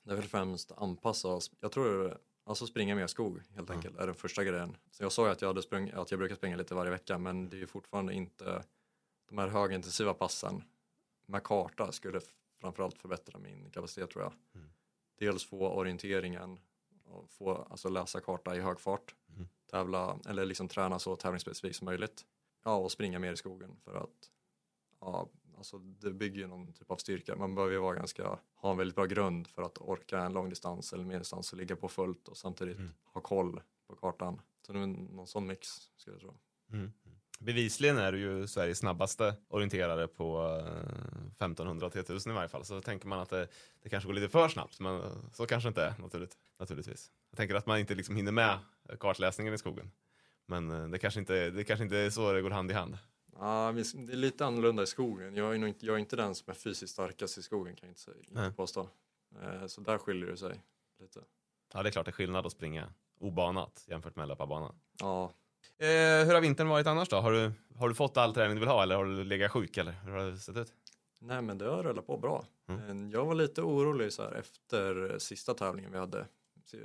Det 0.04 0.12
är 0.12 0.16
väl 0.16 0.28
främst 0.28 0.72
anpassa 0.72 1.28
oss. 1.28 1.52
Jag 1.60 1.72
tror 1.72 2.18
alltså 2.50 2.68
springa 2.68 2.96
mer 2.96 3.08
skog 3.08 3.42
helt 3.56 3.70
enkelt 3.70 3.98
är 3.98 4.06
den 4.06 4.16
första 4.16 4.44
grejen. 4.44 4.78
Så 4.92 5.04
jag 5.04 5.12
sa 5.12 5.26
ju 5.26 5.32
att 5.32 5.42
jag, 5.42 5.50
hade 5.50 5.62
sprung, 5.62 5.90
att 5.90 6.12
jag 6.12 6.20
brukar 6.20 6.36
springa 6.36 6.58
lite 6.58 6.76
varje 6.76 6.92
vecka 6.92 7.18
men 7.18 7.50
det 7.50 7.58
är 7.58 7.60
ju 7.60 7.68
fortfarande 7.68 8.14
inte 8.14 8.64
de 9.30 9.38
här 9.38 9.48
högintensiva 9.48 10.14
passen 10.14 10.64
med 11.26 11.44
karta 11.44 11.92
skulle 11.92 12.22
framförallt 12.62 12.98
förbättra 12.98 13.40
min 13.40 13.70
kapacitet 13.72 14.10
tror 14.10 14.24
jag. 14.24 14.34
Mm. 14.56 14.70
Dels 15.16 15.46
få 15.46 15.70
orienteringen 15.70 16.60
och 17.06 17.30
få 17.30 17.68
alltså 17.70 17.90
läsa 17.90 18.22
karta 18.22 18.56
i 18.56 18.60
hög 18.60 18.80
fart. 18.80 19.16
Mm. 19.36 19.48
Tävla 19.72 20.20
eller 20.26 20.46
liksom 20.46 20.68
träna 20.68 21.00
så 21.00 21.16
tävlingsspecifikt 21.16 21.76
som 21.76 21.86
möjligt. 21.86 22.26
Ja 22.64 22.76
och 22.76 22.92
springa 22.92 23.20
mer 23.20 23.34
i 23.34 23.38
skogen 23.38 23.76
för 23.84 23.96
att 23.96 24.30
ja, 25.00 25.30
alltså 25.60 25.78
det 25.80 26.12
bygger 26.14 26.42
ju 26.42 26.48
någon 26.48 26.74
typ 26.74 26.92
av 26.92 26.98
styrka. 26.98 27.36
Man 27.36 27.56
behöver 27.56 27.74
ju 27.74 27.80
vara 27.80 27.96
ganska, 27.96 28.40
ha 28.56 28.72
en 28.72 28.78
väldigt 28.78 28.96
bra 28.96 29.06
grund 29.06 29.48
för 29.48 29.62
att 29.62 29.78
orka 29.78 30.20
en 30.20 30.34
långdistans 30.34 30.94
eller 30.94 31.04
medeldistans 31.04 31.52
och 31.52 31.58
ligga 31.58 31.76
på 31.76 31.88
fullt 31.88 32.28
och 32.28 32.38
samtidigt 32.38 32.78
Mm. 32.78 32.92
ha 33.14 33.22
koll 33.22 33.62
på 33.88 33.96
kartan. 33.96 34.42
Så 34.66 34.74
det 34.74 34.80
är 34.80 34.88
någon 34.88 35.28
sån 35.28 35.48
mix 35.48 35.68
skulle 35.96 36.16
jag 36.16 36.22
tro. 36.22 36.38
Mm. 36.72 36.92
Bevisligen 37.40 37.98
är 37.98 38.12
du 38.12 38.20
ju 38.20 38.48
Sveriges 38.48 38.78
snabbaste 38.78 39.36
orienterare 39.48 40.08
på 40.08 40.58
eh, 40.60 41.26
1500 41.32 41.86
och 41.88 41.94
3000 41.94 42.32
i 42.32 42.36
varje 42.36 42.50
fall. 42.50 42.66
Så 42.66 42.82
tänker 42.82 43.08
man 43.08 43.20
att 43.20 43.30
det, 43.30 43.48
det 43.82 43.90
kanske 43.90 44.08
går 44.08 44.14
lite 44.14 44.30
för 44.30 44.48
snabbt, 44.50 44.80
men 44.80 44.96
eh, 45.02 45.12
så 45.34 45.46
kanske 45.46 45.70
inte 45.70 45.84
är 45.84 45.94
naturligt, 46.00 46.38
naturligtvis. 46.60 47.12
Jag 47.30 47.38
tänker 47.38 47.56
att 47.56 47.66
man 47.66 47.80
inte 47.80 47.96
liksom 47.96 48.16
hinner 48.16 48.32
med 48.32 48.60
kartläsningen 49.00 49.54
i 49.54 49.58
skogen. 49.58 49.92
Men 50.46 50.72
eh, 50.72 50.88
det 50.88 51.00
kanske, 51.00 51.20
inte, 51.20 51.50
det 51.50 51.64
kanske 51.64 51.84
inte 51.84 51.98
är 51.98 52.10
så 52.10 52.32
det 52.34 52.42
går 52.42 52.50
hand 52.50 52.72
i 52.72 52.74
hand. 52.74 52.98
Ja, 53.40 53.72
vi- 53.72 53.84
det 54.06 54.14
är 54.14 54.18
lite 54.18 54.46
annorlunda 54.46 54.84
i 54.84 54.88
skogen. 54.88 55.36
Jag 55.36 55.54
är, 55.56 55.58
nog 55.58 55.70
inte, 55.70 55.86
jag 55.86 55.96
är 55.96 56.00
inte 56.00 56.16
den 56.16 56.36
som 56.36 56.52
är 56.52 56.56
fysiskt 56.56 56.94
starkast 56.94 57.38
i 57.38 57.42
skogen 57.42 57.76
kan 57.76 57.90
jag 57.90 57.92
inte, 57.92 58.30
Nej. 58.32 58.46
inte 58.46 58.56
påstå. 58.58 58.90
Eh, 59.42 59.68
Så 59.68 59.82
där 59.82 59.98
skiljer 59.98 60.28
det 60.32 60.38
sig 60.38 60.62
lite. 61.00 61.20
Ja, 61.74 61.84
det 61.84 61.90
är 61.90 61.92
klart 61.92 62.06
det 62.06 62.10
är 62.10 62.14
skillnad 62.14 62.46
att 62.46 62.52
springa 62.52 62.94
obanat 63.20 63.84
jämfört 63.88 64.16
med 64.16 64.28
löparbanan. 64.28 64.76
Ja, 65.00 65.32
Eh, 65.78 66.26
hur 66.26 66.34
har 66.34 66.42
vintern 66.42 66.68
varit 66.68 66.88
annars 66.88 67.10
då? 67.10 67.16
Har 67.18 67.32
du, 67.32 67.52
har 67.76 67.90
du 67.90 67.96
fått 67.96 68.18
all 68.18 68.34
träning 68.34 68.56
du 68.56 68.60
vill 68.60 68.70
ha 68.70 68.84
eller 68.84 68.96
har 68.96 69.06
du 69.06 69.24
legat 69.24 69.52
sjuk 69.52 69.78
eller 69.78 69.92
hur 69.92 70.12
har 70.12 70.26
det 70.32 70.38
sett 70.38 70.58
ut? 70.58 70.74
nej 71.22 71.42
men 71.42 71.58
det 71.58 71.66
har 71.66 71.84
rullat 71.84 72.08
på 72.08 72.18
bra. 72.18 72.46
Mm. 72.70 73.12
Jag 73.12 73.26
var 73.26 73.36
lite 73.36 73.62
orolig 73.62 74.14
så 74.14 74.24
här 74.24 74.32
efter 74.32 75.16
sista 75.20 75.54
tävlingen 75.54 75.92
vi 75.92 75.98
hade, 75.98 76.28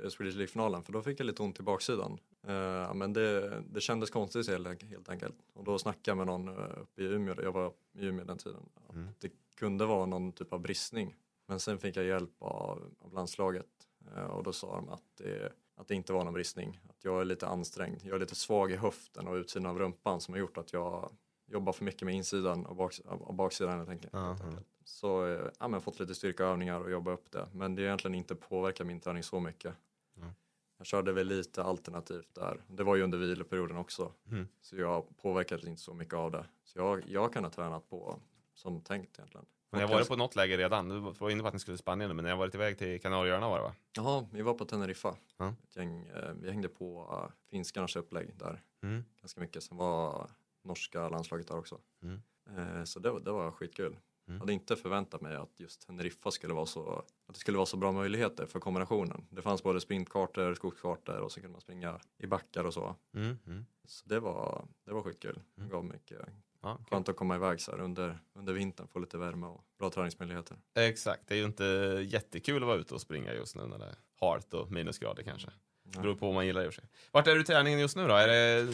Swedish 0.09 0.35
League-finalen, 0.37 0.83
för 0.83 0.93
då 0.93 1.01
fick 1.01 1.19
jag 1.19 1.25
lite 1.25 1.43
ont 1.43 1.59
i 1.59 1.63
baksidan. 1.63 2.19
Eh, 2.47 2.93
men 2.93 3.13
det, 3.13 3.63
det 3.69 3.81
kändes 3.81 4.09
konstigt 4.09 4.47
helt, 4.47 4.83
helt 4.83 5.09
enkelt. 5.09 5.35
Och 5.53 5.63
då 5.63 5.79
snackade 5.79 6.01
jag 6.11 6.17
med 6.17 6.27
någon 6.27 6.47
eh, 6.47 6.81
uppe 6.81 7.01
i 7.03 7.05
Umeå, 7.05 7.35
jag 7.43 7.51
var 7.51 7.73
i 7.93 8.05
Umeå 8.05 8.25
den 8.25 8.37
tiden, 8.37 8.69
att 8.75 8.95
Mm. 8.95 9.07
det 9.19 9.31
kunde 9.55 9.85
vara 9.85 10.05
någon 10.05 10.31
typ 10.31 10.53
av 10.53 10.59
bristning. 10.59 11.15
Men 11.47 11.59
sen 11.59 11.79
fick 11.79 11.97
jag 11.97 12.05
hjälp 12.05 12.41
av, 12.41 12.93
av 12.99 13.13
landslaget 13.13 13.67
eh, 14.15 14.23
och 14.23 14.43
då 14.43 14.53
sa 14.53 14.75
de 14.75 14.89
att 14.89 15.03
det, 15.17 15.53
att 15.75 15.87
det 15.87 15.95
inte 15.95 16.13
var 16.13 16.23
någon 16.23 16.33
bristning. 16.33 16.79
Att 16.89 17.03
jag 17.03 17.21
är 17.21 17.25
lite 17.25 17.47
ansträngd, 17.47 18.01
jag 18.03 18.15
är 18.15 18.19
lite 18.19 18.35
svag 18.35 18.71
i 18.71 18.75
höften 18.75 19.27
och 19.27 19.35
utsidan 19.35 19.65
av 19.65 19.79
rumpan 19.79 20.21
som 20.21 20.33
har 20.33 20.39
gjort 20.39 20.57
att 20.57 20.73
jag 20.73 21.11
jobbar 21.47 21.73
för 21.73 21.83
mycket 21.83 22.01
med 22.01 22.15
insidan 22.15 22.65
och, 22.65 22.75
baks, 22.75 22.99
och 22.99 23.33
baksidan 23.33 23.77
helt 23.77 23.89
enkelt. 23.89 24.13
Helt 24.13 24.41
enkelt. 24.41 24.67
Så 24.83 25.27
eh, 25.27 25.49
ja, 25.59 25.67
men 25.67 25.81
fått 25.81 25.99
lite 25.99 26.15
styrkaövningar 26.15 26.79
och 26.79 26.91
jobba 26.91 27.11
upp 27.11 27.31
det. 27.31 27.47
Men 27.53 27.75
det 27.75 27.81
har 27.81 27.87
egentligen 27.87 28.15
inte 28.15 28.35
påverkat 28.35 28.87
min 28.87 28.99
träning 28.99 29.23
så 29.23 29.39
mycket. 29.39 29.73
Mm. 30.17 30.29
Jag 30.77 30.87
körde 30.87 31.11
väl 31.11 31.27
lite 31.27 31.63
alternativt 31.63 32.35
där. 32.35 32.61
Det 32.67 32.83
var 32.83 32.95
ju 32.95 33.03
under 33.03 33.17
viloperioden 33.17 33.77
också. 33.77 34.11
Mm. 34.31 34.47
Så 34.61 34.75
jag 34.77 35.17
påverkades 35.17 35.65
inte 35.65 35.81
så 35.81 35.93
mycket 35.93 36.13
av 36.13 36.31
det. 36.31 36.45
Så 36.63 36.79
jag, 36.79 37.03
jag 37.07 37.33
kan 37.33 37.43
ha 37.43 37.51
tränat 37.51 37.89
på 37.89 38.19
som 38.53 38.81
tänkt 38.81 39.19
egentligen. 39.19 39.45
Men 39.71 39.81
jag 39.81 39.87
har 39.87 39.95
varit 39.95 40.07
på 40.07 40.15
något 40.15 40.35
läge 40.35 40.57
redan. 40.57 40.89
Du 40.89 40.99
var 40.99 41.29
inne 41.29 41.41
på 41.41 41.47
att 41.47 41.53
ni 41.53 41.59
skulle 41.59 41.77
till 41.77 41.83
Spanien 41.83 42.09
nu, 42.09 42.13
men 42.13 42.25
jag 42.25 42.31
har 42.31 42.37
varit 42.37 42.55
iväg 42.55 42.77
till 42.77 43.01
Kanarieöarna 43.01 43.49
var 43.49 43.57
det 43.57 43.63
va? 43.63 43.75
Jaha, 43.95 44.25
vi 44.31 44.41
var 44.41 44.53
på 44.53 44.65
Teneriffa. 44.65 45.15
Ja. 45.37 45.53
Gäng, 45.75 46.05
eh, 46.07 46.31
vi 46.41 46.51
hängde 46.51 46.69
på 46.69 47.01
uh, 47.01 47.31
finskarnas 47.49 47.95
upplägg 47.95 48.35
där 48.35 48.61
Mm. 48.83 49.03
ganska 49.21 49.41
mycket. 49.41 49.63
Sen 49.63 49.77
var 49.77 50.29
norska 50.65 51.09
landslaget 51.09 51.47
där 51.47 51.57
också. 51.57 51.79
Mm. 52.03 52.21
Eh, 52.57 52.83
så 52.83 52.99
det, 52.99 53.11
var- 53.11 53.19
det 53.19 53.31
var 53.31 53.51
skitkul. 53.51 53.85
Mm. 54.27 54.35
Jag 54.35 54.39
hade 54.39 54.53
inte 54.53 54.75
förväntat 54.75 55.21
mig 55.21 55.35
att 55.35 55.59
just 55.59 55.87
Teneriffa 55.87 56.31
skulle 56.31 56.53
vara 56.53 56.65
så, 56.65 56.89
att 57.27 57.33
det 57.33 57.39
skulle 57.39 57.57
vara 57.57 57.65
så 57.65 57.77
bra 57.77 57.91
möjligheter 57.91 58.45
för 58.45 58.59
kombinationen. 58.59 59.27
Det 59.29 59.41
fanns 59.41 59.63
både 59.63 59.81
sprintkartor, 59.81 60.53
skogskartor 60.55 61.19
och 61.19 61.31
så 61.31 61.39
kunde 61.41 61.51
man 61.51 61.61
springa 61.61 61.99
i 62.17 62.27
backar 62.27 62.63
och 62.63 62.73
så. 62.73 62.95
Mm. 63.15 63.37
Mm. 63.47 63.65
Så 63.87 64.09
det 64.09 64.19
var, 64.19 64.67
det 64.85 64.93
var 64.93 65.01
skitkul. 65.03 65.39
Det 65.55 65.61
Mm. 65.61 65.71
gav 65.71 65.85
mycket 65.85 66.21
Ja, 66.61 66.75
kul. 66.77 66.85
skönt 66.89 67.09
att 67.09 67.15
komma 67.15 67.35
iväg 67.35 67.61
så 67.61 67.71
här 67.71 67.79
under, 67.79 68.19
under 68.33 68.53
vintern, 68.53 68.87
få 68.87 68.99
lite 68.99 69.17
värme 69.17 69.45
och 69.47 69.63
bra 69.79 69.89
träningsmöjligheter. 69.89 70.57
Exakt, 70.75 71.27
det 71.27 71.33
är 71.33 71.37
ju 71.39 71.45
inte 71.45 71.63
jättekul 72.09 72.63
att 72.63 72.67
vara 72.67 72.77
ute 72.77 72.93
och 72.93 73.01
springa 73.01 73.33
just 73.33 73.55
nu 73.55 73.67
när 73.67 73.77
det 73.77 73.85
är 73.85 73.95
halt 74.19 74.53
och 74.53 74.71
minusgrader 74.71 75.23
kanske. 75.23 75.51
Det 75.85 75.99
beror 75.99 76.15
på 76.15 76.25
vad 76.25 76.35
man 76.35 76.45
gillar 76.45 76.63
i 76.65 76.67
och 76.69 76.73
för 76.73 76.81
sig. 76.81 76.89
Vart 77.11 77.27
är 77.27 77.35
du 77.35 77.41
i 77.41 77.43
träningen 77.43 77.79
just 77.79 77.95
nu 77.95 78.07
då? 78.07 78.13
Är 78.15 78.27
det, 78.27 78.67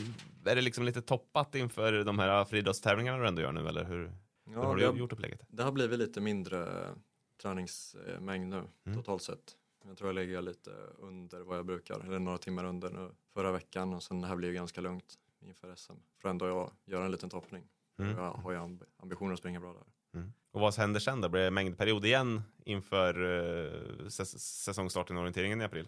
är 0.52 0.56
det 0.56 0.62
liksom 0.62 0.84
lite 0.86 1.02
toppat 1.02 1.56
inför 1.56 2.04
de 2.04 2.20
här 2.20 2.46
friidrottstävlingarna 2.46 3.18
du 3.18 3.28
ändå 3.28 3.42
gör 3.42 3.52
nu 3.52 3.68
eller 3.68 3.84
hur, 3.84 4.00
hur 4.46 4.54
Ja, 4.54 4.64
har 4.64 4.76
det, 4.76 4.82
du 4.82 4.88
har, 4.88 4.96
gjort 4.96 5.14
upplägget? 5.14 5.42
det 5.48 5.64
har 5.64 5.72
blivit 5.72 6.00
lite 6.00 6.22
mindre 6.22 6.88
träningsmängd 7.42 8.50
nu 8.50 8.64
Mm. 8.86 8.98
totalt 8.98 9.22
sett. 9.24 9.56
Jag 9.88 9.98
tror 9.98 10.08
jag 10.10 10.16
ligger 10.16 10.42
lite 10.42 10.72
under 11.00 11.40
vad 11.42 11.58
jag 11.58 11.66
brukar, 11.66 12.00
eller 12.00 12.20
några 12.20 12.38
timmar 12.38 12.64
under 12.64 12.90
nu 12.90 13.10
förra 13.34 13.52
veckan 13.52 13.94
och 13.94 14.04
sen 14.04 14.22
det 14.22 14.28
här 14.28 14.36
blir 14.36 14.48
ju 14.50 14.54
ganska 14.56 14.82
lugnt 14.82 15.14
inför 15.42 15.76
SM. 15.76 15.94
För 16.22 16.30
ändå 16.30 16.48
jag 16.48 16.72
göra 16.86 17.06
en 17.06 17.12
liten 17.12 17.30
toppning. 17.30 17.64
Mm. 18.00 18.18
Jag 18.18 18.32
har 18.32 18.52
ju 18.52 18.58
amb- 18.58 18.84
ambitioner 18.98 19.34
att 19.34 19.40
springa 19.40 19.60
bra 19.60 19.74
där. 19.74 20.20
Mm. 20.20 20.34
Och 20.52 20.62
vad 20.62 20.76
händer 20.78 21.00
sen 21.00 21.22
då? 21.22 21.30
Blir 21.30 21.42
det 21.42 21.52
mängdperiod 21.52 22.06
igen 22.06 22.42
inför 22.66 23.22
uh, 23.22 24.08
säs 24.08 24.40
säsongstarten 24.64 25.18
i 25.18 25.20
orienteringen 25.20 25.62
i 25.62 25.64
april? 25.64 25.88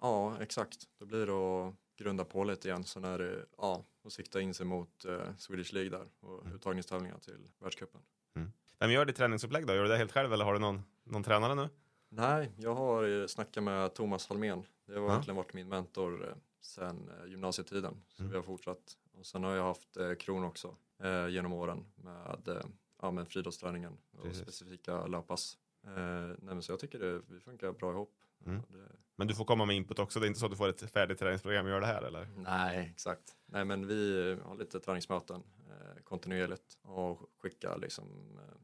Ja, 0.00 0.36
exakt. 0.42 0.78
Då 0.98 1.06
blir 1.06 1.26
det 1.26 1.32
att 1.32 1.74
grunda 1.96 2.24
på 2.24 2.44
lite 2.44 2.68
igen. 2.68 2.84
Sen 2.84 3.04
är 3.04 3.18
det 3.18 3.46
ja, 3.58 3.84
att 4.04 4.12
sikta 4.12 4.40
in 4.40 4.54
sig 4.54 4.66
mot 4.66 5.04
eh, 5.04 5.36
Swedish 5.38 5.72
League 5.72 5.90
där 5.90 6.08
och 6.20 6.40
Mm. 6.42 6.54
uttagningstävlingar 6.54 7.18
till 7.18 7.48
världscupen. 7.58 8.00
Vem 8.78 8.90
gör 8.90 9.04
ditt 9.04 9.16
träningsupplägg 9.16 9.66
då? 9.66 9.74
Gör 9.74 9.82
du 9.82 9.88
det 9.88 9.96
helt 9.96 10.12
själv 10.12 10.32
eller 10.32 10.44
har 10.44 10.52
du 10.52 10.58
någon, 10.58 10.82
någon 11.04 11.22
tränare 11.22 11.54
nu? 11.54 11.68
Nej, 12.08 12.50
jag 12.56 12.74
har 12.74 13.20
eh, 13.20 13.26
snackat 13.26 13.62
med 13.64 13.94
Thomas 13.94 14.28
Halmén. 14.28 14.64
Det 14.86 14.92
har 14.94 15.00
Ja. 15.00 15.10
egentligen 15.12 15.36
varit 15.36 15.52
min 15.52 15.68
mentor 15.68 16.28
eh, 16.28 16.34
sen 16.60 17.08
eh, 17.20 17.30
gymnasietiden. 17.30 18.02
Så 18.08 18.22
Mm. 18.22 18.30
vi 18.30 18.36
har 18.36 18.42
fortsatt. 18.42 18.96
Och 19.18 19.26
sen 19.26 19.44
har 19.44 19.54
jag 19.54 19.64
haft 19.64 19.96
eh, 19.96 20.14
Kron 20.14 20.44
också 20.44 20.76
eh, 21.02 21.28
genom 21.28 21.52
åren 21.52 21.86
med, 21.94 22.48
eh, 22.48 22.62
ja, 23.02 23.10
med 23.10 23.28
friidrottsträningen 23.28 23.96
och 24.16 24.22
Precis. 24.22 24.42
specifika 24.42 25.06
löppass. 25.06 25.56
Eh, 25.86 25.90
nej, 25.92 26.36
men 26.38 26.62
så 26.62 26.72
jag 26.72 26.80
tycker 26.80 26.98
det 26.98 27.22
vi 27.28 27.40
funkar 27.40 27.72
bra 27.72 27.90
ihop. 27.92 28.14
Mm. 28.46 28.62
Det, 28.68 28.88
Men 29.16 29.26
du 29.26 29.34
får 29.34 29.44
komma 29.44 29.64
med 29.64 29.76
input 29.76 29.98
också. 29.98 30.20
Det 30.20 30.26
är 30.26 30.28
inte 30.28 30.40
så 30.40 30.46
att 30.46 30.52
du 30.52 30.56
får 30.56 30.68
ett 30.68 30.90
färdigt 30.90 31.18
träningsprogram 31.18 31.64
och 31.66 31.70
gör 31.70 31.80
det 31.80 31.86
här 31.86 32.02
eller? 32.02 32.28
nej, 32.36 32.90
exakt. 32.94 33.36
Nej, 33.46 33.64
men 33.64 33.86
vi 33.86 34.36
har 34.44 34.56
lite 34.56 34.80
träningsmöten 34.80 35.42
eh, 35.70 36.02
kontinuerligt 36.04 36.78
och 36.82 37.30
skickar 37.38 37.78
liksom 37.78 38.38
eh, 38.38 38.54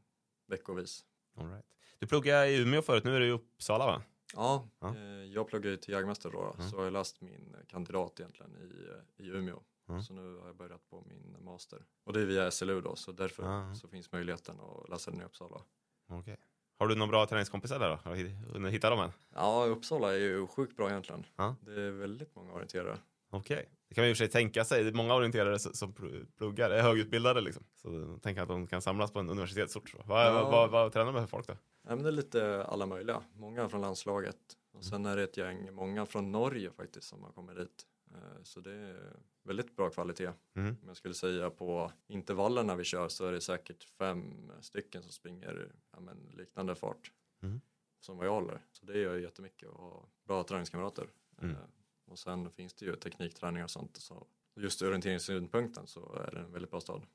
veckovis. 0.47 1.05
All 1.37 1.49
right. 1.51 1.65
Du 1.99 2.07
pluggade 2.07 2.47
i 2.49 2.61
Umeå 2.61 2.81
förut, 2.81 3.03
nu 3.03 3.15
är 3.15 3.19
du 3.19 3.27
i 3.27 3.31
Uppsala 3.31 3.85
va? 3.85 4.01
Ja, 4.35 4.69
Ja. 4.79 4.95
Eh, 4.95 5.03
jag 5.03 5.47
pluggar 5.47 5.69
ju 5.69 5.77
till 5.77 5.93
jägmästare 5.93 6.31
då, 6.33 6.53
Mm. 6.57 6.69
så 6.69 6.77
har 6.77 6.83
jag 6.83 6.93
läst 6.93 7.21
min 7.21 7.55
kandidat 7.67 8.19
egentligen 8.19 8.55
i, 8.55 8.87
eh, 9.19 9.25
i 9.25 9.29
Umeå. 9.29 9.63
Mm. 9.89 10.01
Så 10.01 10.13
nu 10.13 10.35
har 10.37 10.47
jag 10.47 10.55
börjat 10.55 10.89
på 10.89 11.01
min 11.07 11.35
master. 11.39 11.85
Och 12.03 12.13
det 12.13 12.21
är 12.21 12.25
via 12.25 12.51
SLU 12.51 12.81
då, 12.81 12.95
så 12.95 13.11
därför 13.11 13.43
Ah. 13.43 13.73
så 13.75 13.87
finns 13.87 14.11
möjligheten 14.11 14.59
att 14.59 14.89
läsa 14.89 15.11
den 15.11 15.21
i 15.21 15.23
Uppsala. 15.23 15.61
Okej. 16.07 16.37
Har 16.79 16.87
du 16.87 16.95
några 16.95 17.09
bra 17.09 17.25
träningskompisar 17.25 17.79
där 17.79 17.89
då? 17.89 17.95
Har 18.09 18.15
du 18.15 18.29
hunnit 18.53 18.73
hitta 18.73 18.89
dem 18.89 18.99
än? 18.99 19.11
Ja, 19.35 19.65
Uppsala 19.65 20.13
är 20.13 20.17
ju 20.19 20.47
sjukt 20.47 20.77
bra 20.77 20.89
egentligen. 20.89 21.25
Ja. 21.35 21.55
Det 21.61 21.81
är 21.81 21.91
väldigt 21.91 22.35
många 22.35 22.53
orienterare. 22.53 22.97
Okej. 23.29 23.69
Det 23.89 23.95
kan 23.95 24.01
man 24.01 24.07
ju 24.09 24.15
för 24.15 24.17
sig 24.17 24.27
tänka 24.29 24.65
sig. 24.65 24.83
Det 24.83 24.89
är 24.89 24.93
många 24.93 25.13
orienterare 25.15 25.59
som- 25.59 25.73
som 25.73 25.93
pl- 25.93 26.25
pluggar, 26.37 26.69
är 26.69 26.81
högutbildade 26.81 27.41
liksom. 27.41 27.63
Så 27.75 28.19
tänk 28.23 28.37
att 28.37 28.47
de 28.47 28.67
kan 28.67 28.81
samlas 28.81 29.11
på 29.11 29.19
en 29.19 29.29
universitetsort. 29.29 29.95
Vad, 30.05 30.25
Ja. 30.27 30.33
vad, 30.33 30.51
vad, 30.51 30.69
vad 30.69 30.93
tränar 30.93 31.11
med 31.11 31.21
för 31.21 31.27
folk 31.27 31.47
då? 31.47 31.53
Ja, 31.87 31.95
men 31.95 32.03
det 32.03 32.09
är 32.09 32.11
lite 32.11 32.63
alla 32.65 32.85
möjliga. 32.85 33.21
Många 33.35 33.69
från 33.69 33.81
landslaget. 33.81 34.35
Och 34.73 34.83
sen 34.85 35.05
är 35.05 35.15
det 35.17 35.23
ett 35.23 35.37
gäng, 35.37 35.73
många 35.73 36.05
från 36.05 36.31
Norge 36.31 36.71
faktiskt 36.71 37.07
som 37.07 37.23
har 37.23 37.31
kommit 37.31 37.57
dit. 37.57 37.83
Eh, 38.13 38.43
Så 38.43 38.59
det 38.59 38.71
är 38.71 39.13
väldigt 39.43 39.75
bra 39.75 39.89
kvalitet. 39.89 40.31
Mm. 40.55 40.77
Om 40.81 40.87
jag 40.87 40.97
skulle 40.97 41.13
säga 41.13 41.49
på 41.49 41.91
intervallerna 42.07 42.75
vi 42.75 42.83
kör 42.83 43.07
så 43.07 43.25
är 43.25 43.31
det 43.31 43.41
säkert 43.41 43.83
fem 43.83 44.51
stycken 44.61 45.03
som 45.03 45.11
springer 45.11 45.71
ja, 45.91 45.99
men, 45.99 46.17
liknande 46.33 46.75
fart 46.75 47.11
Mm. 47.43 47.61
som 47.99 48.17
vad 48.17 48.25
jag 48.27 48.31
håller. 48.33 48.61
Så 48.71 48.85
det 48.85 48.97
gör 48.99 49.15
ju 49.15 49.21
jättemycket 49.21 49.69
att 49.69 49.75
ha 49.75 50.07
bra 50.27 50.43
träningskamrater. 50.43 51.07
Mm. 51.41 51.55
Eh, 51.55 51.61
Och 52.05 52.19
sen 52.19 52.51
finns 52.51 52.73
det 52.73 52.85
ju 52.85 52.95
teknikträning 52.95 53.63
och 53.63 53.69
sånt. 53.69 53.97
Så 53.97 54.27
just 54.55 54.81
orienteringssynpunkten 54.81 55.87
så 55.87 56.13
är 56.15 56.31
det 56.31 56.39
en 56.39 56.51
väldigt 56.51 56.71
bra 56.71 56.81
stad. 56.81 57.05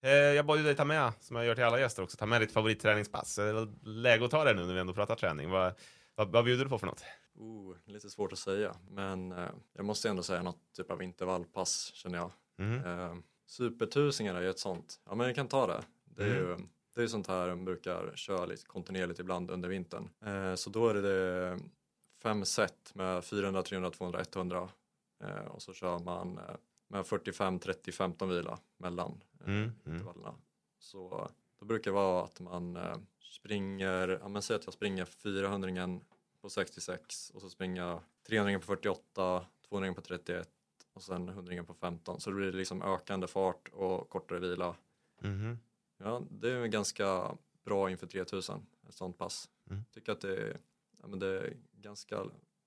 Eh, 0.00 0.10
jag 0.10 0.46
bad 0.46 0.58
ju 0.58 0.64
dig 0.64 0.76
ta 0.76 0.84
med, 0.84 1.12
som 1.20 1.36
jag 1.36 1.46
gör 1.46 1.54
till 1.54 1.64
alla 1.64 1.80
gäster 1.80 2.02
också, 2.02 2.16
ta 2.16 2.26
med 2.26 2.40
ditt 2.40 2.52
favoritträningspass. 2.52 3.36
Det 3.36 3.42
är 3.42 3.52
väl 3.52 3.68
läge 3.82 4.24
att 4.24 4.30
ta 4.30 4.44
det 4.44 4.54
nu 4.54 4.66
när 4.66 4.74
vi 4.74 4.80
ändå 4.80 4.92
pratar 4.94 5.16
träning. 5.16 5.50
Vad, 5.50 5.74
vad, 6.14 6.28
vad 6.32 6.44
bjuder 6.44 6.64
du 6.64 6.70
på 6.70 6.78
för 6.78 6.86
något? 6.86 7.04
Oh, 7.34 7.76
lite 7.84 8.10
svårt 8.10 8.32
att 8.32 8.38
säga, 8.38 8.76
men 8.90 9.32
eh, 9.32 9.50
jag 9.72 9.84
måste 9.84 10.08
ändå 10.08 10.22
säga 10.22 10.42
något 10.42 10.72
typ 10.72 10.90
av 10.90 11.02
intervallpass 11.02 11.90
känner 11.94 12.18
jag. 12.18 12.30
Mhm. 12.56 12.84
Eh, 12.84 13.14
supertusingar 13.46 14.34
är 14.34 14.40
ju 14.40 14.50
ett 14.50 14.58
sånt. 14.58 15.00
Ja, 15.04 15.14
men 15.14 15.26
jag 15.26 15.36
kan 15.36 15.48
ta 15.48 15.66
det. 15.66 15.84
Det 16.04 16.24
är 16.24 16.34
ju 16.34 16.56
det 16.94 17.02
är 17.02 17.06
sånt 17.06 17.26
här 17.26 17.48
man 17.48 17.64
brukar 17.64 18.12
köra 18.16 18.46
lite 18.46 18.66
kontinuerligt 18.66 19.20
ibland 19.20 19.50
under 19.50 19.68
vintern. 19.68 20.10
Eh, 20.20 20.54
så 20.54 20.70
då 20.70 20.88
är 20.88 20.94
det, 20.94 21.58
fem 22.22 22.44
set 22.44 22.94
med 22.94 23.24
400, 23.24 23.62
300, 23.62 23.90
200, 23.90 24.24
100 24.36 24.68
eh, 25.24 25.46
och 25.46 25.62
så 25.62 25.72
kör 25.72 25.98
man 25.98 26.38
eh, 26.38 26.54
med 26.88 27.06
45, 27.06 27.58
30, 27.58 27.92
15 27.92 28.28
vila 28.28 28.58
mellan 28.76 29.20
eh, 29.40 29.46
Mm, 29.46 29.62
mm. 29.62 29.72
intervallerna. 29.84 30.34
Så 30.78 31.30
då 31.58 31.66
brukar 31.66 31.90
det 31.90 31.94
vara 31.94 32.24
att 32.24 32.40
man 32.40 32.76
eh, 32.76 32.96
springer, 33.20 34.08
ja 34.22 34.28
men 34.28 34.42
säg 34.42 34.56
att 34.56 34.64
jag 34.64 34.74
springer 34.74 35.04
400 35.04 36.00
på 36.44 36.50
66 36.50 37.30
och 37.34 37.40
så 37.40 37.50
springer 37.50 37.82
jag 37.82 38.00
300 38.26 38.58
på 38.58 38.66
48, 38.66 39.46
200 39.68 39.94
på 39.94 40.00
31 40.00 40.48
och 40.92 41.02
sen 41.02 41.28
100 41.28 41.64
på 41.64 41.74
15. 41.74 42.20
Så 42.20 42.30
det 42.30 42.36
blir 42.36 42.52
liksom 42.52 42.82
ökande 42.82 43.26
fart 43.26 43.68
och 43.72 44.08
kortare 44.08 44.38
vila. 44.38 44.76
Mhm. 45.20 45.58
Ja, 45.98 46.22
det 46.30 46.50
är 46.50 46.66
ganska 46.66 47.36
bra 47.64 47.90
inför 47.90 48.06
3000, 48.06 48.66
ett 48.88 48.94
sånt 48.94 49.18
pass. 49.18 49.50
Mm. 49.70 49.84
Tycker 49.92 50.12
att 50.12 50.20
det 50.20 50.36
är, 50.36 50.60
ja, 51.00 51.06
men 51.06 51.18
det 51.18 51.26
är 51.26 51.56
ganska, 51.72 52.24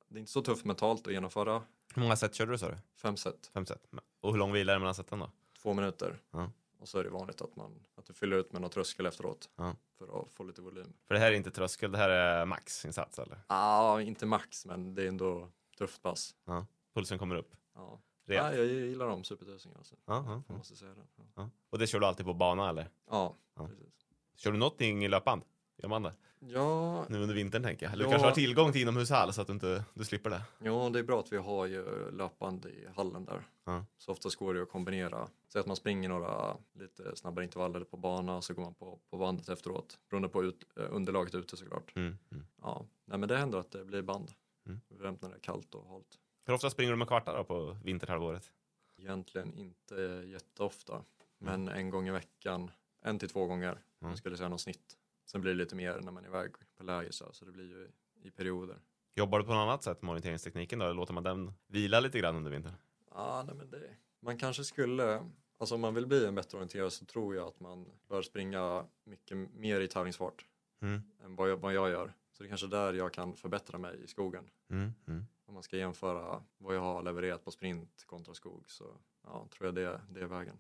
det 0.08 0.18
är 0.18 0.20
inte 0.20 0.32
så 0.32 0.42
tufft 0.42 0.66
mentalt 0.66 1.08
att 1.08 1.14
genomföra 1.14 1.64
Hur 1.96 2.02
många 2.02 2.16
set 2.16 2.36
körde 2.36 2.52
du 2.52 2.58
sa 2.58 2.70
du? 2.70 2.78
fem 2.96 3.18
set, 3.18 3.50
Fem 3.54 3.66
set? 3.66 3.90
Och 4.22 4.32
hur 4.32 4.40
lång 4.40 4.54
vila 4.54 4.72
är 4.72 4.76
det 4.76 4.80
mellan 4.80 4.96
seten 4.96 5.20
då? 5.20 5.32
två 5.62 5.74
minuter. 5.74 6.20
Ja. 6.32 6.52
Och 6.80 6.88
så 6.90 7.00
är 7.00 7.04
det 7.04 7.10
vanligt 7.10 7.42
att 7.42 7.56
man 7.56 7.86
att 7.96 8.06
du 8.06 8.14
fyller 8.14 8.38
ut 8.38 8.52
med 8.52 8.62
någon 8.62 8.70
tröskel 8.72 9.06
efteråt 9.06 9.50
Ja. 9.56 9.76
för 9.98 10.22
att 10.22 10.32
få 10.34 10.44
lite 10.44 10.62
volym. 10.62 10.94
För 11.06 11.14
det 11.16 11.20
här 11.20 11.32
är 11.32 11.36
inte 11.36 11.52
tröskel, 11.52 11.92
det 11.92 11.98
här 11.98 12.10
är 12.10 12.46
maxinsats 12.46 13.20
eller? 13.20 13.40
Ja, 13.48 14.02
inte 14.02 14.26
max, 14.26 14.66
men 14.66 14.96
det 14.96 15.04
är 15.04 15.08
ändå 15.08 15.50
tufft 15.78 16.02
pass. 16.02 16.36
Ja. 16.46 16.66
Pulsen 16.94 17.20
kommer 17.20 17.36
upp? 17.36 17.56
Ja. 17.76 18.00
Ja, 18.26 18.54
jag 18.56 18.66
gillar 18.66 19.08
de 19.08 19.24
supertusingarna. 19.24 19.78
Alltså. 19.80 19.96
Ja, 20.06 20.44
ja, 20.48 20.56
måste 20.56 20.76
säga 20.76 20.94
det. 21.36 21.50
Och 21.70 21.80
det 21.80 21.88
kör 21.88 22.00
du 22.00 22.06
alltid 22.06 22.26
på 22.26 22.34
bana 22.34 22.70
eller? 22.70 22.90
ja, 23.10 23.36
Ja. 23.56 23.68
precis. 23.68 23.94
Kör 24.36 24.52
du 24.52 24.58
någonting 24.58 25.06
i 25.06 25.08
löpband? 25.08 25.42
Gör 25.78 25.90
man 25.90 26.04
det? 26.04 26.14
Ja, 26.40 27.06
Nu 27.10 27.22
under 27.22 27.36
vintern 27.36 27.64
tänker 27.64 27.86
jag. 27.86 27.98
Du 27.98 28.04
Ja. 28.04 28.10
kanske 28.10 28.28
har 28.28 28.34
tillgång 28.36 28.72
till 28.72 28.82
inomhushall 28.82 29.34
så 29.34 29.42
att 29.42 29.48
du 29.48 29.54
inte 29.54 29.84
du 29.94 30.06
slipper 30.06 30.30
det. 30.30 30.42
ja, 30.60 30.90
det 30.94 31.00
är 31.00 31.04
bra 31.04 31.20
att 31.20 31.32
vi 31.34 31.38
har 31.38 31.66
ju 31.66 32.12
löpband 32.12 32.66
i 32.66 32.88
hallen 32.96 33.26
där. 33.26 33.42
Ja. 33.66 33.86
Så 33.98 34.12
oftast 34.12 34.36
går 34.36 34.54
det 34.54 34.62
att 34.62 34.70
kombinera. 34.70 35.28
Säg 35.48 35.60
att 35.60 35.66
man 35.68 35.76
springer 35.76 36.10
några 36.10 36.58
lite 36.74 37.16
snabbare 37.16 37.46
intervaller 37.46 37.84
på 37.84 37.98
bana 37.98 38.42
så 38.42 38.54
går 38.54 38.64
man 38.64 38.74
på, 38.74 39.00
på 39.10 39.18
bandet 39.18 39.50
efteråt. 39.50 40.00
Beroende 40.10 40.30
på 40.30 40.44
ut, 40.44 40.64
eh, 40.80 40.86
underlaget 40.90 41.36
ute 41.36 41.58
såklart. 41.58 41.96
Mm. 41.96 42.18
Mm. 42.32 42.46
Ja, 42.62 42.86
nej 43.06 43.18
men 43.20 43.30
det 43.30 43.38
händer 43.38 43.60
att 43.60 43.72
det 43.72 43.86
blir 43.86 44.02
band. 44.02 44.32
Mm. 44.66 44.80
När 44.88 45.12
det 45.30 45.36
är 45.36 45.40
kallt 45.40 45.76
och 45.76 45.90
halt. 45.90 46.20
Hur 46.46 46.54
ofta 46.54 46.70
springer 46.70 46.92
du 46.92 46.98
med 46.98 47.08
kvartar 47.08 47.44
på 47.44 47.78
vinterhalvåret? 47.84 48.52
Egentligen 49.00 49.54
inte 49.54 49.96
jätteofta. 50.28 51.04
Men 51.38 51.68
en 51.68 51.90
gång 51.90 52.08
i 52.08 52.12
veckan, 52.12 52.72
en 53.02 53.20
till 53.20 53.30
två 53.30 53.46
gånger. 53.46 53.80
Mm. 54.02 54.18
skulle 54.18 54.38
säga 54.38 54.50
något 54.50 54.62
snitt. 54.62 54.98
Sen 55.32 55.42
blir 55.42 55.52
det 55.52 55.58
lite 55.58 55.76
mer 55.76 56.00
när 56.02 56.12
man 56.12 56.24
är 56.24 56.28
iväg 56.28 56.52
på 56.78 56.84
läger 56.84 57.12
så, 57.12 57.34
så 57.34 57.46
det 57.46 57.52
blir 57.52 57.66
ju 57.66 57.88
i 58.24 58.32
perioder. 58.32 58.80
Jobbar 59.16 59.40
du 59.40 59.46
på 59.46 59.54
något 59.54 59.62
annat 59.62 59.84
sätt 59.84 60.02
med 60.02 60.12
orienteringstekniken 60.12 60.80
då? 60.80 60.86
Eller 60.86 60.96
låter 60.96 61.14
man 61.14 61.24
den 61.24 61.54
vila 61.68 62.00
lite 62.00 62.20
grann 62.20 62.36
under 62.36 62.52
vintern? 62.52 62.74
Ja, 63.12 63.44
nej 63.48 63.56
men 63.56 63.70
det. 63.70 63.96
Man 64.20 64.38
kanske 64.38 64.64
skulle, 64.64 65.26
alltså 65.58 65.76
om 65.76 65.82
man 65.82 65.94
vill 65.94 66.08
bli 66.08 66.26
en 66.26 66.36
bättre 66.36 66.58
orienterare 66.58 66.92
så 66.92 67.06
tror 67.06 67.36
jag 67.36 67.48
att 67.48 67.60
man 67.60 67.92
bör 68.08 68.22
springa 68.22 68.86
mycket 69.04 69.38
mer 69.38 69.82
i 69.82 69.88
tävlingsfart 69.88 70.46
Mm. 70.82 71.02
än 71.24 71.36
vad 71.36 71.50
jag, 71.50 71.58
vad 71.58 71.74
jag 71.74 71.90
gör. 71.90 72.14
Så 72.32 72.44
det 72.44 72.48
är 72.48 72.50
kanske 72.50 72.68
där 72.68 72.94
jag 72.94 73.14
kan 73.14 73.36
förbättra 73.36 73.78
mig 73.78 74.04
i 74.04 74.08
skogen. 74.08 74.50
Mm. 74.70 74.94
Mm. 75.08 75.26
Om 75.46 75.54
man 75.54 75.64
ska 75.64 75.78
jämföra 75.78 76.44
vad 76.58 76.76
jag 76.76 76.82
har 76.82 77.04
levererat 77.04 77.44
på 77.46 77.52
sprint 77.52 78.04
kontra 78.06 78.34
skog 78.34 78.64
så 78.68 78.98
ja, 79.24 79.48
tror 79.52 79.66
jag 79.68 79.76
det, 79.76 80.02
det 80.10 80.20
är 80.20 80.26
vägen. 80.26 80.60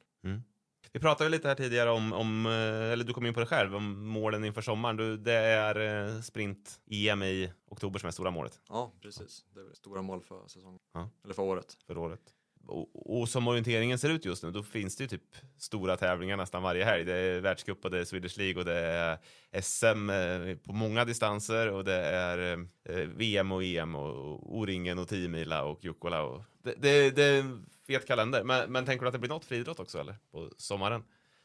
Vi 0.92 1.00
pratade 1.00 1.30
lite 1.30 1.48
här 1.48 1.56
tidigare 1.56 1.90
om, 1.90 2.14
om, 2.14 2.46
eh, 2.46 2.92
eller 2.92 3.04
du 3.04 3.14
kom 3.14 3.26
in 3.26 3.34
på 3.34 3.40
det 3.40 3.46
själv, 3.46 3.76
om 3.76 4.08
målen 4.08 4.46
inför 4.46 4.62
sommaren. 4.62 4.98
Du, 4.98 5.18
det 5.18 5.34
är 5.34 6.06
eh, 6.06 6.22
sprint-EM 6.22 7.24
i 7.24 7.52
oktober 7.70 8.00
som 8.00 8.08
är 8.08 8.12
stora 8.12 8.32
målet 8.32 8.62
Ja, 8.70 8.94
precis. 9.02 9.46
Det 9.54 9.60
är 9.60 9.74
stora 9.74 10.02
mål 10.02 10.22
för 10.22 10.48
säsongen. 10.48 10.80
Ja. 10.94 11.10
Eller 11.24 11.34
för 11.34 11.44
året. 11.44 11.78
för 11.88 11.98
året. 11.98 12.22
Och, 12.68 13.20
och 13.20 13.30
som 13.30 13.48
orienteringen 13.48 14.00
ser 14.00 14.10
ut 14.10 14.26
just 14.26 14.44
nu, 14.44 14.52
då 14.52 14.64
finns 14.64 14.96
det 14.96 15.04
ju 15.04 15.08
typ 15.08 15.36
stora 15.58 15.98
tävlingar 15.98 16.38
nästan 16.38 16.64
varje 16.64 16.86
helg. 16.86 17.06
Det 17.06 17.14
är 17.14 17.42
världscup 17.42 17.86
och 17.86 17.92
det 17.92 18.00
är 18.00 18.06
Swedish 18.06 18.38
League 18.38 18.60
och 18.60 18.66
det 18.66 18.80
är 18.80 19.18
SM 19.62 20.10
eh, 20.10 20.58
på 20.58 20.74
många 20.74 21.06
distanser 21.06 21.72
och 21.72 21.84
det 21.84 22.02
är 22.06 22.68
VM 23.06 23.52
och 23.52 23.64
EM 23.64 23.96
och 23.96 24.58
O-ringen 24.58 25.00
och 25.00 25.08
10 25.08 25.28
mila 25.30 25.64
och 25.64 25.86
Jukkola. 25.86 26.24
Och 26.24 26.44
det, 26.64 26.76
det, 26.78 27.12
det 27.12 27.46
fet 27.88 28.06
kalender. 28.06 28.44
Men, 28.44 28.72
men 28.72 28.86
tänker 28.86 29.02
du 29.04 29.08
att 29.08 29.14
det 29.14 29.20
blir 29.20 29.30
något 29.30 29.46
friidrott 29.46 29.80
också 29.80 30.00
eller? 30.00 30.16
På 30.32 30.50
sommaren? 30.58 31.04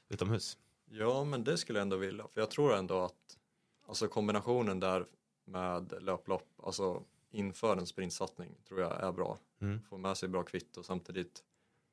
Utomhus? 0.08 0.58
Ja, 0.90 1.24
men 1.24 1.44
det 1.44 1.58
skulle 1.58 1.78
jag 1.78 1.82
ändå 1.82 1.96
vilja. 1.96 2.26
För 2.28 2.40
jag 2.40 2.50
tror 2.50 2.74
ändå 2.74 3.00
att 3.04 3.38
alltså 3.86 4.08
kombinationen 4.08 4.80
där 4.80 5.06
med 5.44 5.94
löplopp, 6.02 6.48
alltså 6.62 7.02
inför 7.30 7.76
en 7.76 7.86
sprintsatsning 7.86 8.54
tror 8.68 8.80
jag 8.80 9.00
är 9.02 9.12
bra. 9.12 9.38
Mm. 9.60 9.80
Få 9.90 9.98
med 9.98 10.16
sig 10.16 10.28
bra 10.28 10.42
kvitt 10.42 10.76
och 10.76 10.84
samtidigt 10.84 11.42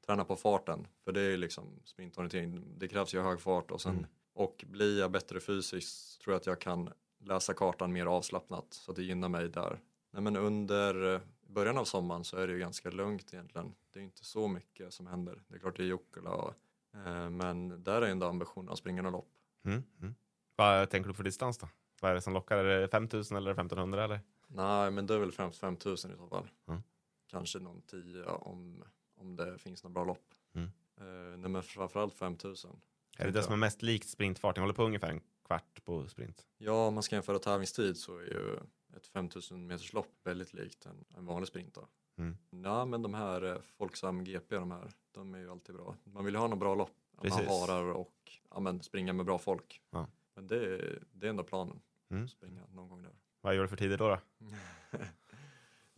träna 0.06 0.26
på 0.26 0.36
farten. 0.36 0.88
För 1.04 1.12
det 1.12 1.22
är 1.22 1.38
liksom 1.38 1.80
sprintorientering, 1.84 2.64
det 2.78 2.88
krävs 2.88 3.14
ju 3.14 3.22
hög 3.22 3.42
fart 3.42 3.72
och 3.72 3.82
sen 3.82 3.92
Mm. 3.92 4.06
och 4.34 4.66
blir 4.68 5.00
jag 5.00 5.12
bättre 5.12 5.40
fysiskt 5.40 6.22
tror 6.22 6.34
jag 6.34 6.40
att 6.40 6.46
jag 6.46 6.62
kan 6.62 6.90
läsa 7.20 7.54
kartan 7.54 7.94
mer 7.94 8.06
avslappnat 8.06 8.66
så 8.70 8.92
att 8.92 8.96
det 8.96 9.04
gynnar 9.04 9.30
mig 9.30 9.50
där. 9.50 9.80
Nej, 10.12 10.22
men 10.24 10.36
under 10.36 11.22
början 11.50 11.78
av 11.78 11.86
sommaren 11.86 12.24
så 12.24 12.38
är 12.38 12.48
det 12.48 12.54
ju 12.54 12.60
ganska 12.60 12.90
lugnt 12.90 13.34
egentligen. 13.34 13.76
Det 13.94 14.00
är 14.00 14.04
inte 14.04 14.26
så 14.26 14.48
mycket 14.48 14.94
som 14.94 15.08
händer. 15.08 15.44
Det 15.48 15.56
är 15.56 15.60
klart 15.60 15.78
det 15.78 15.84
är 15.84 15.94
och, 15.94 16.54
eh, 16.94 17.30
men 17.30 17.84
där 17.84 18.02
är 18.02 18.08
ändå 18.08 18.28
ambitionen 18.28 18.70
att 18.70 18.78
springa 18.78 19.02
något 19.02 19.12
lopp. 19.12 19.30
Mm. 19.66 19.84
Mm. 20.02 20.16
Vad 20.56 20.90
tänker 20.90 21.08
du 21.08 21.14
för 21.14 21.24
distans 21.24 21.58
då? 21.58 21.70
Vad 22.02 22.12
är 22.12 22.16
det 22.16 22.22
som 22.22 22.34
lockar? 22.34 22.58
Är 22.58 22.82
det 22.82 22.88
5000 22.88 23.38
eller 23.38 23.52
1500 23.52 24.04
eller? 24.04 24.20
Nej, 24.48 24.92
men 24.92 25.08
det 25.08 25.14
är 25.14 25.18
väl 25.20 25.32
främst 25.32 25.60
5000 25.60 26.12
i 26.12 26.16
så 26.18 26.28
fall. 26.28 26.50
Mm. 26.68 26.82
Kanske 27.28 27.60
någon 27.60 27.82
10 27.82 28.24
om, 28.26 28.84
om 29.16 29.36
det 29.36 29.58
finns 29.58 29.84
några 29.84 29.94
bra 29.94 30.04
lopp. 30.04 30.34
Mm. 30.56 30.72
Eh, 30.98 31.38
nej, 31.38 31.50
men 31.50 31.64
framförallt 31.64 32.14
5000. 32.14 32.82
Är 33.18 33.26
det 33.26 33.32
det 33.32 33.44
som 33.44 33.54
är 33.54 33.58
mest 33.58 33.82
likt 33.82 34.10
sprintfart? 34.10 34.58
Jag 34.58 34.62
håller 34.62 34.74
på 34.74 34.84
ungefär 34.84 35.10
en 35.10 35.22
kvart 35.46 35.84
på 35.86 36.08
sprint. 36.08 36.48
Ja, 36.58 36.88
om 36.88 36.94
man 36.94 37.04
ska 37.04 37.16
jämföra 37.16 37.40
tävlingstid 37.40 37.98
så 37.98 38.18
är 38.18 38.24
ju 38.24 38.60
ett 38.98 39.08
5000 39.08 39.68
meters 39.68 39.94
lopp 39.94 40.12
väldigt 40.24 40.54
likt 40.54 40.86
en, 40.86 41.06
en 41.18 41.26
vanlig 41.26 41.48
sprint. 41.48 41.74
Då. 41.74 41.88
Mm. 42.18 42.38
Ja, 42.64 42.86
men 42.86 43.02
de 43.02 43.14
här 43.14 43.42
eh, 43.56 43.62
Folksam 43.78 44.24
GP, 44.24 44.56
de 44.56 44.72
här, 44.72 44.92
de 45.12 45.34
är 45.34 45.40
ju 45.40 45.52
alltid 45.52 45.76
bra. 45.76 45.96
Man 46.04 46.26
vill 46.26 46.34
ju 46.34 46.40
ha 46.40 46.48
något 46.48 46.60
bra 46.60 46.76
lopp. 46.76 46.92
Man 47.12 47.22
Precis. 47.24 47.48
harar 47.48 47.84
och 47.84 48.32
ja, 48.50 48.60
men 48.60 48.82
springa 48.84 49.14
med 49.14 49.26
bra 49.26 49.38
folk. 49.38 49.82
Ja. 49.90 50.08
Men 50.36 50.48
det, 50.48 50.56
är- 50.76 51.04
det 51.12 51.26
är 51.26 51.30
ändå 51.30 51.44
planen. 51.44 51.82
Mm. 52.12 52.28
Springa 52.28 52.62
någon 52.72 52.90
gång 52.90 53.04
där. 53.04 53.12
Vad 53.42 53.56
gör 53.56 53.62
du 53.62 53.68
för 53.68 53.78
tider 53.78 53.98
då? 53.98 54.08
då? 54.10 54.20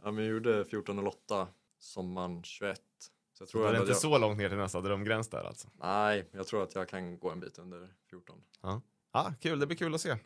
Ja, 0.04 0.12
men 0.12 0.24
jag 0.24 0.34
gjorde 0.34 0.64
14.08 0.64 1.48
sommaren 1.80 2.44
21. 2.44 2.82
Så 3.34 3.42
jag 3.42 3.48
Så 3.50 3.52
tror 3.52 3.64
det 3.64 3.70
är 3.70 3.80
inte 3.80 3.92
jag, 3.92 3.98
så 3.98 4.18
långt 4.18 4.38
ner 4.38 4.50
till 4.50 4.58
nästa 4.58 4.82
drömgräns 4.82 5.30
där 5.30 5.44
alltså. 5.44 5.68
Nej, 5.74 6.28
jag 6.32 6.48
tror 6.48 6.64
att 6.64 6.76
jag 6.76 6.90
kan 6.90 7.20
gå 7.20 7.30
en 7.32 7.40
bit 7.40 7.60
under 7.60 7.94
14. 8.10 8.44
Ja, 9.12 9.34
kul, 9.40 9.60
det 9.60 9.68
blir 9.68 9.78
kul 9.78 9.96
att 9.96 10.02
se. 10.02 10.18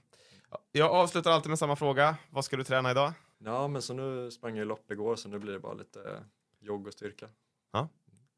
Ja, 0.49 0.59
Jag 0.71 0.91
avslutar 0.91 1.31
alltid 1.31 1.49
med 1.49 1.59
samma 1.59 1.75
fråga. 1.75 2.17
Vad 2.29 2.45
ska 2.45 2.57
du 2.57 2.63
träna 2.63 2.91
idag? 2.91 3.13
Ja, 3.37 3.67
men 3.67 3.81
så 3.81 3.93
nu 3.93 4.31
sprang 4.31 4.57
jag 4.57 4.67
lopp 4.67 4.91
igår 4.91 5.15
så 5.15 5.29
nu 5.29 5.39
blir 5.39 5.53
det 5.53 5.59
bara 5.59 5.73
lite 5.73 6.23
jogg 6.59 6.87
och 6.87 6.93
styrka. 6.93 7.29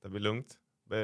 Det 0.01 0.09
blir 0.09 0.21
lugnt. 0.21 0.57
Eh, 0.91 0.97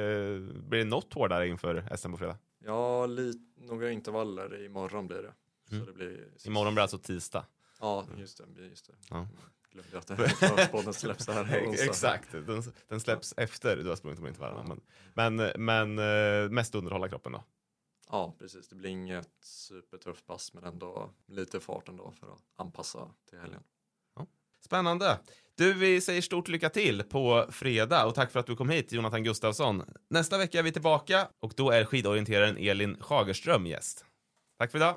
Blir 0.62 0.78
det 0.78 0.84
något 0.84 1.14
hårdare 1.14 1.48
inför 1.48 1.96
SM 1.96 2.10
på 2.12 2.16
fredag? 2.18 2.36
Ja, 2.58 3.06
li- 3.06 3.40
några 3.56 3.90
intervaller 3.90 4.64
imorgon 4.64 5.06
blir 5.06 5.22
det. 5.22 5.32
Mm. 5.70 5.84
Så 5.84 5.90
det 5.90 5.96
blir 5.96 6.28
Imorgon 6.44 6.74
blir 6.74 6.82
alltså 6.82 6.98
tisdag. 6.98 7.46
Ja, 7.80 8.04
just 8.18 8.38
det. 8.56 8.62
Just 8.62 8.86
det. 8.86 8.92
Ja. 9.10 9.28
Glömde 9.72 9.98
att 10.62 10.72
podden 10.72 10.94
släpps 10.94 11.28
här. 11.28 11.44
Exakt, 11.88 12.32
den, 12.32 12.62
den 12.88 13.00
släpps 13.00 13.34
efter 13.36 13.76
du 13.76 13.88
har 13.88 13.96
sprungit 13.96 14.20
de 14.20 14.26
intervallerna. 14.28 14.76
Men, 15.14 15.36
men, 15.36 15.64
men 15.64 15.98
eh, 16.44 16.50
mest 16.50 16.74
underhålla 16.74 17.08
kroppen 17.08 17.32
då. 17.32 17.44
Ja, 18.14 18.36
precis. 18.38 18.68
Det 18.68 18.74
blir 18.74 18.90
inget 18.90 19.30
supertufft 19.40 20.26
pass 20.26 20.54
men 20.54 20.64
ändå 20.64 21.10
lite 21.26 21.60
fart 21.60 21.88
ändå 21.88 22.12
för 22.20 22.26
att 22.26 22.42
anpassa 22.56 23.10
till 23.30 23.38
helgen. 23.38 23.62
Spännande. 24.64 25.18
Du, 25.54 25.72
vi 25.72 26.00
säger 26.00 26.22
stort 26.22 26.48
lycka 26.48 26.70
till 26.70 27.02
på 27.02 27.46
fredag 27.50 28.06
och 28.06 28.14
tack 28.14 28.32
för 28.32 28.40
att 28.40 28.46
du 28.46 28.56
kom 28.56 28.68
hit, 28.68 28.92
Jonathan 28.92 29.24
Gustafsson. 29.24 29.82
Nästa 30.10 30.38
vecka 30.38 30.58
är 30.58 30.62
vi 30.62 30.72
tillbaka 30.72 31.28
och 31.40 31.52
då 31.56 31.70
är 31.70 31.84
skidorienteraren 31.84 32.56
Elin 32.56 32.96
Schagerström 33.00 33.66
gäst. 33.66 34.04
Tack 34.58 34.70
för 34.70 34.78
idag. 34.78 34.96